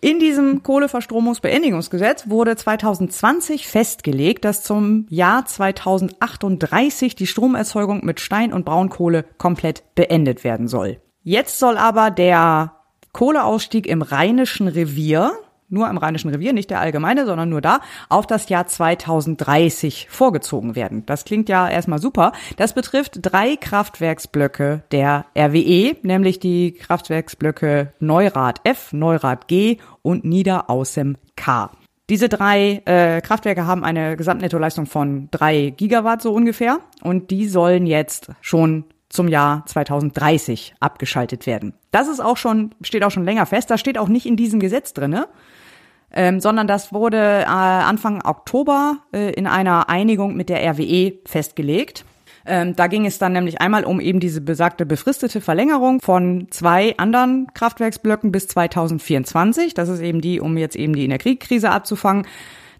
[0.01, 8.63] In diesem Kohleverstromungsbeendigungsgesetz wurde 2020 festgelegt, dass zum Jahr 2038 die Stromerzeugung mit Stein- und
[8.63, 11.01] Braunkohle komplett beendet werden soll.
[11.23, 12.75] Jetzt soll aber der
[13.11, 15.33] Kohleausstieg im Rheinischen Revier
[15.69, 20.75] nur im Rheinischen Revier, nicht der allgemeine, sondern nur da, auf das Jahr 2030 vorgezogen
[20.75, 21.05] werden.
[21.05, 22.31] Das klingt ja erstmal super.
[22.57, 31.17] Das betrifft drei Kraftwerksblöcke der RWE, nämlich die Kraftwerksblöcke Neurath F, Neurath G und Niederaußem
[31.35, 31.71] K.
[32.09, 37.85] Diese drei äh, Kraftwerke haben eine Gesamtnettoleistung von drei Gigawatt so ungefähr und die sollen
[37.85, 41.73] jetzt schon zum Jahr 2030 abgeschaltet werden.
[41.91, 43.69] Das ist auch schon, steht auch schon länger fest.
[43.69, 45.27] Das steht auch nicht in diesem Gesetz drinne,
[46.13, 52.05] ähm, sondern das wurde äh, Anfang Oktober äh, in einer Einigung mit der RWE festgelegt.
[52.45, 56.97] Ähm, da ging es dann nämlich einmal um eben diese besagte befristete Verlängerung von zwei
[56.97, 59.73] anderen Kraftwerksblöcken bis 2024.
[59.73, 62.25] Das ist eben die, um jetzt eben die Energiekrise abzufangen.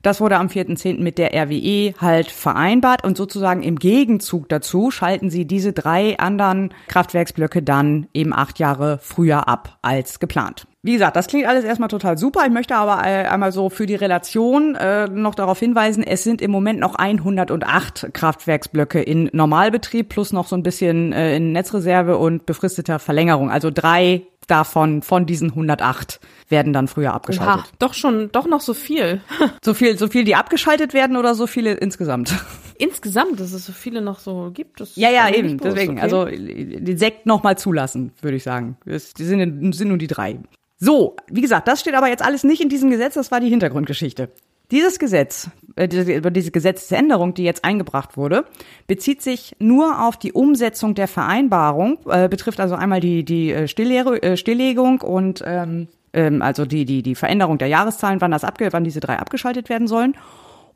[0.02, 1.00] Das wurde am 4.10.
[1.00, 6.74] mit der RWE halt vereinbart und sozusagen im Gegenzug dazu schalten sie diese drei anderen
[6.88, 10.68] Kraftwerksblöcke dann eben acht Jahre früher ab als geplant.
[10.82, 12.46] Wie gesagt, das klingt alles erstmal total super.
[12.46, 16.42] Ich möchte aber äh, einmal so für die Relation äh, noch darauf hinweisen, es sind
[16.42, 22.18] im Moment noch 108 Kraftwerksblöcke in Normalbetrieb plus noch so ein bisschen äh, in Netzreserve
[22.18, 23.52] und befristeter Verlängerung.
[23.52, 26.20] Also drei davon, von diesen 108,
[26.50, 27.66] werden dann früher abgeschaltet.
[27.66, 29.22] Oha, doch schon, doch noch so viel.
[29.64, 32.34] So viel, so viel, die abgeschaltet werden oder so viele insgesamt?
[32.78, 34.80] Insgesamt, dass es so viele noch so gibt.
[34.80, 35.58] Das Ja, ja, eben.
[35.58, 36.02] bloß, Deswegen, okay.
[36.02, 38.78] also den Sekt noch mal zulassen, würde ich sagen.
[38.86, 40.40] Es die sind, sind nur die drei.
[40.78, 43.16] So, wie gesagt, das steht aber jetzt alles nicht in diesem Gesetz.
[43.16, 44.30] Das war die Hintergrundgeschichte.
[44.72, 48.46] Dieses Gesetz, äh, diese, über diese Gesetzesänderung, die jetzt eingebracht wurde,
[48.88, 53.68] bezieht sich nur auf die Umsetzung der Vereinbarung, äh, betrifft also einmal die die äh,
[53.68, 58.84] Stilllegung und ähm, ähm, also die die die Veränderung der Jahreszahlen, wann das abge wann
[58.84, 60.16] diese drei abgeschaltet werden sollen.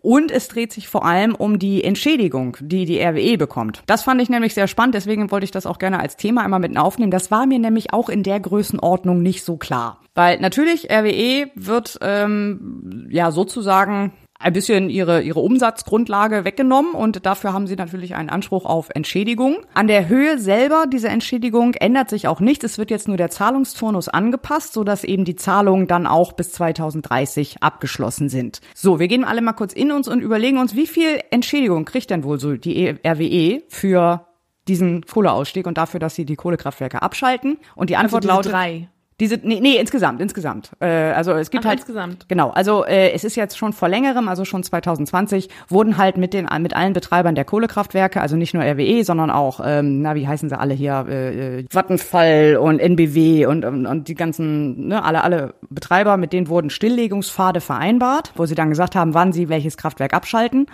[0.04, 3.84] Und es dreht sich vor allem um die Entschädigung, die die RWE bekommt.
[3.86, 6.60] Das fand ich nämlich sehr spannend, deswegen wollte ich das auch gerne als Thema einmal
[6.60, 7.10] mit aufnehmen.
[7.10, 10.02] Das war mir nämlich auch in der Größenordnung nicht so klar.
[10.14, 14.12] Weil natürlich, RWE wird ähm, ja sozusagen
[14.44, 19.58] ein bisschen ihre, ihre Umsatzgrundlage weggenommen und dafür haben sie natürlich einen Anspruch auf Entschädigung.
[19.74, 22.66] An der Höhe selber dieser Entschädigung ändert sich auch nichts.
[22.66, 27.64] Es wird jetzt nur der Zahlungsturnus angepasst, sodass eben die Zahlungen dann auch bis 2030
[27.64, 28.62] abgeschlossen sind.
[28.76, 32.10] So, wir gehen alle mal kurz in uns und überlegen uns, wie viel Entschädigung kriegt
[32.10, 34.28] denn wohl so die RWE für
[34.68, 37.58] diesen Kohleausstieg und dafür, dass sie die Kohlekraftwerke abschalten?
[37.76, 38.90] Und die Antwort diese lautet drei.
[39.20, 40.72] Diese, nee, nee, insgesamt, insgesamt.
[40.80, 42.28] Äh, also es gibt Ach, halt insgesamt.
[42.28, 46.34] Genau, also äh, es ist jetzt schon vor längerem, also schon 2020, wurden halt mit
[46.34, 50.28] den mit allen Betreibern der Kohlekraftwerke, also nicht nur RWE, sondern auch, ähm, na wie
[50.28, 55.04] heißen sie alle hier, äh, äh, Vattenfall und NBW und, und und die ganzen, ne,
[55.04, 59.50] alle alle Betreiber, mit denen wurden Stilllegungspfade vereinbart, wo sie dann gesagt haben, wann sie
[59.50, 60.68] welches Kraftwerk abschalten.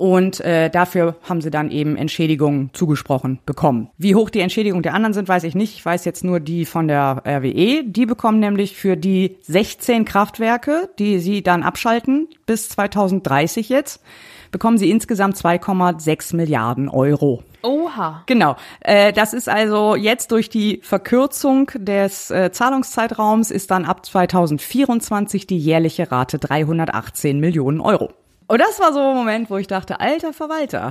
[0.00, 3.90] Und äh, dafür haben sie dann eben Entschädigungen zugesprochen bekommen.
[3.98, 5.74] Wie hoch die Entschädigungen der anderen sind, weiß ich nicht.
[5.74, 7.84] Ich weiß jetzt nur die von der RWE.
[7.84, 14.02] Die bekommen nämlich für die 16 Kraftwerke, die sie dann abschalten bis 2030 jetzt,
[14.50, 17.44] bekommen sie insgesamt 2,6 Milliarden Euro.
[17.60, 18.22] Oha.
[18.24, 18.56] Genau.
[18.80, 25.46] Äh, das ist also jetzt durch die Verkürzung des äh, Zahlungszeitraums ist dann ab 2024
[25.46, 28.14] die jährliche Rate 318 Millionen Euro.
[28.50, 30.90] Und das war so ein Moment, wo ich dachte, alter Verwalter.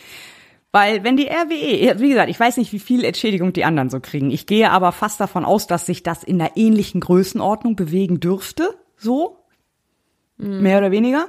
[0.72, 4.00] Weil wenn die RWE, wie gesagt, ich weiß nicht, wie viel Entschädigung die anderen so
[4.00, 4.30] kriegen.
[4.30, 8.74] Ich gehe aber fast davon aus, dass sich das in einer ähnlichen Größenordnung bewegen dürfte.
[8.96, 9.44] So.
[10.38, 11.28] Mehr oder weniger.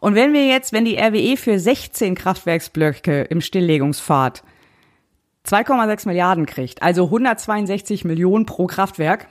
[0.00, 4.42] Und wenn wir jetzt, wenn die RWE für 16 Kraftwerksblöcke im Stilllegungspfad
[5.46, 9.26] 2,6 Milliarden kriegt, also 162 Millionen pro Kraftwerk,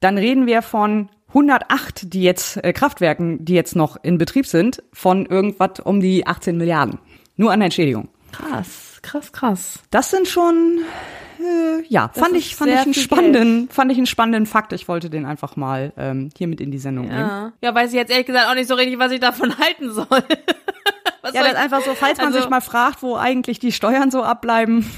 [0.00, 4.82] dann reden wir von 108, die jetzt äh, Kraftwerken, die jetzt noch in Betrieb sind,
[4.92, 6.98] von irgendwas um die 18 Milliarden.
[7.36, 8.08] Nur an Entschädigung.
[8.32, 9.78] Krass, krass, krass.
[9.90, 10.80] Das sind schon
[11.40, 14.72] äh, ja, fand ist ich fand ich einen spannenden, fand ich einen spannenden Fakt.
[14.72, 17.18] Ich wollte den einfach mal ähm, hier mit in die Sendung nehmen.
[17.18, 17.52] Ja.
[17.62, 20.06] ja, weiß ich jetzt ehrlich gesagt auch nicht so richtig, was ich davon halten soll.
[21.22, 23.58] was Ja, soll das ist einfach so, falls man Also- sich mal fragt, wo eigentlich
[23.58, 24.88] die Steuern so abbleiben.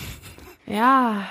[0.66, 1.22] Ja,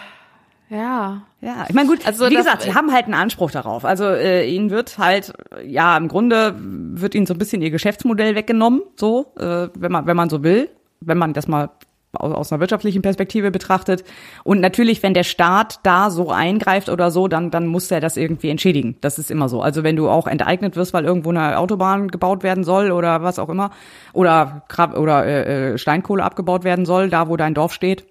[0.72, 1.22] ja.
[1.41, 3.84] Ja, ich meine gut, Also wie gesagt, sie haben halt einen Anspruch darauf.
[3.84, 5.34] Also äh, ihnen wird halt,
[5.65, 10.06] ja, im Grunde wird ihnen so ein bisschen ihr Geschäftsmodell weggenommen, so, äh, wenn man,
[10.06, 10.69] wenn man so will,
[11.02, 11.72] wenn man das mal
[12.14, 14.03] aus, aus einer wirtschaftlichen Perspektive betrachtet.
[14.43, 18.18] Und natürlich, wenn der Staat da so eingreift oder so, dann, dann muss er das
[18.18, 18.98] irgendwie entschädigen.
[19.02, 19.61] Das ist immer so.
[19.61, 23.39] Also wenn du auch enteignet wirst, weil irgendwo eine Autobahn gebaut werden soll oder was
[23.39, 23.72] auch immer,
[24.14, 28.06] oder, Krab- oder äh, äh, Steinkohle abgebaut werden soll, da wo dein Dorf steht,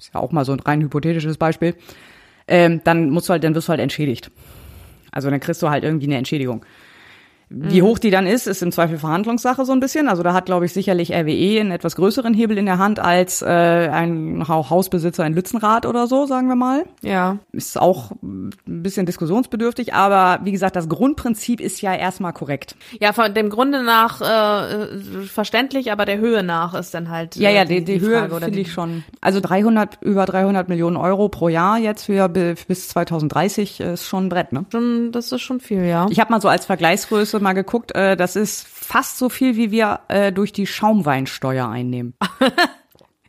[0.00, 1.74] ist ja auch mal so ein rein hypothetisches Beispiel,
[2.48, 4.30] ähm, dann musst du halt, dann wirst du halt entschädigt.
[5.12, 6.64] Also dann kriegst du halt irgendwie eine Entschädigung.
[7.52, 10.08] Wie hoch die dann ist, ist im Zweifel Verhandlungssache so ein bisschen.
[10.08, 13.42] Also da hat, glaube ich, sicherlich RWE einen etwas größeren Hebel in der Hand als
[13.42, 16.84] äh, ein Hausbesitzer in Lützenrad oder so, sagen wir mal.
[17.02, 17.38] Ja.
[17.50, 22.76] Ist auch ein bisschen diskussionsbedürftig, aber wie gesagt, das Grundprinzip ist ja erstmal korrekt.
[23.00, 27.50] Ja, von dem Grunde nach äh, verständlich, aber der Höhe nach ist dann halt Ja,
[27.50, 29.02] äh, ja, die, die, Höhe finde die- ich schon.
[29.20, 34.26] Also 300, über 300 Millionen Euro pro Jahr jetzt für bi- bis 2030 ist schon
[34.26, 34.66] ein Brett, ne?
[34.70, 36.06] schon, das ist schon viel, ja.
[36.10, 39.70] Ich habe mal so als Vergleichsgröße mal geguckt, äh, das ist fast so viel, wie
[39.70, 42.14] wir äh, durch die Schaumweinsteuer einnehmen.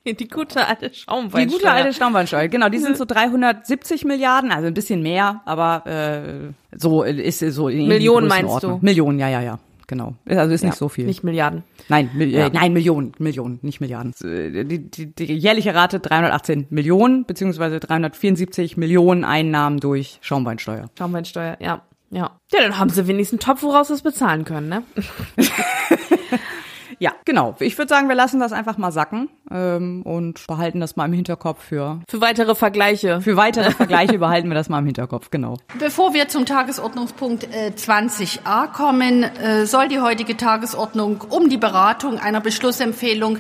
[0.04, 1.60] Die gute alte Die Schaumweinsteuer.
[1.60, 6.54] gute alte Schaumweinsteuer, genau, die sind so 370 Milliarden, also ein bisschen mehr, aber äh,
[6.76, 8.80] so ist so in die Millionen meinst du?
[8.82, 10.16] Millionen, ja, ja, ja, genau.
[10.28, 11.06] Also ist ja, nicht so viel.
[11.06, 11.62] Nicht Milliarden.
[11.88, 12.48] Nein, Mil Ja.
[12.48, 14.16] äh, nein, Millionen, Millionen, nicht Milliarden.
[14.24, 20.90] Äh, Die, die, die jährliche Rate 318 Millionen beziehungsweise 374 Millionen Einnahmen durch Schaumweinsteuer.
[20.98, 21.84] Schaumweinsteuer, ja.
[22.12, 22.38] Ja.
[22.52, 24.84] Ja, dann haben sie wenigstens einen Topf, woraus sie es bezahlen können, ne?
[27.00, 27.56] Ja, genau.
[27.60, 31.14] Ich würde sagen, wir lassen das einfach mal sacken ähm, und behalten das mal im
[31.14, 33.22] Hinterkopf für Für weitere Vergleiche.
[33.22, 35.32] für weitere Vergleiche behalten wir das mal im Hinterkopf.
[35.32, 35.58] Genau.
[35.80, 42.20] Bevor wir zum Tagesordnungspunkt äh, 20a kommen, äh, soll die heutige Tagesordnung um die Beratung
[42.20, 43.40] einer Beschlussempfehlung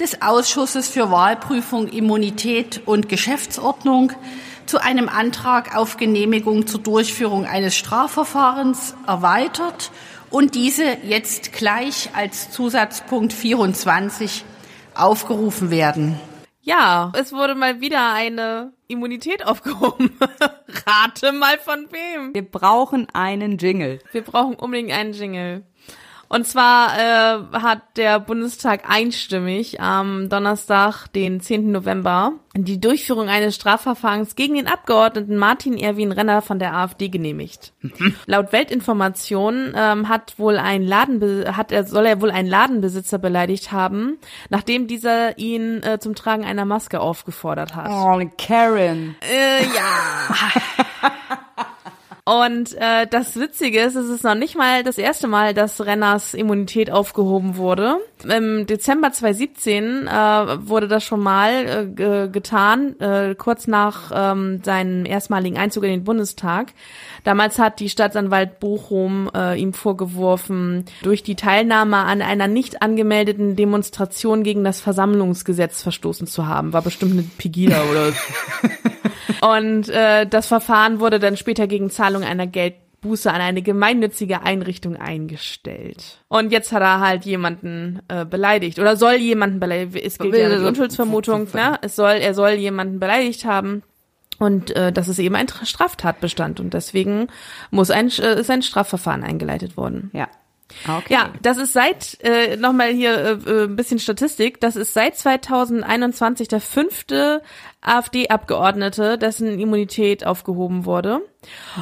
[0.00, 4.10] des Ausschusses für Wahlprüfung, Immunität und Geschäftsordnung
[4.66, 9.90] zu einem Antrag auf Genehmigung zur Durchführung eines Strafverfahrens erweitert
[10.30, 14.44] und diese jetzt gleich als Zusatzpunkt 24
[14.94, 16.18] aufgerufen werden.
[16.62, 20.10] Ja, es wurde mal wieder eine Immunität aufgehoben.
[20.86, 22.34] Rate mal von wem.
[22.34, 24.00] Wir brauchen einen Jingle.
[24.10, 25.62] Wir brauchen unbedingt einen Jingle.
[26.28, 31.70] Und zwar äh, hat der Bundestag einstimmig am Donnerstag, den 10.
[31.70, 37.72] November, die Durchführung eines Strafverfahrens gegen den Abgeordneten Martin Erwin Renner von der AfD genehmigt.
[38.26, 43.72] Laut Weltinformation ähm, hat wohl ein Ladenbe hat er soll er wohl einen Ladenbesitzer beleidigt
[43.72, 47.90] haben, nachdem dieser ihn äh, zum Tragen einer Maske aufgefordert hat.
[47.90, 49.16] Oh, Karen.
[49.20, 51.10] Äh, ja.
[52.28, 56.34] Und äh, das Witzige ist, es ist noch nicht mal das erste Mal, dass Renners
[56.34, 58.00] Immunität aufgehoben wurde.
[58.24, 60.10] Im Dezember 2017 äh,
[60.66, 65.90] wurde das schon mal äh, ge- getan, äh, kurz nach ähm, seinem erstmaligen Einzug in
[65.90, 66.72] den Bundestag.
[67.24, 73.54] Damals hat die Staatsanwalt Bochum äh, ihm vorgeworfen, durch die Teilnahme an einer nicht angemeldeten
[73.54, 76.72] Demonstration gegen das Versammlungsgesetz verstoßen zu haben.
[76.72, 78.12] War bestimmt eine Pegida oder
[79.56, 82.46] und äh, das Verfahren wurde dann später gegen Zahlung einer
[83.06, 86.18] Geldbuße an eine gemeinnützige Einrichtung eingestellt.
[86.28, 90.04] Und jetzt hat er halt jemanden äh, beleidigt oder soll jemanden beleidigt.
[90.04, 91.78] Es gilt ja die Unschuldsvermutung, ne?
[91.82, 93.82] Es soll, er soll jemanden beleidigt haben.
[94.38, 97.28] Und äh, das ist eben ein Tra- Straftatbestand und deswegen
[97.70, 100.10] muss ein äh, ist ein Strafverfahren eingeleitet worden.
[100.12, 100.28] Ja.
[100.86, 101.12] Okay.
[101.12, 105.16] Ja, das ist seit, äh, nochmal hier äh, äh, ein bisschen Statistik, das ist seit
[105.16, 107.40] 2021 der fünfte
[107.86, 111.22] AfD-Abgeordnete, dessen Immunität aufgehoben wurde.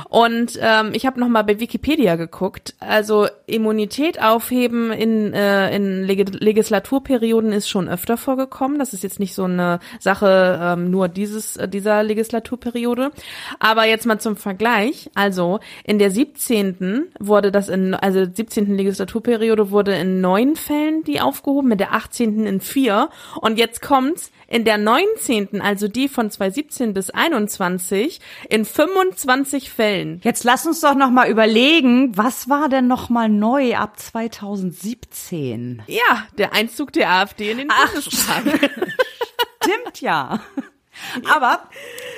[0.09, 2.74] Und ähm, ich habe nochmal bei Wikipedia geguckt.
[2.81, 8.78] Also Immunität aufheben in, äh, in Leg Legislaturperioden ist schon öfter vorgekommen.
[8.78, 13.10] Das ist jetzt nicht so eine Sache ähm, nur dieses äh, dieser Legislaturperiode.
[13.59, 15.10] Aber jetzt mal zum Vergleich.
[15.14, 17.06] Also in der 17.
[17.18, 18.76] wurde das in, also 17.
[18.76, 22.47] Legislaturperiode wurde in neun Fällen die aufgehoben, mit der 18.
[22.47, 23.09] in vier.
[23.40, 30.20] Und jetzt kommt's in der 19., also die von 2017 bis 21, in 25 Fällen.
[30.22, 35.82] Jetzt lass uns doch noch mal überlegen, was war denn noch mal neu ab 2017?
[35.89, 38.44] Ja, der Einzug der AfD in den Bundestag.
[39.64, 40.39] Stimmt ja.
[41.35, 41.61] Aber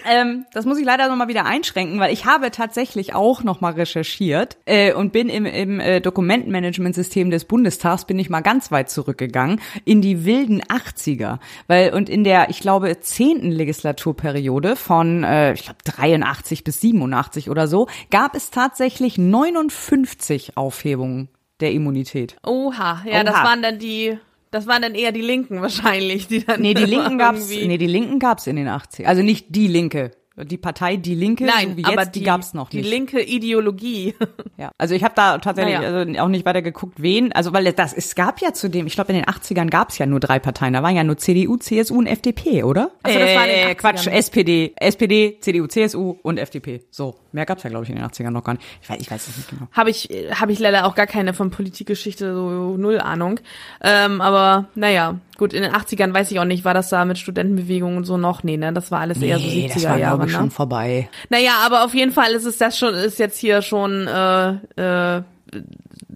[0.04, 3.60] ähm, das muss ich leider noch mal wieder einschränken, weil ich habe tatsächlich auch noch
[3.60, 8.70] mal recherchiert äh, und bin im, im äh, Dokumentenmanagementsystem des Bundestags bin ich mal ganz
[8.70, 15.24] weit zurückgegangen in die wilden 80er, weil und in der ich glaube zehnten Legislaturperiode von
[15.24, 21.28] äh, ich glaube 83 bis 87 oder so gab es tatsächlich 59 Aufhebungen
[21.60, 22.36] der Immunität.
[22.44, 23.44] Oha, ja, das Oha.
[23.44, 24.18] waren dann die,
[24.56, 27.86] das waren dann eher die Linken wahrscheinlich, die dann Nee, die Linken gab's, nee, die
[27.86, 30.12] Linken gab's in den 80 Also nicht die Linke.
[30.44, 32.90] Die Partei Die Linke, Nein, so wie jetzt, aber die, die, gab's noch die nicht.
[32.90, 34.14] linke Ideologie.
[34.58, 35.94] Ja, also ich habe da tatsächlich Naja.
[35.94, 39.12] also auch nicht weiter geguckt, wen, also weil das es gab ja zudem, ich glaube
[39.12, 42.06] in den 80ern gab's ja nur drei Parteien, da waren ja nur CDU, CSU und
[42.06, 42.90] FDP, oder?
[43.02, 43.74] Ach so, das war in den äh, 80ern.
[43.74, 46.84] Quatsch, SPD, SPD, CDU, CSU und FDP.
[46.90, 48.64] So, mehr gab's ja glaube ich in den 80ern noch gar nicht.
[48.80, 49.68] Ich weiß, ich weiß es nicht genau.
[49.72, 53.38] Habe ich, habe ich leider auch gar keine von Politikgeschichte, so null Ahnung.
[53.82, 57.18] Ähm, aber naja, gut, in den 80ern weiß ich auch nicht, war das da mit
[57.18, 58.42] Studentenbewegungen und so noch?
[58.42, 58.72] Nee, ne?
[58.72, 60.38] Das war alles eher so 70er das war Jahre, ich ne?
[60.38, 61.08] schon vorbei.
[61.28, 65.22] Naja, aber auf jeden Fall ist es das schon, ist jetzt hier schon, äh, äh,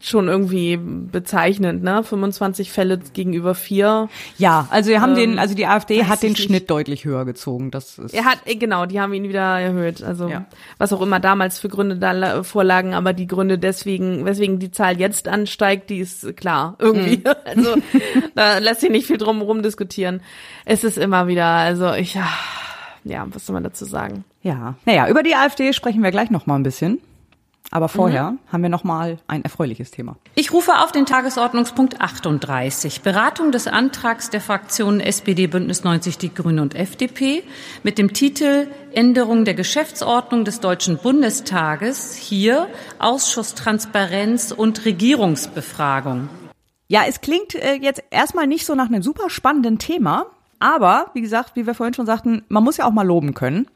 [0.01, 2.03] schon irgendwie bezeichnend, ne?
[2.03, 4.09] 25 Fälle gegenüber vier.
[4.39, 6.47] Ja, also wir haben Ähm, den, also die AfD hat den ich nicht.
[6.47, 7.71] Schnitt deutlich höher gezogen.
[7.71, 10.03] Das ist Er hat, äh, genau, die haben ihn wieder erhöht.
[10.03, 10.47] Also Ja.
[10.79, 14.71] was auch immer damals für Gründe da la- vorlagen, aber die Gründe deswegen, weswegen die
[14.71, 16.77] Zahl jetzt ansteigt, die ist klar.
[16.79, 17.19] Irgendwie.
[17.19, 17.25] Mhm.
[17.45, 17.75] Also
[18.35, 20.21] da lässt sich nicht viel drum rum diskutieren.
[20.65, 22.27] Es ist immer wieder, also ich, ah,
[23.05, 24.25] ja, was soll man dazu sagen?
[24.43, 24.75] ja.
[24.87, 26.99] Naja, über die AfD sprechen wir gleich noch mal ein bisschen.
[27.73, 30.17] Aber vorher haben wir noch mal ein erfreuliches Thema.
[30.35, 36.35] Ich rufe auf den Tagesordnungspunkt 38, Beratung des Antrags der Fraktionen SPD, Bündnis 90, Die
[36.35, 37.45] Grünen und FDP
[37.85, 42.67] mit dem Titel Änderung der Geschäftsordnung des Deutschen Bundestages, hier
[42.99, 46.29] Ausschuss Transparenz und Regierungsbefragung.
[46.89, 50.27] Ja, es klingt äh, jetzt erstmal nicht so nach einem super spannenden Thema,
[50.59, 53.69] aber wie gesagt, wie wir vorhin schon sagten, man muss ja auch mal loben können.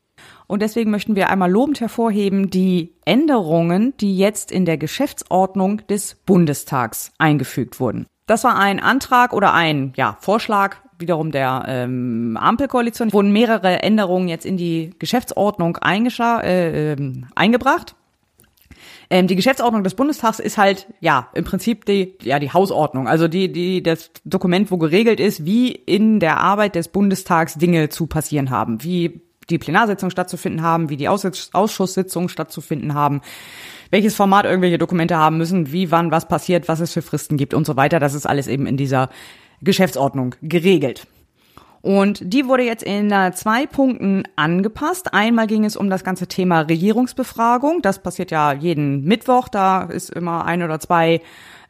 [0.46, 6.16] Und deswegen möchten wir einmal lobend hervorheben die Änderungen, die jetzt in der Geschäftsordnung des
[6.26, 8.06] Bundestags eingefügt wurden.
[8.26, 13.12] Das war ein Antrag oder ein ja, Vorschlag wiederum der ähm, Ampelkoalition.
[13.12, 17.94] Wurden mehrere Änderungen jetzt in die Geschäftsordnung äh, ähm, eingebracht.
[19.10, 23.28] Ähm, die Geschäftsordnung des Bundestags ist halt ja im Prinzip die ja die Hausordnung, also
[23.28, 28.06] die die das Dokument, wo geregelt ist, wie in der Arbeit des Bundestags Dinge zu
[28.06, 33.20] passieren haben, wie die Plenarsitzungen stattzufinden haben, wie die Ausschuss Ausschusssitzungen stattzufinden haben,
[33.90, 37.54] welches Format irgendwelche Dokumente haben müssen, wie wann was passiert, was es für Fristen gibt
[37.54, 38.00] und so weiter.
[38.00, 39.10] Das ist alles eben in dieser
[39.62, 41.06] Geschäftsordnung geregelt.
[41.84, 45.12] Und die wurde jetzt in äh, zwei Punkten angepasst.
[45.12, 47.82] Einmal ging es um das ganze Thema Regierungsbefragung.
[47.82, 49.48] Das passiert ja jeden Mittwoch.
[49.48, 51.20] Da ist immer ein oder zwei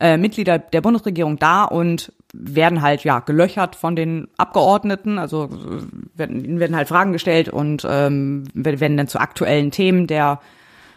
[0.01, 5.19] äh, Mitglieder der Bundesregierung da und werden halt ja gelöchert von den Abgeordneten.
[5.19, 10.41] Also äh, werden, werden halt Fragen gestellt und ähm, werden dann zu aktuellen Themen der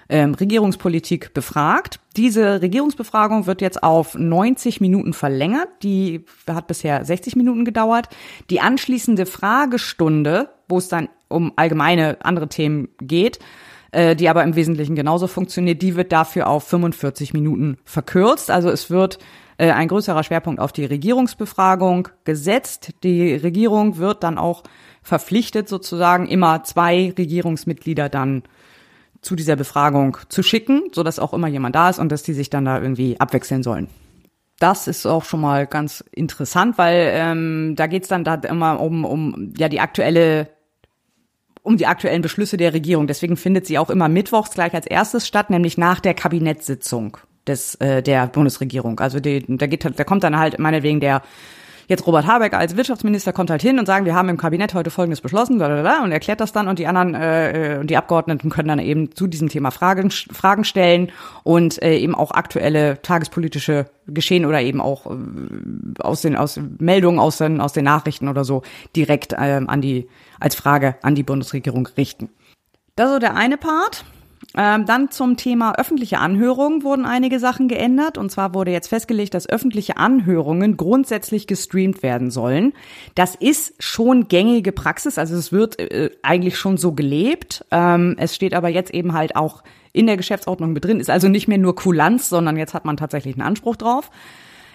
[0.10, 2.00] ähm, Regierungspolitik befragt.
[2.16, 5.68] Diese Regierungsbefragung wird jetzt auf 90 Minuten verlängert.
[5.84, 8.10] Die hat bisher 60 Minuten gedauert.
[8.50, 13.40] Die anschließende Fragestunde, wo es dann um allgemeine andere Themen geht,
[13.92, 18.52] äh, die aber im Wesentlichen genauso funktioniert, die wird dafür auf 45 Minuten verkürzt.
[18.52, 19.20] Also es wird
[19.58, 22.94] äh, ein größerer Schwerpunkt auf die Regierungsbefragung gesetzt.
[23.04, 24.64] Die Regierung wird dann auch
[25.02, 28.44] verpflichtet, sozusagen immer zwei Regierungsmitglieder dann
[29.22, 32.34] zu dieser Befragung zu schicken, so dass auch immer jemand da ist und dass die
[32.34, 33.90] sich dann da irgendwie abwechseln sollen.
[34.60, 39.06] Das ist auch schon mal ganz interessant, weil ähm, da geht's dann da immer um,
[39.06, 40.50] um ja die aktuelle
[41.68, 43.08] um die aktuellen Beschlüsse der Regierung.
[43.08, 47.76] Deswegen findet sie auch immer mittwochs gleich als erstes statt, nämlich nach der Kabinettssitzung des
[47.76, 49.02] äh, der Bundesregierung.
[49.02, 51.24] Also die, da geht da kommt dann halt meinetwegen der
[51.88, 54.92] jetzt Robert Habeck als Wirtschaftsminister kommt halt hin und sagen, wir haben im Kabinett heute
[54.92, 58.50] Folgendes beschlossen, blablabla, und erklärt das dann und die anderen äh, äh, und die Abgeordneten
[58.50, 61.12] können dann eben zu diesem Thema Fragen Fragen stellen
[61.44, 65.16] und äh, eben auch aktuelle tagespolitische Geschehen oder eben auch äh,
[66.00, 68.62] aus den aus Meldungen aus den aus den Nachrichten oder so
[68.96, 70.08] direkt ähm, an die
[70.40, 72.30] als Frage an die Bundesregierung richten.
[72.96, 74.06] Das ist so der eine Part.
[74.56, 78.18] Ähm, dann zum Thema öffentliche Anhörungen wurden einige Sachen geändert.
[78.18, 82.74] Und zwar wurde jetzt festgelegt, dass öffentliche Anhörungen grundsätzlich gestreamt werden sollen.
[83.16, 87.66] Das ist schon gängige Praxis, also es wird äh, eigentlich schon so gelebt.
[87.72, 91.00] Ähm, es steht aber jetzt eben halt auch in der Geschäftsordnung mit drin.
[91.00, 94.10] Ist also nicht mehr nur Kulanz, sondern jetzt hat man tatsächlich einen Anspruch drauf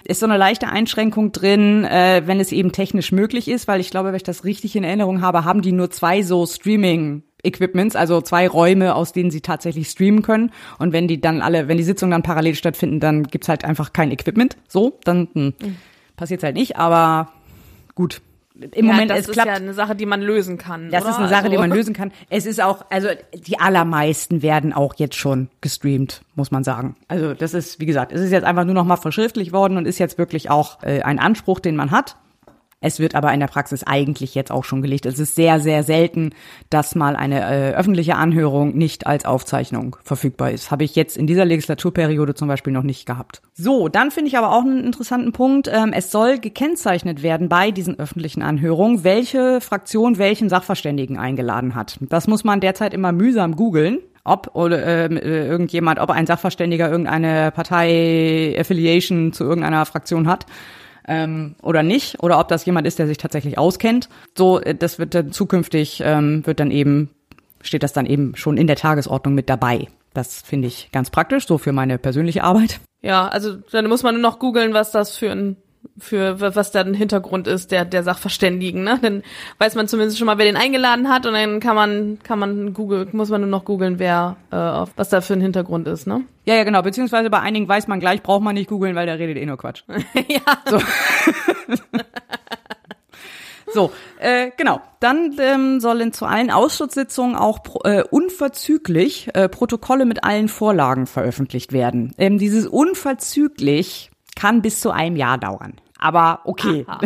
[0.04, 3.90] ist so eine leichte Einschränkung drin, äh, wenn es eben technisch möglich ist, weil ich
[3.90, 7.96] glaube, wenn ich das richtig in Erinnerung habe, haben die nur zwei so Streaming Equipments,
[7.96, 10.52] also zwei Räume, aus denen sie tatsächlich streamen können.
[10.78, 13.92] Und wenn die dann alle, wenn die Sitzungen dann parallel stattfinden, dann gibt's halt einfach
[13.92, 14.56] kein Equipment.
[14.68, 15.54] So, dann hm,
[16.16, 16.76] passiert's halt nicht.
[16.76, 17.32] Aber
[17.94, 18.20] gut,
[18.54, 19.48] im ja, Moment das es ist klappt.
[19.48, 20.90] ja eine Sache, die man lösen kann.
[20.90, 21.10] Das oder?
[21.10, 22.12] ist eine Sache, die Also- man lösen kann.
[22.28, 26.96] Es ist auch, also die allermeisten werden auch jetzt schon gestreamt, muss man sagen.
[27.08, 29.86] Also das ist, wie gesagt, es ist jetzt einfach nur noch mal verschriftlich worden und
[29.86, 32.16] ist jetzt wirklich auch äh, ein Anspruch, den man hat.
[32.82, 35.06] Es wird aber in der Praxis eigentlich jetzt auch schon gelegt.
[35.06, 36.30] Es ist sehr, sehr selten,
[36.68, 40.70] dass mal eine äh, öffentliche Anhörung nicht als Aufzeichnung verfügbar ist.
[40.70, 43.40] Habe ich jetzt in dieser Legislaturperiode zum Beispiel noch nicht gehabt.
[43.54, 45.70] So, dann finde ich aber auch einen interessanten Punkt.
[45.72, 51.98] Ähm, es soll gekennzeichnet werden bei diesen öffentlichen Anhörungen, welche Fraktion welchen Sachverständigen eingeladen hat.
[52.00, 56.88] Das muss man derzeit immer mühsam googeln ob oder ähm, äh, irgendjemand, ob ein Sachverständiger
[56.88, 60.46] irgendeine Partei-Affiliation zu irgendeiner Fraktion hat
[61.06, 64.08] ähm, oder nicht, oder ob das jemand ist, der sich tatsächlich auskennt.
[64.36, 67.10] So, äh, das wird dann zukünftig, ähm, wird dann eben,
[67.60, 69.88] steht das dann eben schon in der Tagesordnung mit dabei.
[70.14, 72.80] Das finde ich ganz praktisch, so für meine persönliche Arbeit.
[73.00, 75.56] Ja, also dann muss man nur noch googeln, was das für ein
[75.98, 78.98] für was da ein Hintergrund ist der der Sachverständigen, ne?
[79.00, 79.22] Dann
[79.58, 82.74] weiß man zumindest schon mal, wer den eingeladen hat und dann kann man kann man
[82.74, 84.56] Google muss man nur noch googeln, wer äh,
[84.96, 86.22] was da für ein Hintergrund ist, ne?
[86.44, 86.82] Ja, ja, genau.
[86.82, 89.58] Beziehungsweise bei einigen weiß man gleich, braucht man nicht googeln, weil der redet eh nur
[89.58, 89.82] Quatsch.
[90.28, 90.40] ja.
[90.68, 90.80] So.
[93.74, 94.80] So, äh, genau.
[95.00, 101.06] Dann ähm, sollen zu allen Ausschusssitzungen auch pro, äh, unverzüglich äh, Protokolle mit allen Vorlagen
[101.06, 102.12] veröffentlicht werden.
[102.18, 105.74] Ähm, dieses unverzüglich kann bis zu einem Jahr dauern.
[105.98, 106.84] Aber okay.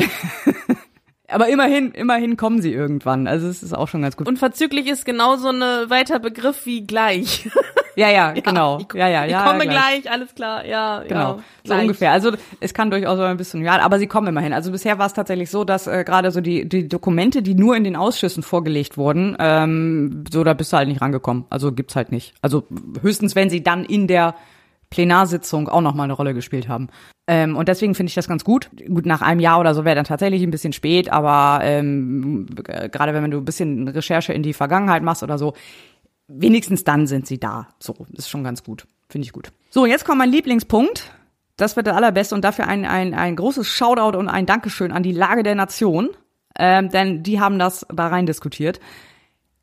[1.28, 3.26] Aber immerhin, immerhin kommen sie irgendwann.
[3.26, 4.28] Also es ist auch schon ganz gut.
[4.28, 7.48] Unverzüglich ist genauso ein weiter Begriff wie gleich.
[7.96, 8.78] ja, ja, genau.
[8.78, 9.40] Ich, ja, ja, ja.
[9.40, 10.02] ich komme gleich.
[10.02, 10.10] gleich.
[10.10, 10.64] alles klar.
[10.64, 12.12] Ja, Genau, ja, so ungefähr.
[12.12, 14.52] Also es kann durchaus ein bisschen, ja, aber sie kommen immerhin.
[14.52, 17.76] Also bisher war es tatsächlich so, dass äh, gerade so die, die Dokumente, die nur
[17.76, 21.44] in den Ausschüssen vorgelegt wurden, ähm, so da bist du halt nicht rangekommen.
[21.50, 22.34] Also gibt's halt nicht.
[22.40, 22.64] Also
[23.02, 24.36] höchstens, wenn sie dann in der
[24.90, 26.88] Plenarsitzung auch noch mal eine Rolle gespielt haben.
[27.28, 28.70] Ähm, und deswegen finde ich das ganz gut.
[28.88, 32.88] Gut, nach einem Jahr oder so wäre dann tatsächlich ein bisschen spät, aber ähm, g-
[32.88, 35.54] gerade wenn du ein bisschen Recherche in die Vergangenheit machst oder so,
[36.28, 37.68] wenigstens dann sind sie da.
[37.80, 38.86] So, ist schon ganz gut.
[39.08, 39.50] Finde ich gut.
[39.70, 41.12] So, jetzt kommt mein Lieblingspunkt.
[41.56, 45.02] Das wird der allerbeste und dafür ein, ein, ein großes Shoutout und ein Dankeschön an
[45.02, 46.10] die Lage der Nation,
[46.58, 48.78] ähm, denn die haben das da rein diskutiert.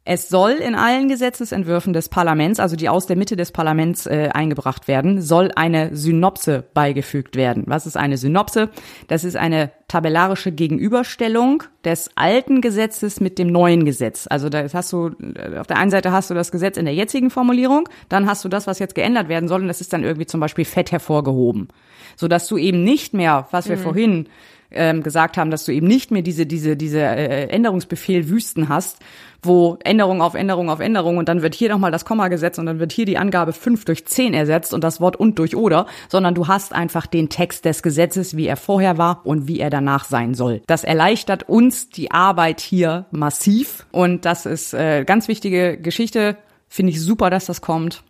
[0.05, 4.29] Es soll in allen Gesetzesentwürfen des Parlaments, also die aus der Mitte des Parlaments äh,
[4.33, 7.63] eingebracht werden, soll eine Synopse beigefügt werden.
[7.67, 8.69] Was ist eine Synopse?
[9.07, 14.27] Das ist eine tabellarische Gegenüberstellung des alten Gesetzes mit dem neuen Gesetz.
[14.29, 16.93] Also da hast du äh, auf der einen Seite hast du das Gesetz in der
[16.93, 20.03] jetzigen Formulierung, dann hast du das, was jetzt geändert werden soll, und das ist dann
[20.03, 21.69] irgendwie zum Beispiel fett hervorgehoben,
[22.17, 24.27] so dass du eben nicht mehr, was wir vorhin
[24.71, 28.97] ähm, gesagt haben, dass du eben nicht mehr diese diese diese äh, Änderungsbefehl Wüsten hast,
[29.45, 32.65] wo Änderung auf Änderung auf Änderung und dann wird hier nochmal das Komma gesetzt und
[32.65, 35.85] dann wird hier die Angabe 5 durch 10 ersetzt und das Wort und durch oder,
[36.09, 39.69] sondern du hast einfach den Text des Gesetzes, wie er vorher war und wie er
[39.69, 40.61] danach sein soll.
[40.67, 46.37] Das erleichtert uns die Arbeit hier massiv und das ist äh, ganz wichtige Geschichte.
[46.67, 48.03] Finde ich super, dass das kommt.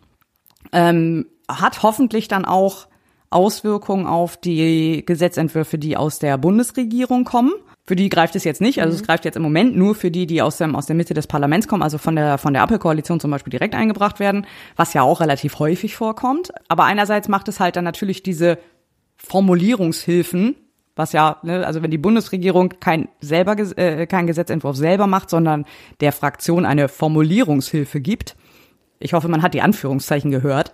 [0.72, 2.86] Ähm, hat hoffentlich dann auch
[3.30, 7.52] Auswirkungen auf die Gesetzentwürfe, die aus der Bundesregierung kommen.
[7.86, 10.26] Für die greift es jetzt nicht, also es greift jetzt im Moment nur für die,
[10.26, 13.20] die aus, dem, aus der Mitte des Parlaments kommen, also von der, von der Ampelkoalition
[13.20, 16.50] zum Beispiel direkt eingebracht werden, was ja auch relativ häufig vorkommt.
[16.68, 18.58] Aber einerseits macht es halt dann natürlich diese
[19.16, 20.56] Formulierungshilfen,
[20.96, 25.66] was ja, ne, also wenn die Bundesregierung kein selber äh, keinen Gesetzentwurf selber macht, sondern
[26.00, 28.34] der Fraktion eine Formulierungshilfe gibt.
[29.04, 30.72] Ich hoffe, man hat die Anführungszeichen gehört.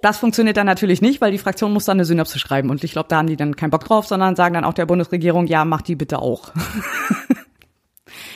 [0.00, 2.90] Das funktioniert dann natürlich nicht, weil die Fraktion muss dann eine Synopse schreiben und ich
[2.90, 5.64] glaube, da haben die dann keinen Bock drauf, sondern sagen dann auch der Bundesregierung, ja,
[5.64, 6.50] mach die bitte auch.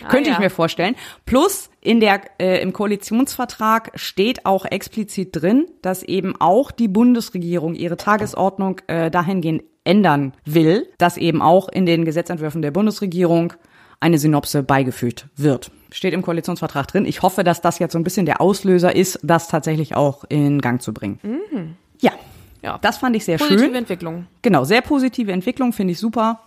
[0.08, 0.34] Könnte ja.
[0.34, 0.94] ich mir vorstellen.
[1.24, 7.74] Plus in der äh, im Koalitionsvertrag steht auch explizit drin, dass eben auch die Bundesregierung
[7.74, 13.54] ihre Tagesordnung äh, dahingehend ändern will, dass eben auch in den Gesetzentwürfen der Bundesregierung
[13.98, 15.70] eine Synopse beigefügt wird.
[15.92, 17.04] Steht im Koalitionsvertrag drin.
[17.04, 20.60] Ich hoffe, dass das jetzt so ein bisschen der Auslöser ist, das tatsächlich auch in
[20.60, 21.76] Gang zu bringen.
[22.00, 22.12] Ja.
[22.62, 22.78] Ja.
[22.82, 23.74] Das fand ich sehr Positive schön.
[23.74, 24.26] Entwicklung.
[24.42, 26.40] Genau, sehr positive Entwicklung, finde ich super.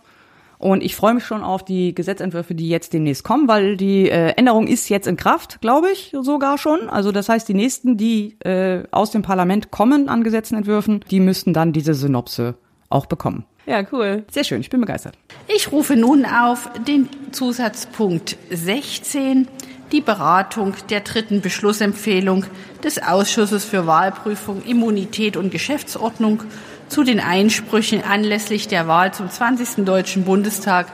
[0.58, 4.34] Und ich freue mich schon auf die Gesetzentwürfe, die jetzt demnächst kommen, weil die äh,
[4.36, 6.90] Änderung ist jetzt in Kraft, glaube ich, sogar schon.
[6.90, 11.54] Also das heißt, die nächsten, die äh, aus dem Parlament kommen an Gesetzentwürfen, die müssten
[11.54, 12.56] dann diese Synopse
[12.90, 13.46] auch bekommen.
[13.66, 14.24] Ja, cool.
[14.30, 15.16] Sehr schön, ich bin begeistert.
[15.46, 19.48] Ich rufe nun auf den Zusatzpunkt 16,
[19.92, 22.44] die Beratung der dritten Beschlussempfehlung
[22.82, 26.42] des Ausschusses für Wahlprüfung, Immunität und Geschäftsordnung
[26.88, 29.84] zu den Einsprüchen anlässlich der Wahl zum 20.
[29.84, 30.86] Deutschen Bundestag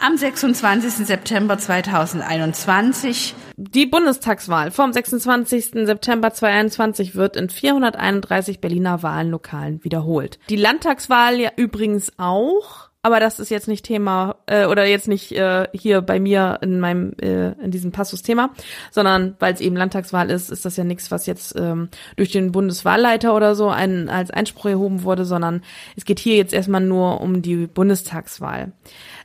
[0.00, 1.06] am 26.
[1.06, 3.34] September 2021.
[3.56, 5.86] Die Bundestagswahl vom 26.
[5.86, 10.38] September 2021 wird in 431 Berliner Wahllokalen wiederholt.
[10.48, 12.90] Die Landtagswahl ja übrigens auch.
[13.02, 16.80] Aber das ist jetzt nicht Thema äh, oder jetzt nicht äh, hier bei mir in
[16.80, 18.50] meinem äh, in diesem Passus Thema,
[18.90, 22.52] sondern weil es eben Landtagswahl ist, ist das ja nichts, was jetzt ähm, durch den
[22.52, 25.62] Bundeswahlleiter oder so ein, als Einspruch erhoben wurde, sondern
[25.96, 28.72] es geht hier jetzt erstmal nur um die Bundestagswahl.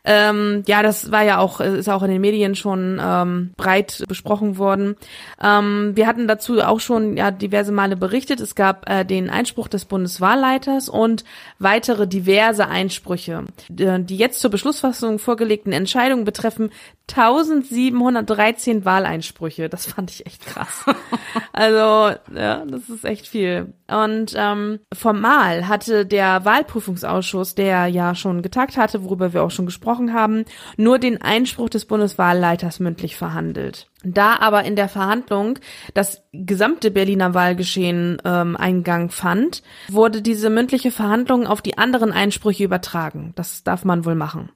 [0.05, 4.57] Ähm, ja, das war ja auch, ist auch in den Medien schon ähm, breit besprochen
[4.57, 4.95] worden.
[5.41, 8.39] Ähm, wir hatten dazu auch schon ja diverse Male berichtet.
[8.39, 11.23] Es gab äh, den Einspruch des Bundeswahlleiters und
[11.59, 13.45] weitere diverse Einsprüche.
[13.69, 16.71] Die die jetzt zur Beschlussfassung vorgelegten Entscheidungen betreffen
[17.07, 19.69] 1713 Wahleinsprüche.
[19.69, 20.85] Das fand ich echt krass.
[21.53, 23.73] also, ja, das ist echt viel.
[23.87, 29.67] Und ähm, formal hatte der Wahlprüfungsausschuss, der ja schon getagt hatte, worüber wir auch schon
[29.67, 30.45] gesprochen haben,
[30.77, 33.87] nur den Einspruch des Bundeswahlleiters mündlich verhandelt.
[34.05, 35.59] Da aber in der Verhandlung
[35.93, 42.63] das gesamte Berliner Wahlgeschehen ähm, Eingang fand, wurde diese mündliche Verhandlung auf die anderen Einsprüche
[42.63, 43.33] übertragen.
[43.35, 44.49] Das darf man wohl machen.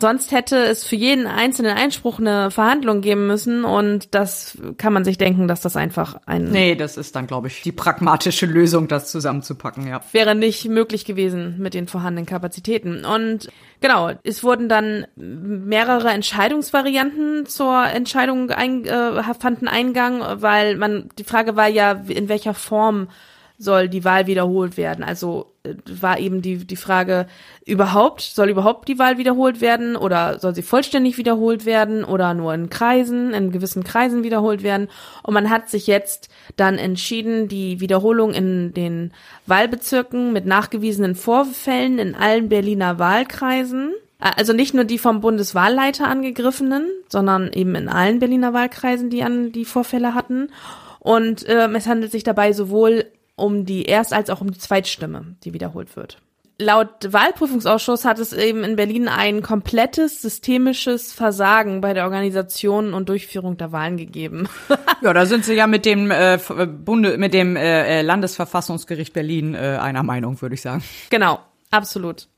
[0.00, 5.04] Sonst hätte es für jeden einzelnen Einspruch eine Verhandlung geben müssen und das kann man
[5.04, 8.88] sich denken, dass das einfach ein Nee, das ist dann, glaube ich, die pragmatische Lösung,
[8.88, 10.00] das zusammenzupacken, ja.
[10.10, 13.04] wäre nicht möglich gewesen mit den vorhandenen Kapazitäten.
[13.04, 13.48] Und
[13.80, 18.50] genau, es wurden dann mehrere Entscheidungsvarianten zur Entscheidung
[18.88, 23.08] ein, äh, fanden Eingang, weil man die Frage war ja, in welcher Form
[23.56, 25.04] soll die Wahl wiederholt werden.
[25.04, 27.26] Also äh, war eben die, die Frage
[27.64, 32.52] überhaupt, soll überhaupt die Wahl wiederholt werden oder soll sie vollständig wiederholt werden oder nur
[32.52, 34.88] in Kreisen, in gewissen Kreisen wiederholt werden.
[35.22, 39.12] Und man hat sich jetzt dann entschieden, die Wiederholung in den
[39.46, 43.94] Wahlbezirken mit nachgewiesenen Vorfällen in allen Berliner Wahlkreisen
[44.30, 49.52] also nicht nur die vom Bundeswahlleiter angegriffenen, sondern eben in allen Berliner Wahlkreisen, die an
[49.52, 50.50] die Vorfälle hatten.
[50.98, 53.04] Und ähm, es handelt sich dabei sowohl
[53.36, 56.18] um die Erst- als auch um die Zweitstimme, die wiederholt wird.
[56.58, 63.08] Laut Wahlprüfungsausschuss hat es eben in Berlin ein komplettes systemisches Versagen bei der Organisation und
[63.08, 64.48] Durchführung der Wahlen gegeben.
[65.02, 69.76] Ja, da sind sie ja mit dem äh, Bunde, mit dem äh, Landesverfassungsgericht Berlin äh,
[69.78, 70.82] einer Meinung, würde ich sagen.
[71.10, 71.40] genau,
[71.70, 72.28] absolut.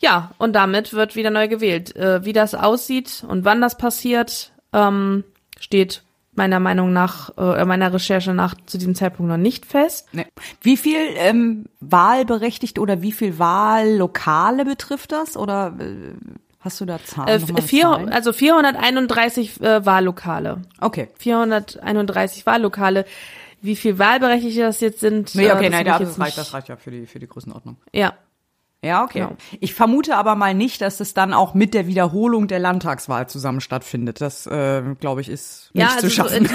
[0.00, 1.94] Ja, und damit wird wieder neu gewählt.
[1.94, 5.24] Äh, wie das aussieht und wann das passiert, ähm,
[5.58, 6.02] steht
[6.34, 10.08] meiner Meinung nach, äh, meiner Recherche nach zu diesem Zeitpunkt noch nicht fest.
[10.12, 10.26] Nee.
[10.62, 15.36] Wie viel ähm, Wahlberechtigt oder wie viel Wahllokale betrifft das?
[15.36, 16.14] Oder äh,
[16.60, 17.56] hast du da Zahlen?
[17.56, 18.08] Äh, vier, Zahlen?
[18.08, 20.62] also 431 äh, Wahllokale.
[20.80, 21.08] Okay.
[21.18, 23.04] 431 Wahllokale.
[23.60, 25.34] Wie viel Wahlberechtigte das jetzt sind?
[25.34, 27.76] Nee, äh, okay, das nein, das reicht, das reicht ja für die, für die Größenordnung.
[27.92, 28.14] Ja.
[28.82, 29.18] Ja, okay.
[29.20, 29.36] Genau.
[29.60, 33.60] Ich vermute aber mal nicht, dass es dann auch mit der Wiederholung der Landtagswahl zusammen
[33.60, 34.20] stattfindet.
[34.22, 36.46] Das, äh, glaube ich, ist nicht Ja, zu also so, schaffen.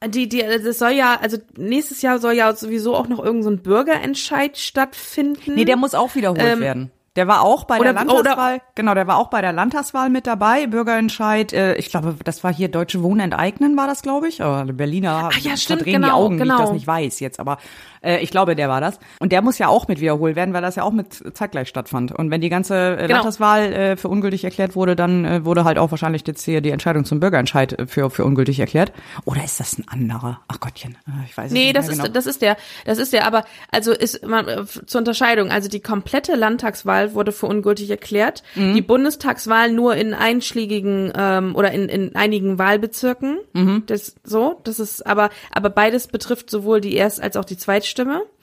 [0.00, 3.18] äh, die, die, die, das soll ja, also nächstes Jahr soll ja sowieso auch noch
[3.18, 5.54] irgendein so ein Bürgerentscheid stattfinden.
[5.54, 6.90] nee, der muss auch wiederholt Ähm, werden.
[7.14, 10.26] Der war auch bei der oder- Landtagswahl, genau, der war auch bei der Landtagswahl mit
[10.26, 11.52] dabei, Bürgerentscheid.
[11.52, 14.42] Äh, ich glaube, das war hier Deutsche Wohnen enteignen, war das, glaube ich.
[14.42, 16.58] Aber die Berliner Ach ja, stimmt, verdrehen die genau, Augen, wie ich genau.
[16.58, 17.38] das nicht weiß jetzt.
[17.38, 17.58] Aber
[18.02, 18.98] äh, ich glaube, der war das.
[19.20, 22.12] Und der muss ja auch mit wiederholt werden, weil das ja auch mit zeitgleich stattfand.
[22.12, 23.14] Und wenn die ganze äh, Genau.
[23.16, 26.70] Landtagswahl äh, für ungültig erklärt wurde, dann äh, wurde halt auch wahrscheinlich jetzt hier die
[26.70, 28.92] Entscheidung zum Bürgerentscheid äh, für, für ungültig erklärt.
[29.24, 30.40] Oder ist das ein anderer?
[30.48, 32.12] Ach Gottchen, äh, ich weiß Nee, nicht das mehr ist, genau.
[32.14, 34.46] das ist der, das ist der, aber also ist man,
[34.86, 38.74] zur Unterscheidung, also die komplette Landtagswahl wurde für ungültig erklärt, Mhm.
[38.74, 43.38] die Bundestagswahl nur in einschlägigen ähm, oder in, in einigen Wahlbezirken.
[43.52, 43.84] Mhm.
[43.86, 47.91] Das so, das ist aber, aber beides betrifft sowohl die Erst- als auch die Zweitstimme.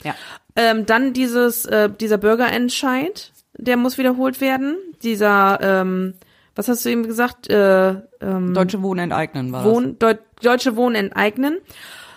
[0.03, 0.15] Ja.
[0.55, 4.77] Ähm, dann dieses, äh, dieser Bürgerentscheid, der muss wiederholt werden.
[5.03, 6.15] Dieser, ähm,
[6.55, 7.49] was hast du eben gesagt?
[7.49, 9.71] Äh, ähm, Deutsche Wohnen enteignen war das.
[9.71, 11.57] Wohn, Deu Deutsche Wohnen enteignen.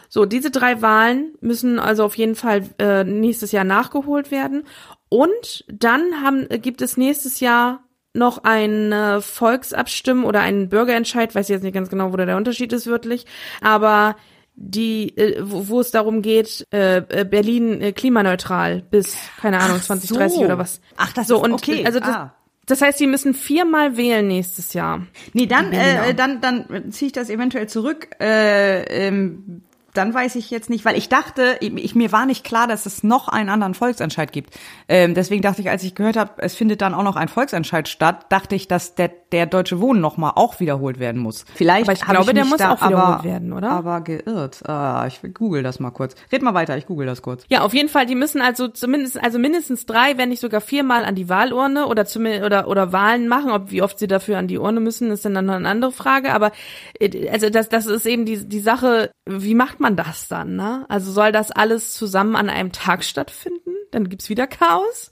[0.08, 4.64] So, diese drei Wahlen müssen also auf jeden Fall äh, nächstes Jahr nachgeholt werden.
[5.08, 7.82] Und dann haben, äh, gibt es nächstes Jahr
[8.14, 12.36] noch eine Volksabstimmung oder einen Bürgerentscheid, weiß ich jetzt nicht ganz genau, wo da der
[12.36, 13.24] Unterschied ist wirklich,
[13.62, 14.16] aber
[14.54, 19.80] die, äh, wo, wo es darum geht, äh, äh, Berlin äh, klimaneutral bis, keine Ahnung,
[19.80, 20.44] 2030 so.
[20.44, 20.80] oder was.
[20.96, 21.84] Ach, das so, ist und, okay.
[21.86, 22.34] Also das, Ah.
[22.66, 25.06] das heißt, sie müssen viermal wählen nächstes Jahr.
[25.32, 28.08] Nee, dann, äh, dann, dann ziehe ich das eventuell zurück.
[28.20, 29.62] Äh, ähm,
[29.94, 33.02] dann weiß ich jetzt nicht, weil ich dachte, ich, mir war nicht klar, dass es
[33.02, 34.54] noch einen anderen Volksentscheid gibt.
[34.88, 37.88] Ähm, deswegen dachte ich, als ich gehört habe, es findet dann auch noch ein Volksentscheid
[37.88, 41.44] statt, dachte ich, dass der, der Deutsche Wohnen noch mal auch wiederholt werden muss.
[41.54, 43.70] Vielleicht Aber ich glaube, der mich muss da auch wiederholt aber, werden, oder?
[43.70, 44.66] Aber geirrt.
[44.66, 46.14] Ah, ich google das mal kurz.
[46.32, 47.44] Red mal weiter, ich google das kurz.
[47.48, 51.04] Ja, auf jeden Fall, die müssen also zumindest, also mindestens drei, wenn nicht sogar viermal
[51.04, 53.50] an die Wahlurne oder zumindest, oder, oder Wahlen machen.
[53.50, 56.32] Ob, wie oft sie dafür an die Urne müssen, ist dann noch eine andere Frage.
[56.32, 56.50] Aber,
[56.98, 60.86] äh, also das, das ist eben die, die Sache, wie macht man das dann, ne?
[60.88, 63.74] Also soll das alles zusammen an einem Tag stattfinden?
[63.90, 65.10] Dann gibt's wieder Chaos.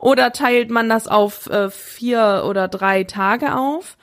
[0.00, 3.96] Oder teilt man das auf äh, vier oder drei Tage auf?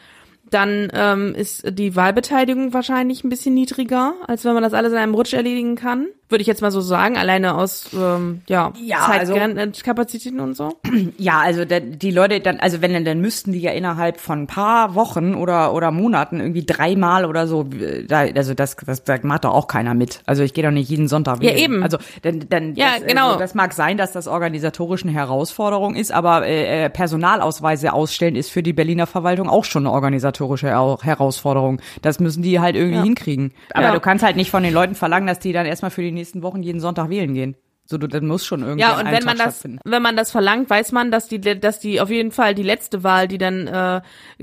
[0.49, 4.99] Dann ähm, ist die Wahlbeteiligung wahrscheinlich ein bisschen niedriger, als wenn man das alles in
[4.99, 6.07] einem Rutsch erledigen kann.
[6.29, 10.77] Würde ich jetzt mal so sagen, alleine aus ähm, ja, Ja, also- Zeitkapazitäten und so.
[11.17, 14.43] Ja, also der, die Leute dann, also wenn dann, dann müssten die ja innerhalb von
[14.43, 19.03] ein paar Wochen oder oder Monaten irgendwie dreimal oder so, äh, da, also das, das,
[19.03, 20.21] das macht doch auch keiner mit.
[20.25, 21.57] Also ich gehe doch nicht jeden Sonntag Ja, wählen.
[21.57, 21.83] eben.
[21.83, 23.27] Also dann, dann Ja, das, genau.
[23.27, 28.35] Also, das mag sein, dass das organisatorisch eine Herausforderung ist, aber äh, äh, Personalausweise ausstellen
[28.35, 31.79] ist für die Berliner Verwaltung auch schon eine organisatorische Her- Herausforderung.
[32.01, 33.53] Das müssen die halt irgendwie hinkriegen.
[33.73, 33.91] Aber Ja.
[33.93, 36.41] du kannst halt nicht von den Leuten verlangen, dass die dann erstmal für die nächsten
[36.43, 37.55] Wochen jeden Sonntag wählen gehen.
[37.85, 40.69] So, du, dann muss schon irgendwie Ja, und wenn man das, wenn man das verlangt,
[40.69, 43.99] weiß man, dass die, dass die auf jeden Fall die letzte Wahl, die dann äh,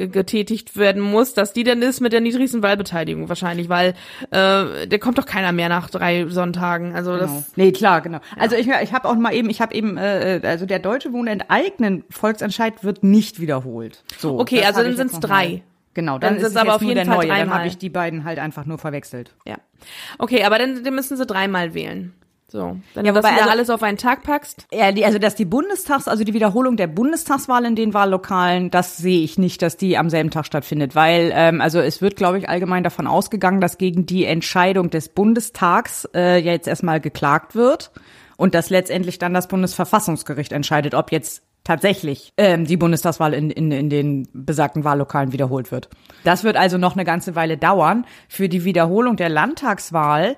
[0.09, 3.95] getätigt werden muss, dass die dann ist mit der niedrigsten Wahlbeteiligung wahrscheinlich, weil
[4.31, 6.95] äh, der kommt doch keiner mehr nach drei Sonntagen.
[6.95, 7.23] Also Genau.
[7.25, 8.21] das Nee, klar, genau.
[8.39, 11.29] Also ich, ich habe auch mal eben, ich habe eben, äh, also der deutsche Wohnen
[11.29, 14.05] enteignen Volksentscheid wird nicht wiederholt.
[14.19, 14.39] So.
[14.39, 15.63] Okay, also dann sind's jetzt noch mal- drei.
[15.95, 17.27] Genau, dann, Dann ist es aber auf jeden Fall neue.
[17.29, 17.59] Dann dreimal.
[17.59, 19.35] habe ich die beiden halt einfach nur verwechselt.
[19.47, 19.57] ja.
[20.19, 22.13] Okay, aber dann, dann müssen sie dreimal wählen.
[22.49, 24.67] So, wenn Ja, du das wobei, wieder also- alles auf einen Tag packst.
[24.73, 28.97] Ja, die, also dass die Bundestags, also die Wiederholung der Bundestagswahl in den Wahllokalen, das
[28.97, 32.39] sehe ich nicht, dass die am selben Tag stattfindet, weil ähm, also es wird, glaube
[32.39, 37.55] ich, allgemein davon ausgegangen, dass gegen die Entscheidung des Bundestags äh, ja jetzt erstmal geklagt
[37.55, 37.93] wird
[38.37, 43.71] und dass letztendlich dann das Bundesverfassungsgericht entscheidet, ob jetzt tatsächlich ähm, die Bundestagswahl in, in,
[43.71, 45.89] in den besagten Wahllokalen wiederholt wird.
[46.25, 48.07] Das wird also noch eine ganze Weile dauern.
[48.29, 50.37] Für die Wiederholung der Landtagswahl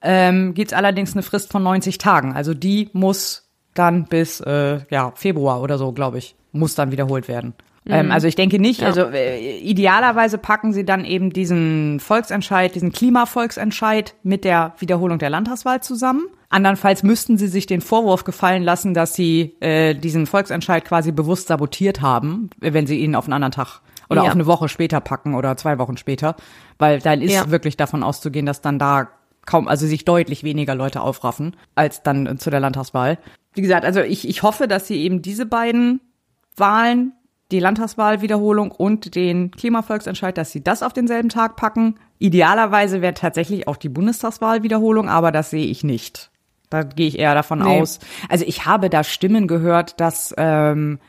[0.00, 2.36] ähm, gibt's allerdings eine Frist von 90 Tagen.
[2.36, 7.26] Also die muss dann bis äh, ja, Februar oder so, glaube ich, muss dann wiederholt
[7.26, 7.54] werden.
[7.86, 12.92] Ähm, also ich denke nicht, also äh, idealerweise packen sie dann eben diesen Volksentscheid, diesen
[12.92, 16.24] Klimavolksentscheid mit der Wiederholung der Landtagswahl zusammen.
[16.50, 21.48] Andernfalls müssten sie sich den Vorwurf gefallen lassen, dass sie äh, diesen Volksentscheid quasi bewusst
[21.48, 23.80] sabotiert haben, wenn sie ihn auf einen anderen Tag
[24.10, 24.28] oder Ja.
[24.28, 26.36] auf eine Woche später packen oder zwei Wochen später,
[26.78, 27.50] weil dann ist Ja.
[27.50, 29.08] wirklich davon auszugehen, dass dann da
[29.46, 33.18] kaum, also sich deutlich weniger Leute aufraffen als dann äh, zu der Landtagswahl.
[33.54, 36.00] Wie gesagt, also ich, ich hoffe, dass sie eben diese beiden
[36.56, 37.12] Wahlen,
[37.50, 41.96] die Landtagswahlwiederholung und den Klimavolksentscheid, dass sie das auf denselben Tag packen.
[42.18, 46.30] Idealerweise wäre tatsächlich auch die Bundestagswahlwiederholung, aber das sehe ich nicht.
[46.68, 47.80] Da gehe ich eher davon Nee.
[47.80, 47.98] aus.
[48.28, 51.00] Also ich habe da Stimmen gehört, dass ähm,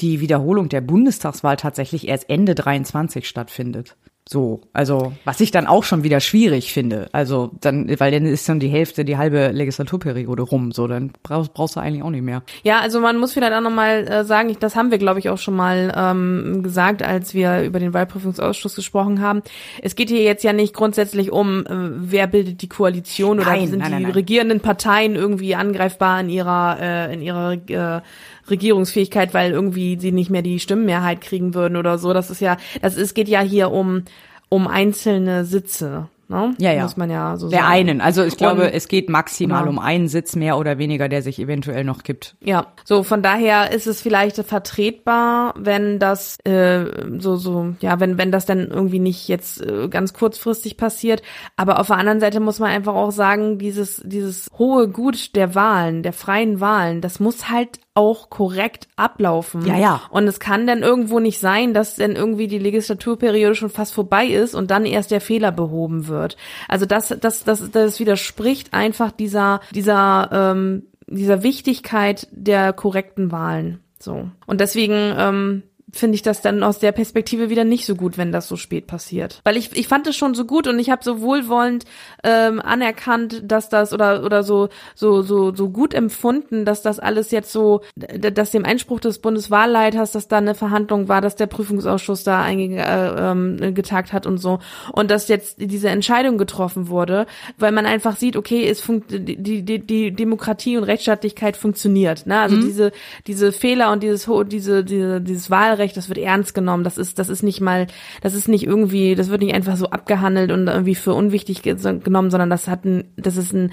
[0.00, 3.96] die Wiederholung der Bundestagswahl tatsächlich erst Ende 23 stattfindet.
[4.28, 7.08] So, also was ich dann auch schon wieder schwierig finde.
[7.10, 10.70] Also dann, weil dann ist schon die Hälfte, die halbe Legislaturperiode rum.
[10.70, 12.42] So, dann brauchst, brauchst du eigentlich auch nicht mehr.
[12.62, 15.28] Ja, also man muss vielleicht auch nochmal äh, sagen, ich, das haben wir, glaube ich,
[15.28, 19.42] auch schon mal ähm, gesagt, als wir über den Wahlprüfungsausschuss gesprochen haben.
[19.82, 23.66] Es geht hier jetzt ja nicht grundsätzlich um, äh, wer bildet die Koalition oder Nein,
[23.66, 24.12] sind nein, die nein, nein.
[24.12, 28.00] regierenden Parteien irgendwie angreifbar in ihrer äh, in ihrer äh,
[28.50, 32.12] Regierungsfähigkeit, weil irgendwie sie nicht mehr die Stimmenmehrheit kriegen würden oder so.
[32.12, 34.04] Das ist ja, das ist, geht ja hier um
[34.48, 36.08] um einzelne Sitze.
[36.28, 36.54] Ne?
[36.58, 36.82] Ja, ja.
[36.84, 37.72] Muss man ja so Der sagen.
[37.72, 38.00] einen.
[38.00, 39.72] Also ich glaube, Und- es geht maximal Genau.
[39.72, 42.36] um einen Sitz mehr oder weniger, der sich eventuell noch gibt.
[42.40, 46.84] Ja, so von daher ist es vielleicht vertretbar, wenn das äh,
[47.18, 51.22] so so ja, wenn wenn das dann irgendwie nicht jetzt äh, ganz kurzfristig passiert,
[51.56, 55.54] aber auf der anderen Seite muss man einfach auch sagen, dieses dieses hohe Gut der
[55.54, 59.66] Wahlen, der freien Wahlen, das muss halt auch korrekt ablaufen.
[59.66, 60.02] Ja, ja.
[60.10, 64.26] Und es kann dann irgendwo nicht sein, dass dann irgendwie die Legislaturperiode schon fast vorbei
[64.26, 66.36] ist und dann erst der Fehler behoben wird.
[66.68, 73.80] Also das, das, das, das widerspricht einfach dieser, dieser, ähm, dieser Wichtigkeit der korrekten Wahlen.
[73.98, 74.30] So.
[74.46, 75.62] Und deswegen, ähm,
[75.92, 78.86] finde ich das dann aus der Perspektive wieder nicht so gut, wenn das so spät
[78.86, 79.40] passiert.
[79.44, 81.84] Weil ich, ich fand es schon so gut und ich habe so wohlwollend
[82.24, 87.30] ähm, anerkannt, dass das oder oder so so so so gut empfunden, dass das alles
[87.30, 92.24] jetzt so, dass dem Einspruch des Bundeswahlleiters, dass da eine Verhandlung war, dass der Prüfungsausschuss
[92.24, 94.60] da einge äh, ähm, getagt hat und so
[94.92, 97.26] und dass jetzt diese Entscheidung getroffen wurde,
[97.58, 102.40] weil man einfach sieht, okay, es funkt die, die die Demokratie und Rechtsstaatlichkeit funktioniert, ne?
[102.40, 102.92] Also diese
[103.26, 107.28] diese Fehler und dieses diese, diese dieses Wahlrecht, das wird ernst genommen, das ist das
[107.28, 107.88] ist nicht mal,
[108.20, 111.74] das ist nicht irgendwie, das wird nicht einfach so abgehandelt und irgendwie für unwichtig ge
[111.74, 113.72] genommen, sondern das hat ein das ist ein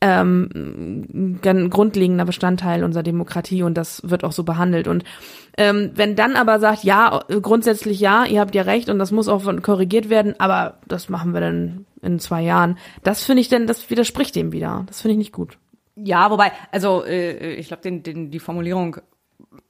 [0.00, 4.88] ähm, ein grundlegender Bestandteil unserer Demokratie und das wird auch so behandelt.
[4.88, 5.04] Und
[5.56, 9.28] ähm, wenn dann aber sagt, ja, grundsätzlich ja, ihr habt ja recht und das muss
[9.28, 13.66] auch korrigiert werden, aber das machen wir dann in zwei Jahren, das finde ich dann,
[13.66, 14.84] das widerspricht dem wieder.
[14.86, 15.58] Das finde ich nicht gut.
[15.96, 18.98] Ja, wobei, also äh, ich glaube, den, den, die Formulierung,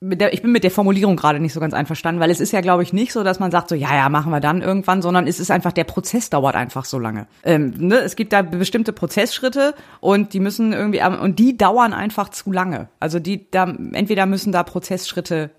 [0.01, 2.53] mit der, ich bin mit der Formulierung gerade nicht so ganz einverstanden, weil es ist
[2.53, 5.01] ja, glaube ich, nicht so, dass man sagt, so ja, ja, machen wir dann irgendwann,
[5.01, 7.27] sondern es ist einfach, der Prozess dauert einfach so lange.
[7.45, 7.97] Ähm, ne?
[7.97, 12.89] Es gibt da bestimmte Prozessschritte und die müssen irgendwie, und die dauern einfach zu lange.
[13.01, 15.51] Also die, da, entweder müssen da Prozessschritte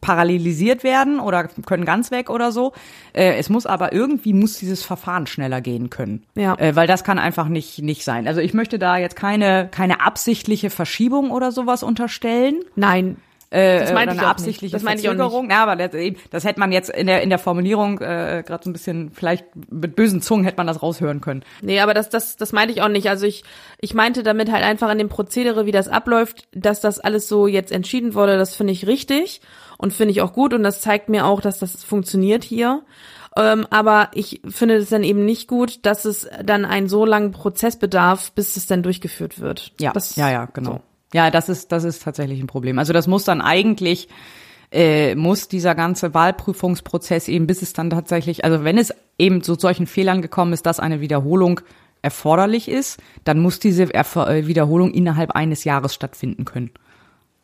[0.00, 2.72] parallelisiert werden oder können ganz weg oder so.
[3.12, 6.24] Äh, es muss aber irgendwie muss dieses Verfahren schneller gehen können.
[6.34, 6.54] Ja.
[6.58, 8.26] Äh, weil das kann einfach nicht nicht sein.
[8.26, 12.60] Also ich möchte da jetzt keine keine absichtliche Verschiebung oder sowas unterstellen.
[12.76, 13.16] Nein,
[13.50, 14.74] Äh, Das meinte ich absichtliche nicht.
[14.74, 15.50] Das meinte ich auch Verzögerung.
[15.50, 18.62] Ja, aber das, eben, das hätte man jetzt in der in der Formulierung äh, gerade
[18.62, 21.44] so ein bisschen vielleicht mit bösen Zungen hätte man das raushören können.
[21.60, 23.08] Nee, aber das, das, das meinte ich auch nicht.
[23.10, 23.42] Also ich,
[23.80, 27.48] ich meinte damit halt einfach an dem Prozedere, wie das abläuft, dass das alles so
[27.48, 29.40] jetzt entschieden wurde, das finde ich richtig
[29.78, 32.82] und finde ich auch gut und das zeigt mir auch, dass das funktioniert hier.
[33.36, 37.32] Ähm, aber ich finde es dann eben nicht gut, dass es dann einen so langen
[37.32, 39.72] Prozess bedarf, bis es dann durchgeführt wird.
[39.80, 40.72] Ja, das, ja, ja, genau.
[40.72, 40.80] So.
[41.12, 42.78] Ja, das ist, das ist tatsächlich ein Problem.
[42.78, 44.08] Also das muss dann eigentlich,
[44.72, 49.54] äh, muss dieser ganze Wahlprüfungsprozess eben, bis es dann tatsächlich, also wenn es eben zu
[49.54, 51.60] solchen Fehlern gekommen ist, dass eine Wiederholung
[52.02, 56.70] erforderlich ist, dann muss diese Erf äh, Wiederholung innerhalb eines Jahres stattfinden können.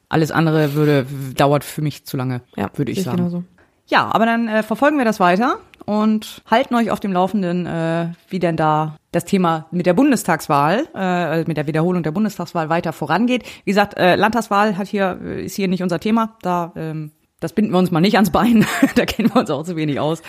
[0.09, 1.06] Alles andere würde,
[1.36, 3.16] dauert für mich zu lange, Ja, würde ich sagen.
[3.18, 3.44] genauso.
[3.88, 8.08] Ja, aber dann äh, verfolgen wir das weiter und halten euch auf dem Laufenden, äh,
[8.28, 12.92] wie denn da das Thema mit der Bundestagswahl, äh, mit der Wiederholung der Bundestagswahl weiter
[12.92, 13.44] vorangeht.
[13.64, 16.36] Wie gesagt, äh, Landtagswahl hat hier ist hier nicht unser Thema.
[16.42, 18.66] Da ähm, das binden wir uns mal nicht ans Bein.
[18.94, 20.22] da kennen wir uns auch zu wenig aus.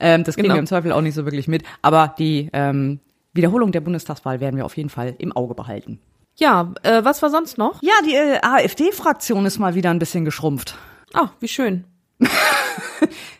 [0.00, 0.56] Ähm, das kriegen Genau.
[0.56, 1.62] wir im Zweifel auch nicht so wirklich mit.
[1.82, 3.00] Aber die ähm,
[3.32, 6.00] Wiederholung der Bundestagswahl werden wir auf jeden Fall im Auge behalten.
[6.38, 7.80] Ja, äh, was war sonst noch?
[7.82, 10.76] Ja, die äh, AfD-Fraktion ist mal wieder ein bisschen geschrumpft.
[11.14, 11.84] Ah, wie schön.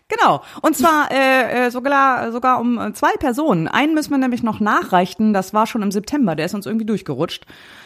[0.09, 0.43] Genau.
[0.63, 3.67] Und zwar äh, äh, sogar, sogar um äh, zwei Personen.
[3.67, 5.33] Einen müssen wir nämlich noch nachreichen.
[5.33, 6.37] Das war schon im September.
[6.37, 7.45] Der ist uns irgendwie durchgerutscht.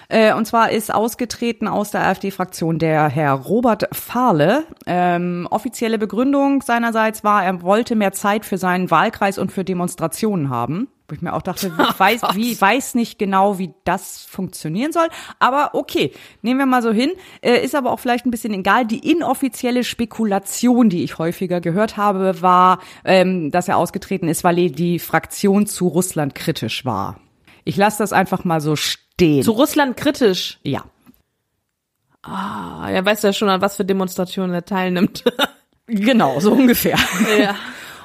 [0.09, 4.65] Äh, und zwar ist ausgetreten aus der AfD-Fraktion der Herr Robert Fahle.
[4.87, 10.51] Ähm, offizielle Begründung seinerseits war, er wollte mehr Zeit für seinen Wahlkreis und für Demonstrationen
[10.51, 10.89] haben.
[11.11, 15.09] Wo ich mir auch dachte, ich weiß, wie, weiß nicht genau, wie das funktionieren soll.
[15.41, 16.13] Aber okay,
[16.43, 17.11] nehmen wir mal so hin.
[17.41, 18.87] Äh, ist aber auch vielleicht ein bisschen egal.
[18.87, 24.71] Die inoffizielle Spekulation, die ich häufiger gehört habe, war, ähm, dass er ausgetreten ist, weil
[24.71, 27.21] die Fraktion zu Russland kritisch war.
[27.65, 29.43] Ich lasse das einfach mal so stehen.
[29.43, 30.61] Zu Russland kritisch.
[30.63, 30.85] ja.
[32.23, 35.25] Ah, er weiß ja schon, an was für Demonstrationen er teilnimmt.
[35.93, 36.97] Genau, so ungefähr.
[37.37, 37.57] ja.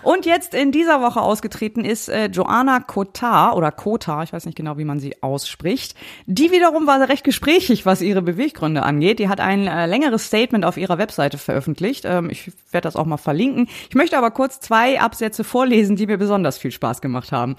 [0.06, 4.56] Und jetzt in dieser Woche ausgetreten ist äh, Joanna Kotar oder Kota, ich weiß nicht
[4.56, 5.96] genau, wie man sie ausspricht.
[6.28, 9.18] Die wiederum war recht gesprächig, was ihre Beweggründe angeht.
[9.18, 12.06] Die hat ein äh, längeres Statement auf ihrer Webseite veröffentlicht.
[12.06, 13.68] Ähm, ich werde das auch mal verlinken.
[13.90, 17.56] Ich möchte aber kurz zwei Absätze vorlesen, die mir besonders viel Spaß gemacht haben.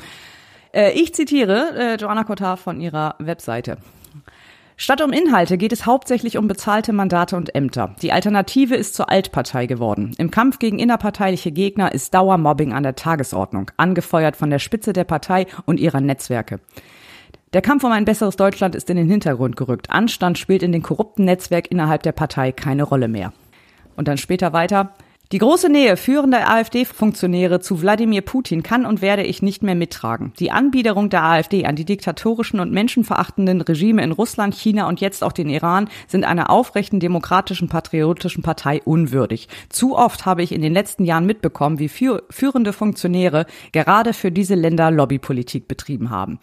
[0.72, 3.78] Äh, ich zitiere äh, Joanna Kotar von ihrer Webseite.
[4.78, 7.96] Statt um Inhalte geht es hauptsächlich um bezahlte Mandate und Ämter.
[8.02, 10.14] Die Alternative ist zur Altpartei geworden.
[10.18, 15.04] Im Kampf gegen innerparteiliche Gegner ist Dauermobbing an der Tagesordnung, angefeuert von der Spitze der
[15.04, 16.60] Partei und ihrer Netzwerke.
[17.54, 19.88] Der Kampf um ein besseres Deutschland ist in den Hintergrund gerückt.
[19.88, 23.32] Anstand spielt in den korrupten Netzwerk innerhalb der Partei keine Rolle mehr.
[23.96, 24.94] Und dann später weiter.
[25.32, 30.32] Die große Nähe führender AfD-Funktionäre zu Wladimir Putin kann und werde ich nicht mehr mittragen.
[30.38, 35.24] Die Anbiederung der AfD an die diktatorischen und menschenverachtenden Regime in Russland, China und jetzt
[35.24, 39.48] auch den Iran sind einer aufrechten, demokratischen, patriotischen Partei unwürdig.
[39.68, 44.54] Zu oft habe ich in den letzten Jahren mitbekommen, wie führende Funktionäre gerade für diese
[44.54, 46.38] Länder Lobbypolitik betrieben haben.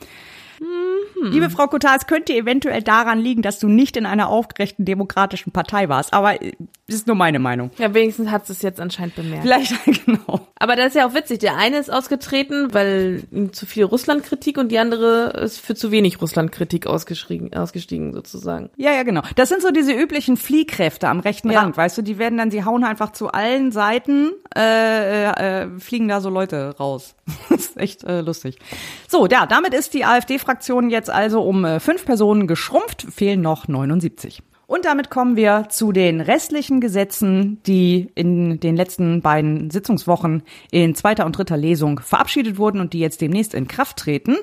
[1.22, 5.52] Liebe Frau Kotar, es könnte eventuell daran liegen, dass du nicht in einer aufgerechten demokratischen
[5.52, 6.52] Partei warst, aber äh,
[6.88, 7.72] ist nur meine Meinung.
[7.78, 9.44] Ja, wenigstens hat es jetzt anscheinend bemerkt.
[9.44, 9.74] Vielleicht
[10.06, 10.48] genau.
[10.56, 11.40] Aber das ist ja auch witzig.
[11.40, 13.24] Der eine ist ausgetreten, weil
[13.54, 18.70] zu viel Russlandkritik und die andere ist für zu wenig Russlandkritik ausgestiegen, ausgestiegen sozusagen.
[18.76, 19.22] Ja, ja, genau.
[19.36, 21.62] Das sind so diese üblichen Fliehkräfte am rechten Ja.
[21.62, 25.80] Rand, weißt du, die werden dann, sie hauen einfach zu allen Seiten, äh, äh, äh,
[25.80, 27.16] fliegen da so Leute raus.
[27.50, 28.60] das ist echt äh, lustig.
[29.08, 33.70] So, ja, damit ist die AfD-Fraktion jetzt also um äh, fünf Personen geschrumpft, fehlen noch
[33.70, 34.44] 79.
[34.74, 40.42] Und damit kommen wir zu den restlichen Gesetzen, die in den letzten beiden Sitzungswochen
[40.72, 44.36] in zweiter und dritter Lesung verabschiedet wurden und die jetzt demnächst in Kraft treten.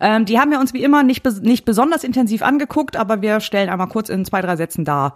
[0.00, 3.68] Ähm, die haben wir uns wie immer nicht, nicht besonders intensiv angeguckt, aber wir stellen
[3.68, 5.14] einmal kurz in zwei, drei Sätzen dar,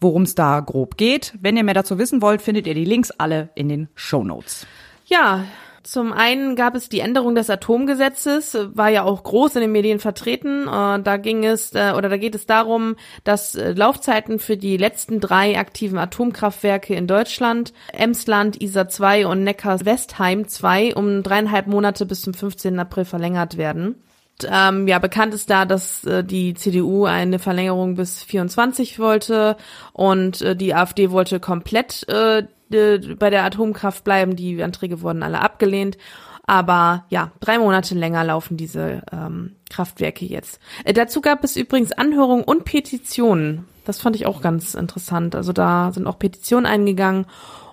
[0.00, 1.34] worum es da grob geht.
[1.40, 4.64] Wenn ihr mehr dazu wissen wollt, findet ihr die Links alle in den Show Notes.
[5.06, 5.42] Ja,
[5.82, 9.98] zum einen gab es die Änderung des Atomgesetzes, war ja auch groß in den Medien
[9.98, 10.68] vertreten.
[10.68, 14.76] Äh, Da ging es äh, oder da geht es darum, dass äh, Laufzeiten für die
[14.76, 22.06] letzten drei aktiven Atomkraftwerke in Deutschland, Emsland, Isar 2 und Neckar-Westheim 2, um dreieinhalb Monate
[22.06, 22.78] bis zum 15.
[22.78, 23.96] April verlängert werden.
[24.44, 29.56] Ähm, ja, bekannt ist da, dass äh, die CDU eine Verlängerung bis 24 wollte
[29.92, 34.34] und äh, die AfD wollte komplett äh, de- bei der Atomkraft bleiben.
[34.34, 35.96] Die Anträge wurden alle abgelehnt.
[36.44, 40.58] Aber ja, drei Monate länger laufen diese ähm, Kraftwerke jetzt.
[40.84, 43.66] Äh, dazu gab es übrigens Anhörungen und Petitionen.
[43.84, 45.36] Das fand ich auch ganz interessant.
[45.36, 47.26] Also da sind auch Petitionen eingegangen.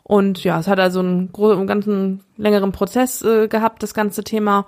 [0.04, 4.66] Und ja, es hat also einen, einen ganzen längeren Prozess äh, gehabt, das ganze Thema.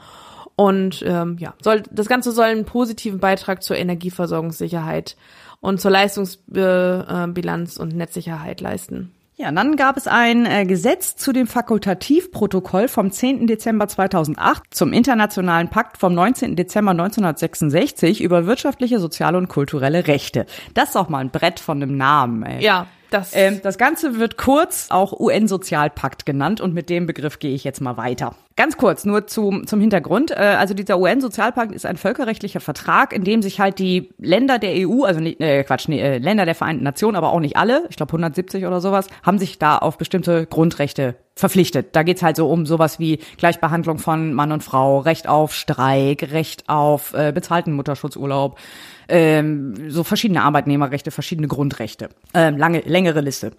[0.56, 5.16] Und ähm, ja, soll, das Ganze soll einen positiven Beitrag zur Energieversorgungssicherheit
[5.60, 9.12] und zur Leistungsbilanz und Netzsicherheit leisten.
[9.42, 13.48] Ja, und dann gab es ein äh, Gesetz zu dem Fakultativprotokoll vom 10.
[13.48, 16.56] Dezember 2008 zum Internationalen Pakt vom 19.
[16.56, 20.46] Dezember 1966 über wirtschaftliche, soziale und kulturelle Rechte.
[20.76, 22.44] Das ist auch mal ein Brett von einem Namen.
[22.44, 22.64] Ey.
[22.64, 22.86] Ja.
[23.12, 27.64] Das- ähm, das Ganze wird kurz auch UN-Sozialpakt genannt und mit dem Begriff gehe ich
[27.64, 28.36] jetzt mal weiter.
[28.56, 30.32] Ganz kurz, nur zum, zum Hintergrund.
[30.32, 34.88] Äh, also dieser UN-Sozialpakt ist ein völkerrechtlicher Vertrag, in dem sich halt die Länder der
[34.88, 37.84] EU, also nicht, äh, Quatsch, nee, äh, Länder der Vereinten Nationen, aber auch nicht alle,
[37.90, 41.96] ich glaube 170 oder sowas, haben sich da auf bestimmte Grundrechte verpflichtet.
[41.96, 46.32] Da geht's halt so um sowas wie Gleichbehandlung von Mann und Frau, Recht auf Streik,
[46.32, 48.58] Recht auf äh, bezahlten Mutterschutzurlaub,
[49.08, 52.10] ähm, so verschiedene Arbeitnehmerrechte, verschiedene Grundrechte.
[52.34, 53.52] Ähm, lange, längere Liste.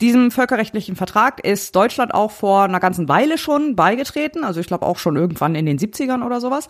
[0.00, 4.84] Diesem völkerrechtlichen Vertrag ist Deutschland auch vor einer ganzen Weile schon beigetreten, also ich glaube
[4.84, 6.68] auch schon irgendwann in den 70ern oder sowas.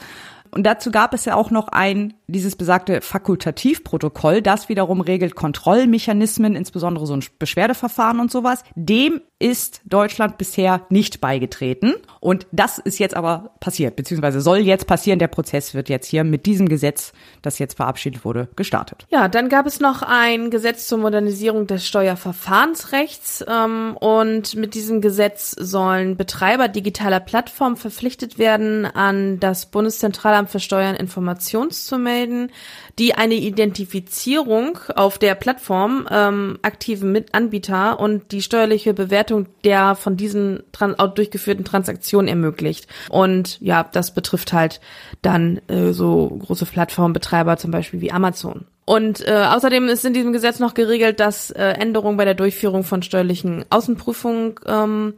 [0.54, 6.54] Und dazu gab es ja auch noch ein, dieses besagte Fakultativprotokoll, das wiederum regelt Kontrollmechanismen,
[6.54, 8.62] insbesondere so ein Beschwerdeverfahren und sowas.
[8.74, 11.94] Dem ist Deutschland bisher nicht beigetreten.
[12.20, 15.18] Und das ist jetzt aber passiert, beziehungsweise soll jetzt passieren.
[15.18, 17.12] Der Prozess wird jetzt hier mit diesem Gesetz,
[17.42, 19.06] das jetzt verabschiedet wurde, gestartet.
[19.10, 25.00] Ja, dann gab es noch ein Gesetz zur Modernisierung des Steuerverfahrensrechts ähm, und mit diesem
[25.00, 32.50] Gesetz sollen Betreiber digitaler Plattformen verpflichtet werden, an das Bundeszentralamt für Steuern Informationszumelden,
[32.98, 40.16] die eine Identifizierung auf der Plattform ähm, aktiven Mitanbieter und die steuerliche Bewertung der von
[40.16, 42.86] diesen tran durchgeführten Transaktionen ermöglicht.
[43.08, 44.80] Und ja, das betrifft halt
[45.22, 48.66] dann äh, so große Plattformbetreiber zum Beispiel wie Amazon.
[48.84, 52.82] Und äh, außerdem ist in diesem Gesetz noch geregelt, dass äh, Änderungen bei der Durchführung
[52.82, 55.14] von steuerlichen Außenprüfungen ähm,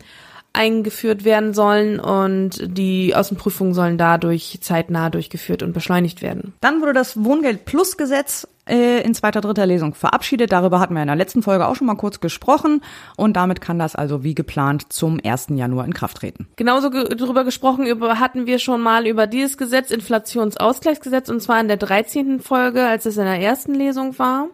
[0.54, 6.54] eingeführt werden sollen und die Außenprüfungen sollen dadurch zeitnah durchgeführt und beschleunigt werden.
[6.60, 10.52] Dann wurde das Wohngeld Plus Gesetz äh, in zweiter, dritter Lesung verabschiedet.
[10.52, 12.82] Darüber hatten wir in der letzten Folge auch schon mal kurz gesprochen.
[13.16, 15.48] Und damit kann das also wie geplant zum 1.
[15.50, 16.46] Januar in Kraft treten.
[16.56, 21.60] Genauso ge darüber gesprochen über, hatten wir schon mal über dieses Gesetz, Inflationsausgleichsgesetz, und zwar
[21.60, 22.40] in der 13.
[22.40, 24.48] Folge, als es in der ersten Lesung war.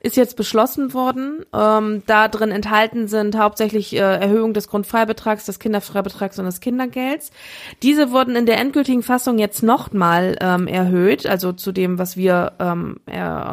[0.00, 1.44] Ist jetzt beschlossen worden.
[1.54, 7.30] Ähm, da drin enthalten sind hauptsächlich äh, Erhöhung des Grundfreibetrags, des Kinderfreibetrags und des Kindergelds.
[7.82, 11.26] Diese wurden in der endgültigen Fassung jetzt nochmal ähm, erhöht.
[11.26, 12.96] Also zu dem, was wir ähm,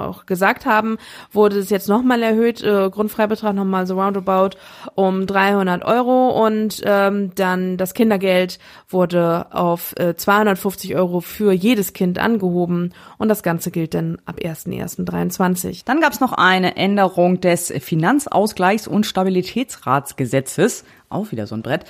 [0.07, 0.97] auch gesagt haben,
[1.31, 2.61] wurde es jetzt nochmal erhöht.
[2.61, 4.57] Äh, Grundfreibetrag nochmal so roundabout
[4.95, 11.93] um 300 Euro und ähm, dann das Kindergeld wurde auf äh, 250 Euro für jedes
[11.93, 15.83] Kind angehoben und das Ganze gilt dann ab 1.1.23.
[15.85, 20.85] Dann gab es noch eine Änderung des Finanzausgleichs- und Stabilitätsratsgesetzes.
[21.09, 21.85] Auch wieder so ein Brett.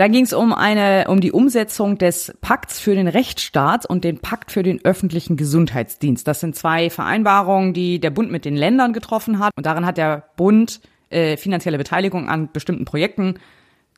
[0.00, 4.18] Da ging es um eine um die Umsetzung des Pakts für den Rechtsstaat und den
[4.18, 6.26] Pakt für den öffentlichen Gesundheitsdienst.
[6.26, 9.52] Das sind zwei Vereinbarungen, die der Bund mit den Ländern getroffen hat.
[9.58, 13.34] Und darin hat der Bund äh, finanzielle Beteiligung an bestimmten Projekten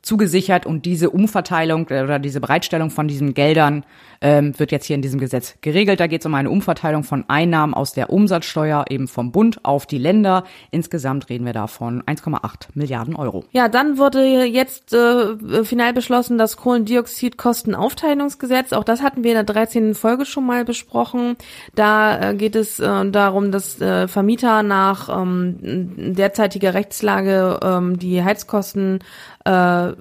[0.02, 3.84] zugesichert und diese Umverteilung oder diese Bereitstellung von diesen Geldern
[4.20, 6.00] ähm, wird jetzt hier in diesem Gesetz geregelt.
[6.00, 9.86] Da geht es um eine Umverteilung von Einnahmen aus der Umsatzsteuer eben vom Bund auf
[9.86, 10.44] die Länder.
[10.70, 13.44] Insgesamt reden wir da von 1,8 Milliarden Euro.
[13.52, 18.72] Ja, dann wurde jetzt äh, final beschlossen das Kohlendioxidkostenaufteilungsgesetz.
[18.72, 19.94] Auch das hatten wir in der 13.
[19.94, 21.36] Folge schon mal besprochen.
[21.74, 28.22] Da äh, geht es äh, darum, dass äh, Vermieter nach ähm, derzeitiger Rechtslage ähm, die
[28.22, 29.00] Heizkosten
[29.44, 29.91] äh,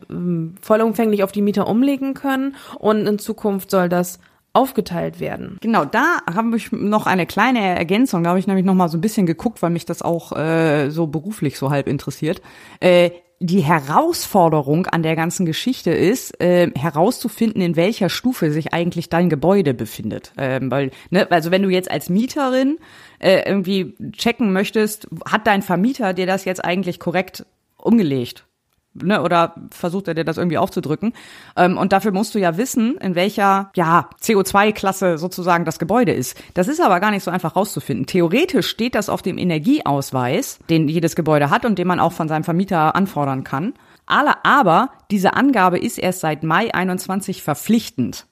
[0.61, 4.19] vollumfänglich auf die Mieter umlegen können und in Zukunft soll das
[4.53, 5.57] aufgeteilt werden.
[5.61, 8.23] Genau, da habe ich noch eine kleine Ergänzung.
[8.23, 10.89] Da habe ich nämlich noch mal so ein bisschen geguckt, weil mich das auch äh,
[10.89, 12.41] so beruflich so halb interessiert.
[12.81, 19.09] Äh, die Herausforderung an der ganzen Geschichte ist, äh, herauszufinden, in welcher Stufe sich eigentlich
[19.09, 20.31] dein Gebäude befindet.
[20.37, 22.77] Ähm, weil, ne, also wenn du jetzt als Mieterin
[23.17, 27.45] äh, irgendwie checken möchtest, hat dein Vermieter dir das jetzt eigentlich korrekt
[27.77, 28.45] umgelegt?
[28.93, 31.13] Ne, oder versucht er dir das irgendwie aufzudrücken?
[31.55, 36.37] Ähm, und dafür musst du ja wissen, in welcher ja, CO2-Klasse sozusagen das Gebäude ist.
[36.55, 38.05] Das ist aber gar nicht so einfach rauszufinden.
[38.05, 42.27] Theoretisch steht das auf dem Energieausweis, den jedes Gebäude hat und den man auch von
[42.27, 43.73] seinem Vermieter anfordern kann.
[44.05, 48.25] Aber diese Angabe ist erst seit Mai 21 verpflichtend.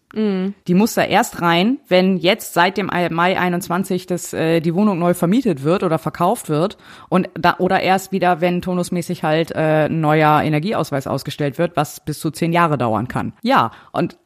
[0.67, 4.97] Die muss da erst rein, wenn jetzt seit dem Mai 21 das, äh, die Wohnung
[4.97, 6.77] neu vermietet wird oder verkauft wird
[7.09, 11.99] und da, oder erst wieder, wenn tonusmäßig halt äh, ein neuer Energieausweis ausgestellt wird, was
[11.99, 13.33] bis zu zehn Jahre dauern kann.
[13.43, 14.17] Ja, und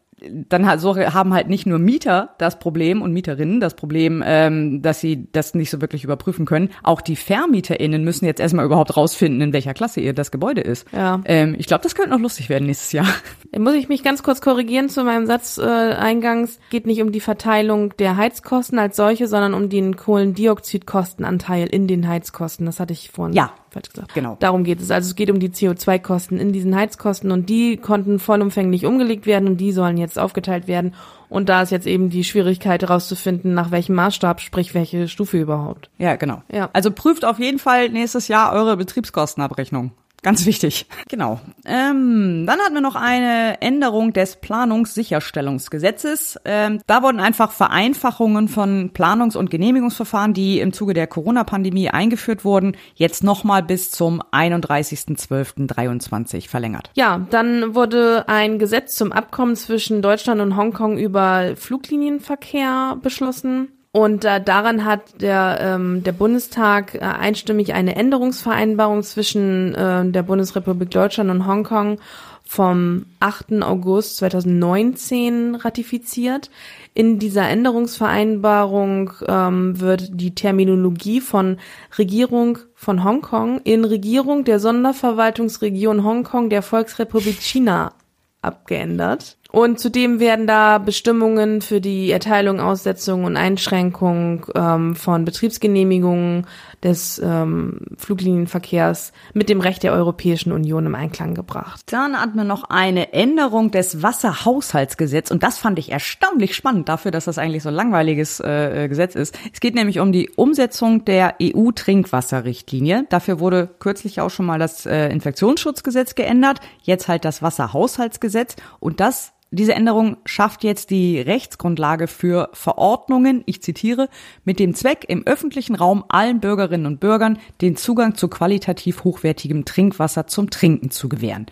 [0.49, 4.99] dann so haben halt nicht nur Mieter das Problem und Mieterinnen das Problem, ähm, dass
[4.99, 6.69] sie das nicht so wirklich überprüfen können.
[6.83, 10.87] Auch die VermieterInnen müssen jetzt erstmal überhaupt rausfinden, in welcher Klasse ihr das Gebäude ist.
[10.91, 11.21] Ja.
[11.25, 13.07] Ähm, ich glaube, das könnte noch lustig werden nächstes Jahr.
[13.51, 16.59] Dann muss ich mich ganz kurz korrigieren zu meinem Satz äh, eingangs.
[16.69, 22.07] Geht nicht um die Verteilung der Heizkosten als solche, sondern um den Kohlendioxidkostenanteil in den
[22.07, 22.65] Heizkosten.
[22.65, 24.13] Das hatte ich vorhin Ja, falsch gesagt.
[24.13, 24.37] Genau.
[24.39, 24.91] Darum geht es.
[24.91, 29.47] Also es geht um die CO2-Kosten in diesen Heizkosten und die konnten vollumfänglich umgelegt werden
[29.49, 30.93] und die sollen jetzt aufgeteilt werden.
[31.29, 35.89] Und da ist jetzt eben die Schwierigkeit herauszufinden, nach welchem Maßstab, sprich welche Stufe überhaupt.
[35.97, 36.43] Ja, genau.
[36.51, 36.69] Ja.
[36.73, 39.91] Also prüft auf jeden Fall nächstes Jahr eure Betriebskostenabrechnung.
[40.23, 40.87] Ganz wichtig.
[41.09, 41.41] Genau.
[41.65, 46.39] Ähm, dann hatten wir noch eine Änderung des Planungssicherstellungsgesetzes.
[46.45, 52.45] Ähm, da wurden einfach Vereinfachungen von Planungs- und Genehmigungsverfahren, die im Zuge der Corona-Pandemie eingeführt
[52.45, 56.89] wurden, jetzt nochmal bis zum 31.12.23 verlängert.
[56.93, 63.73] Ja, dann wurde ein Gesetz zum Abkommen zwischen Deutschland und Hongkong über Fluglinienverkehr beschlossen.
[63.95, 70.23] Und äh, daran hat der, ähm, der Bundestag äh, einstimmig eine Änderungsvereinbarung zwischen äh, der
[70.23, 71.99] Bundesrepublik Deutschland und Hongkong
[72.43, 73.61] vom 8.
[73.61, 76.49] August 2019 ratifiziert.
[76.95, 81.59] In dieser Änderungsvereinbarung ähm, wird die Terminologie von
[81.95, 87.93] Regierung von Hongkong in Regierung der Sonderverwaltungsregion Hongkong der Volksrepublik China
[88.41, 89.37] abgeändert.
[89.55, 96.47] Und zudem werden da Bestimmungen für die Erteilung, Aussetzung und Einschränkung ähm, von Betriebsgenehmigungen
[96.81, 101.83] des ähm, Fluglinienverkehrs mit dem Recht der Europäischen Union im Einklang gebracht.
[101.91, 107.11] Dann hatten wir noch eine Änderung des Wasserhaushaltsgesetzes und das fand ich erstaunlich spannend dafür,
[107.11, 109.37] dass das eigentlich so ein langweiliges äh, Gesetz ist.
[109.53, 113.05] Es geht nämlich um die Umsetzung der EU-Trinkwasserrichtlinie.
[113.09, 118.99] Dafür wurde kürzlich auch schon mal das äh, Infektionsschutzgesetz geändert, jetzt halt das Wasserhaushaltsgesetz und
[118.99, 124.09] das diese Änderung schafft jetzt die Rechtsgrundlage für Verordnungen, ich zitiere,
[124.45, 129.65] mit dem Zweck, im öffentlichen Raum allen Bürgerinnen und Bürgern den Zugang zu qualitativ hochwertigem
[129.65, 131.45] Trinkwasser zum Trinken zu gewähren.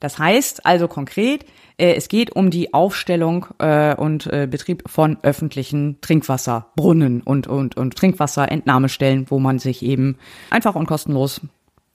[0.00, 1.44] Das heißt also konkret,
[1.76, 7.76] äh, es geht um die Aufstellung äh, und äh, Betrieb von öffentlichen Trinkwasserbrunnen und, und,
[7.76, 10.16] und Trinkwasserentnahmestellen, wo man sich eben
[10.50, 11.40] einfach und kostenlos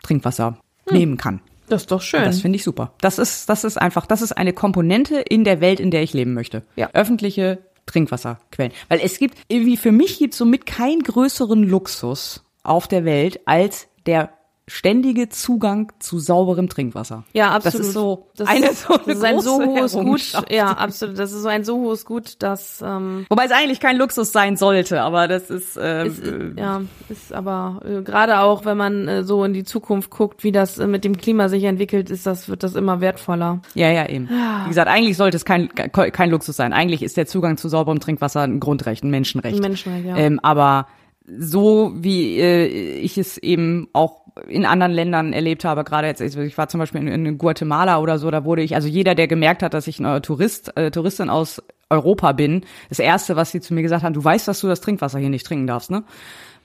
[0.03, 0.57] Trinkwasser
[0.87, 0.97] hm.
[0.97, 1.41] nehmen kann.
[1.73, 2.23] Das ist doch schön.
[2.23, 2.93] Das finde ich super.
[3.01, 6.13] Das ist, das ist einfach, das ist eine Komponente in der Welt, in der ich
[6.13, 6.63] leben möchte.
[6.75, 6.91] Ja.
[6.93, 8.71] Öffentliche Trinkwasserquellen.
[8.89, 13.41] Weil es gibt, irgendwie für mich gibt es somit keinen größeren Luxus auf der Welt
[13.45, 14.29] als der
[14.67, 17.25] ständige Zugang zu sauberem Trinkwasser.
[17.33, 17.79] Ja, absolut.
[17.79, 20.33] Das ist so das eine ist, so das ist ein so hohes Gut.
[20.49, 21.19] Ja, absolut.
[21.19, 24.55] Das ist so ein so hohes Gut, dass ähm, Wobei es eigentlich kein Luxus sein
[24.55, 26.23] sollte, aber das ist, äh, ist
[26.57, 30.53] ja ist aber äh, gerade auch, wenn man äh, so in die Zukunft guckt, wie
[30.53, 33.61] das äh, mit dem Klima sich entwickelt, ist das wird das immer wertvoller.
[33.73, 34.29] ja, ja, eben.
[34.29, 36.71] Wie gesagt, eigentlich sollte es kein, kein Luxus sein.
[36.73, 39.55] Eigentlich ist der Zugang zu sauberem Trinkwasser ein Grundrecht, ein Menschenrecht.
[39.55, 40.15] Ein Menschenrecht, ja.
[40.15, 40.87] Ähm, aber
[41.25, 42.67] so wie äh,
[42.97, 46.79] ich es eben auch in anderen Ländern erlebt habe, gerade jetzt, also ich war zum
[46.79, 49.87] Beispiel in, in Guatemala oder so, da wurde ich, also jeder, der gemerkt hat, dass
[49.87, 53.83] ich ein äh, Tourist, äh, Touristin aus Europa bin, das erste, was sie zu mir
[53.83, 56.03] gesagt haben, du weißt, dass du das Trinkwasser hier nicht trinken darfst, ne?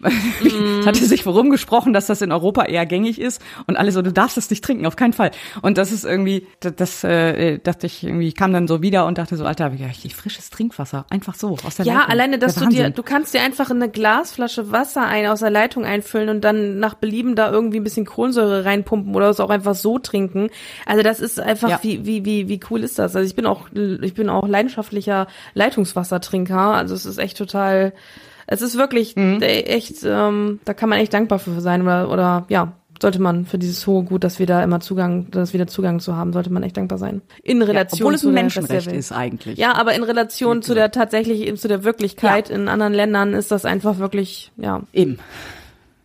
[0.03, 0.13] Es
[0.87, 4.13] hatte sich worum gesprochen, dass das in Europa eher gängig ist und alle so, du
[4.13, 5.31] darfst es nicht trinken, auf keinen Fall.
[5.63, 9.19] Und das ist irgendwie, das, das äh, dachte ich irgendwie, kam dann so wieder und
[9.19, 12.11] dachte so, Alter, ja, ich frisches Trinkwasser, einfach so aus der Ja, Leitung.
[12.11, 15.41] alleine, dass Der du dir, du kannst dir einfach in eine Glasflasche Wasser ein aus
[15.41, 19.41] der Leitung einfüllen und dann nach Belieben da irgendwie ein bisschen Kohlensäure reinpumpen oder es
[19.41, 20.51] auch einfach so trinken.
[20.87, 21.79] Also das ist einfach, Ja.
[21.83, 23.15] wie, wie, wie, wie cool ist das?
[23.17, 26.59] Also ich bin auch, ich bin auch leidenschaftlicher Leitungswassertrinker.
[26.75, 27.93] Also es ist echt total,
[28.49, 29.41] es ist wirklich Mhm.
[29.43, 33.47] äh, echt, ähm, da kann man echt dankbar für sein oder, oder ja, sollte man
[33.47, 36.33] für dieses hohe Gut, dass wir da immer Zugang, dass wir da Zugang zu haben,
[36.33, 37.23] sollte man echt dankbar sein.
[37.45, 39.57] In Relation Obwohl es zu ein Menschenrecht ist eigentlich.
[39.59, 43.65] Ja, aber in Relation zu der tatsächlich zu der Wirklichkeit in anderen Ländern ist das
[43.65, 44.81] einfach wirklich, ja.
[44.93, 45.19] Eben.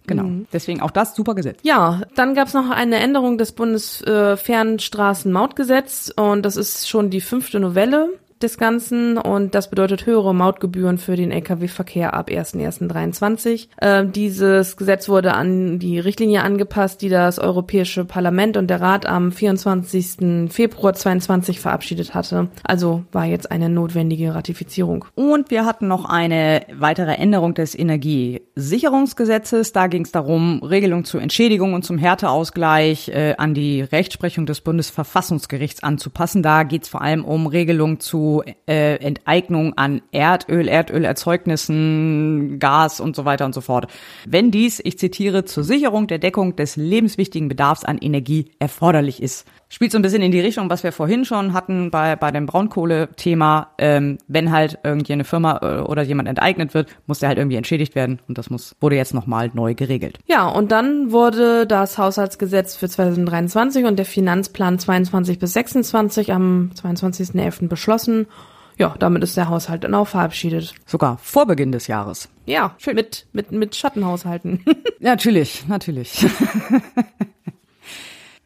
[0.06, 0.24] Genau.
[0.24, 0.48] Mhm.
[0.52, 1.60] Deswegen auch das super Gesetz.
[1.64, 8.10] Ja, dann gab's noch eine Änderung des Bundesfernstraßenmautgesetz und das ist schon die fünfte Novelle
[8.44, 13.70] des Ganzen und das bedeutet höhere Mautgebühren für den Lkw-Verkehr ab 1.1.23.
[13.78, 19.06] Äh, dieses Gesetz wurde an die Richtlinie angepasst, die das Europäische Parlament und der Rat
[19.06, 20.52] am 24.
[20.52, 22.50] Februar 22 verabschiedet hatte.
[22.64, 25.06] Also war jetzt eine notwendige Ratifizierung.
[25.16, 29.72] Und wir hatten noch eine weitere Änderung des Energiesicherungsgesetzes.
[29.72, 34.62] Da ging es darum, Regelungen zur Entschädigung und zum Härteausgleich äh, an die Rechtsprechung des
[34.62, 36.44] Bundesverfassungsgerichts anzupassen.
[36.44, 43.16] Da geht es vor allem um Regelungen zu äh, Enteignung an Erdöl, Erdölerzeugnissen, Gas und
[43.16, 43.88] so weiter und so fort.
[44.26, 49.46] Wenn dies, ich zitiere, zur Sicherung der Deckung des lebenswichtigen Bedarfs an Energie erforderlich ist.
[49.74, 52.46] Spielt so ein bisschen in die Richtung, was wir vorhin schon hatten bei, bei dem
[52.46, 53.72] Braunkohle-Thema.
[53.80, 57.56] Ähm, wenn halt irgendwie eine Firma äh, oder jemand enteignet wird, muss der halt irgendwie
[57.56, 58.22] entschädigt werden.
[58.28, 60.20] Und das muss, wurde jetzt nochmal neu geregelt.
[60.28, 66.70] Ja, und dann wurde das Haushaltsgesetz für 2023 und der Finanzplan 22 bis 26 am
[66.80, 67.68] 22.11.
[67.68, 68.28] beschlossen.
[68.78, 70.76] Ja, damit ist der Haushalt dann auch verabschiedet.
[70.86, 72.30] Sogar vor Beginn des Jahres.
[72.46, 74.64] Ja, mit, mit, mit Schattenhaushalten.
[75.00, 76.28] Natürlich, natürlich.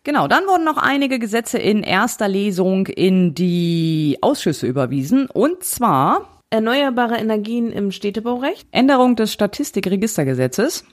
[0.07, 5.27] Genau, dann wurden noch einige Gesetze in erster Lesung in die Ausschüsse überwiesen.
[5.29, 10.85] Und zwar Erneuerbare Energien im Städtebaurecht, Änderung des Statistikregistergesetzes,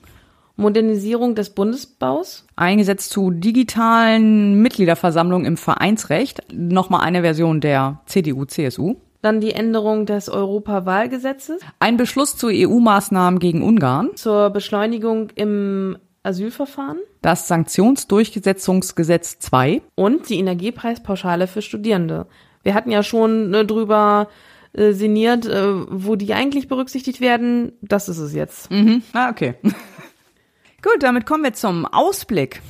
[0.57, 8.97] Modernisierung des Bundesbaus, ein Gesetz zu digitalen Mitgliederversammlungen im Vereinsrecht, nochmal eine Version der CDU-CSU,
[9.23, 11.61] dann die Änderung des Europawahlgesetzes.
[11.79, 20.39] Ein Beschluss zu EU-Maßnahmen gegen Ungarn, zur Beschleunigung im Asylverfahren das Sanktionsdurchsetzungsgesetz 2, und die
[20.39, 22.27] Energiepreispauschale für Studierende.
[22.63, 24.29] Wir hatten ja schon ne, drüber
[24.75, 27.73] äh, sinniert, äh, wo die eigentlich berücksichtigt werden.
[27.81, 28.71] Das ist es jetzt.
[28.71, 29.03] Mhm.
[29.15, 29.55] Ah, okay.
[30.83, 32.61] Gut, damit kommen wir zum Ausblick.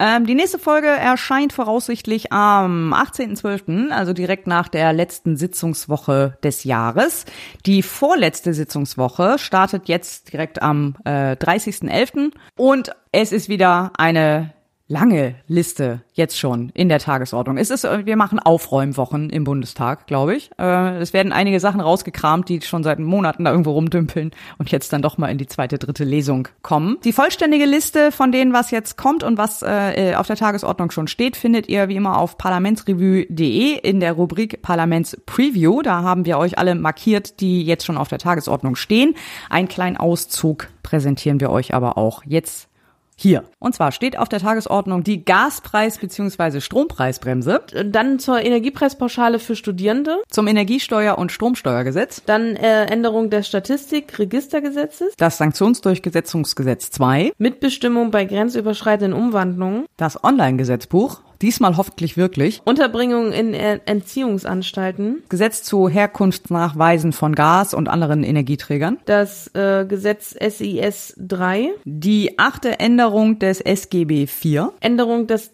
[0.00, 6.64] Ähm, die nächste Folge erscheint voraussichtlich am 18.12., also direkt nach der letzten Sitzungswoche des
[6.64, 7.26] Jahres.
[7.64, 12.32] Die vorletzte Sitzungswoche startet jetzt direkt am äh, 30.11.
[12.56, 14.52] und es ist wieder eine
[14.94, 17.58] lange Liste jetzt schon in der Tagesordnung.
[17.58, 20.52] Es ist, wir machen Aufräumwochen im Bundestag, glaube ich.
[20.56, 24.92] Äh, es werden einige Sachen rausgekramt, die schon seit Monaten da irgendwo rumdümpeln und jetzt
[24.92, 26.98] dann doch mal in die zweite, dritte Lesung kommen.
[27.02, 31.08] Die vollständige Liste von denen, was jetzt kommt und was äh, auf der Tagesordnung schon
[31.08, 35.82] steht, findet ihr wie immer auf parlamentsrevue.de in der Rubrik Parlaments Preview.
[35.82, 39.16] Da haben wir euch alle markiert, die jetzt schon auf der Tagesordnung stehen.
[39.50, 42.68] Einen kleinen Auszug präsentieren wir euch aber auch jetzt
[43.16, 43.44] hier.
[43.58, 46.60] Und zwar steht auf der Tagesordnung die Gaspreis- bzw.
[46.60, 47.62] Strompreisbremse.
[47.86, 55.38] Dann zur Energiepreispauschale für Studierende, zum Energiesteuer- und Stromsteuergesetz, dann äh, Änderung des Statistikregistergesetzes, das
[55.38, 65.62] Sanktionsdurchgesetzungsgesetz 2, Mitbestimmung bei grenzüberschreitenden Umwandlungen, das Online-Gesetzbuch, diesmal hoffentlich wirklich, Unterbringung in Entziehungsanstalten, Gesetz
[65.62, 73.38] zu Herkunftsnachweisen von Gas und anderen Energieträgern, das äh, Gesetz SIS 3, die achte Änderung
[73.38, 75.52] des SGB 4, Änderung des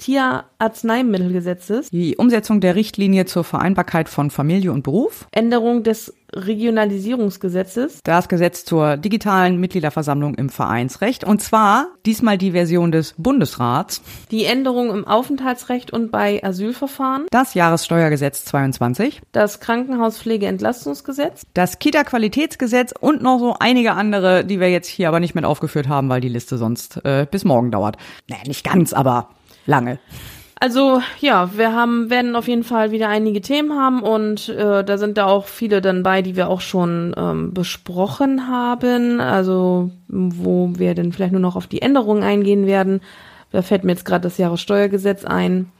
[0.60, 8.28] Tierarzneimittelgesetzes, die Umsetzung der Richtlinie zur Vereinbarkeit von Familie und Beruf, Änderung des Regionalisierungsgesetzes, das
[8.28, 11.24] Gesetz zur digitalen Mitgliederversammlung im Vereinsrecht.
[11.24, 17.54] Und zwar diesmal die Version des Bundesrats, die Änderung im Aufenthaltsrecht und bei Asylverfahren, das
[17.54, 25.08] Jahressteuergesetz 22, das Krankenhauspflegeentlastungsgesetz, das Kita-Qualitätsgesetz und noch so einige andere, die wir jetzt hier
[25.08, 27.96] aber nicht mit aufgeführt haben, weil die Liste sonst äh, bis morgen dauert.
[28.28, 29.30] Naja, nicht ganz, aber
[29.66, 29.98] lange.
[30.62, 34.98] Also ja, wir haben werden auf jeden Fall wieder einige Themen haben und äh, da
[34.98, 39.20] sind da auch viele dann bei, die wir auch schon ähm, besprochen haben.
[39.20, 43.00] Also wo wir dann vielleicht nur noch auf die Änderungen eingehen werden.
[43.52, 45.72] Da fällt mir jetzt gerade das Jahressteuergesetz ein.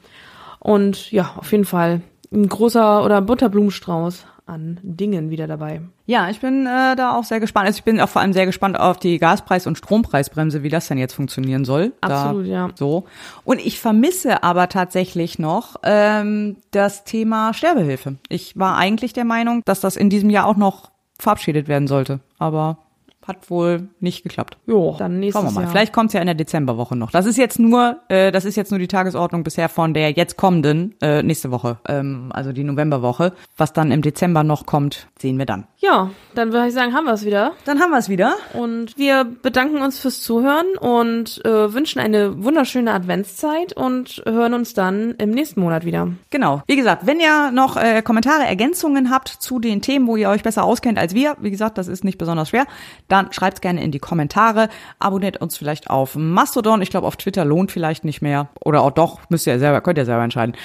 [0.57, 2.01] Und ja, auf jeden Fall
[2.33, 5.81] ein großer oder bunter Blumenstrauß an Dingen wieder dabei.
[6.05, 7.67] Ja, ich bin äh, da auch sehr gespannt.
[7.67, 10.87] Also ich bin auch vor allem sehr gespannt auf die Gaspreis- und Strompreisbremse, wie das
[10.87, 11.93] denn jetzt funktionieren soll.
[12.01, 12.69] Absolut, da, ja.
[12.75, 13.05] So.
[13.45, 18.17] Und ich vermisse aber tatsächlich noch ähm, das Thema Sterbehilfe.
[18.27, 22.19] Ich war eigentlich der Meinung, dass das in diesem Jahr auch noch verabschiedet werden sollte.
[22.37, 22.77] Aber
[23.27, 24.57] hat wohl nicht geklappt.
[24.65, 25.61] Jo, dann nächstes Schauen wir mal.
[25.63, 25.71] Jahr.
[25.71, 27.11] Vielleicht kommt's ja in der Dezemberwoche noch.
[27.11, 30.37] Das ist jetzt nur, äh, das ist jetzt nur die Tagesordnung bisher von der jetzt
[30.37, 33.33] kommenden äh, nächste Woche, ähm, also die Novemberwoche.
[33.57, 35.65] Was dann im Dezember noch kommt, sehen wir dann.
[35.77, 37.53] Ja, dann würde ich sagen, haben wir es wieder.
[37.65, 38.35] Dann haben wir es wieder.
[38.53, 44.73] Und wir bedanken uns fürs Zuhören und äh, wünschen eine wunderschöne Adventszeit und hören uns
[44.73, 46.09] dann im nächsten Monat wieder.
[46.29, 46.61] Genau.
[46.67, 50.43] Wie gesagt, wenn ihr noch äh, Kommentare, Ergänzungen habt zu den Themen, wo ihr euch
[50.43, 52.65] besser auskennt als wir, wie gesagt, das ist nicht besonders schwer,
[53.07, 54.69] dann schreibt's gerne in die Kommentare.
[54.99, 56.81] Abonniert uns vielleicht auf Mastodon.
[56.81, 58.49] Ich glaube, auf Twitter lohnt vielleicht nicht mehr.
[58.63, 60.55] Oder auch doch, müsst ihr selber, könnt ihr selber entscheiden.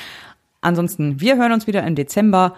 [0.60, 2.54] Ansonsten, wir hören uns wieder im Dezember.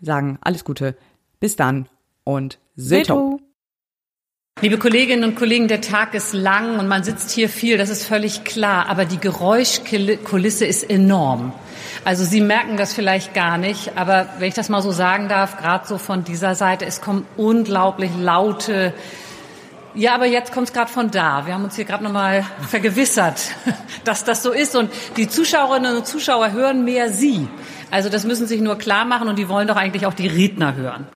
[0.00, 0.96] Sagen alles Gute.
[1.40, 1.88] Bis dann
[2.24, 3.40] und Seto.
[4.60, 8.04] Liebe Kolleginnen und Kollegen, der Tag ist lang und man sitzt hier viel, das ist
[8.04, 11.52] völlig klar, aber die Geräuschkulisse ist enorm.
[12.04, 15.56] Also Sie merken das vielleicht gar nicht, aber wenn ich das mal so sagen darf,
[15.56, 18.92] gerade so von dieser Seite, es kommen unglaublich laute
[19.94, 21.46] ja, aber jetzt kommt es gerade von da.
[21.46, 23.40] Wir haben uns hier gerade nochmal vergewissert,
[24.04, 24.74] dass das so ist.
[24.74, 27.48] Und die Zuschauerinnen und Zuschauer hören mehr Sie.
[27.90, 30.74] Also das müssen sich nur klar machen und die wollen doch eigentlich auch die Redner
[30.74, 31.06] hören.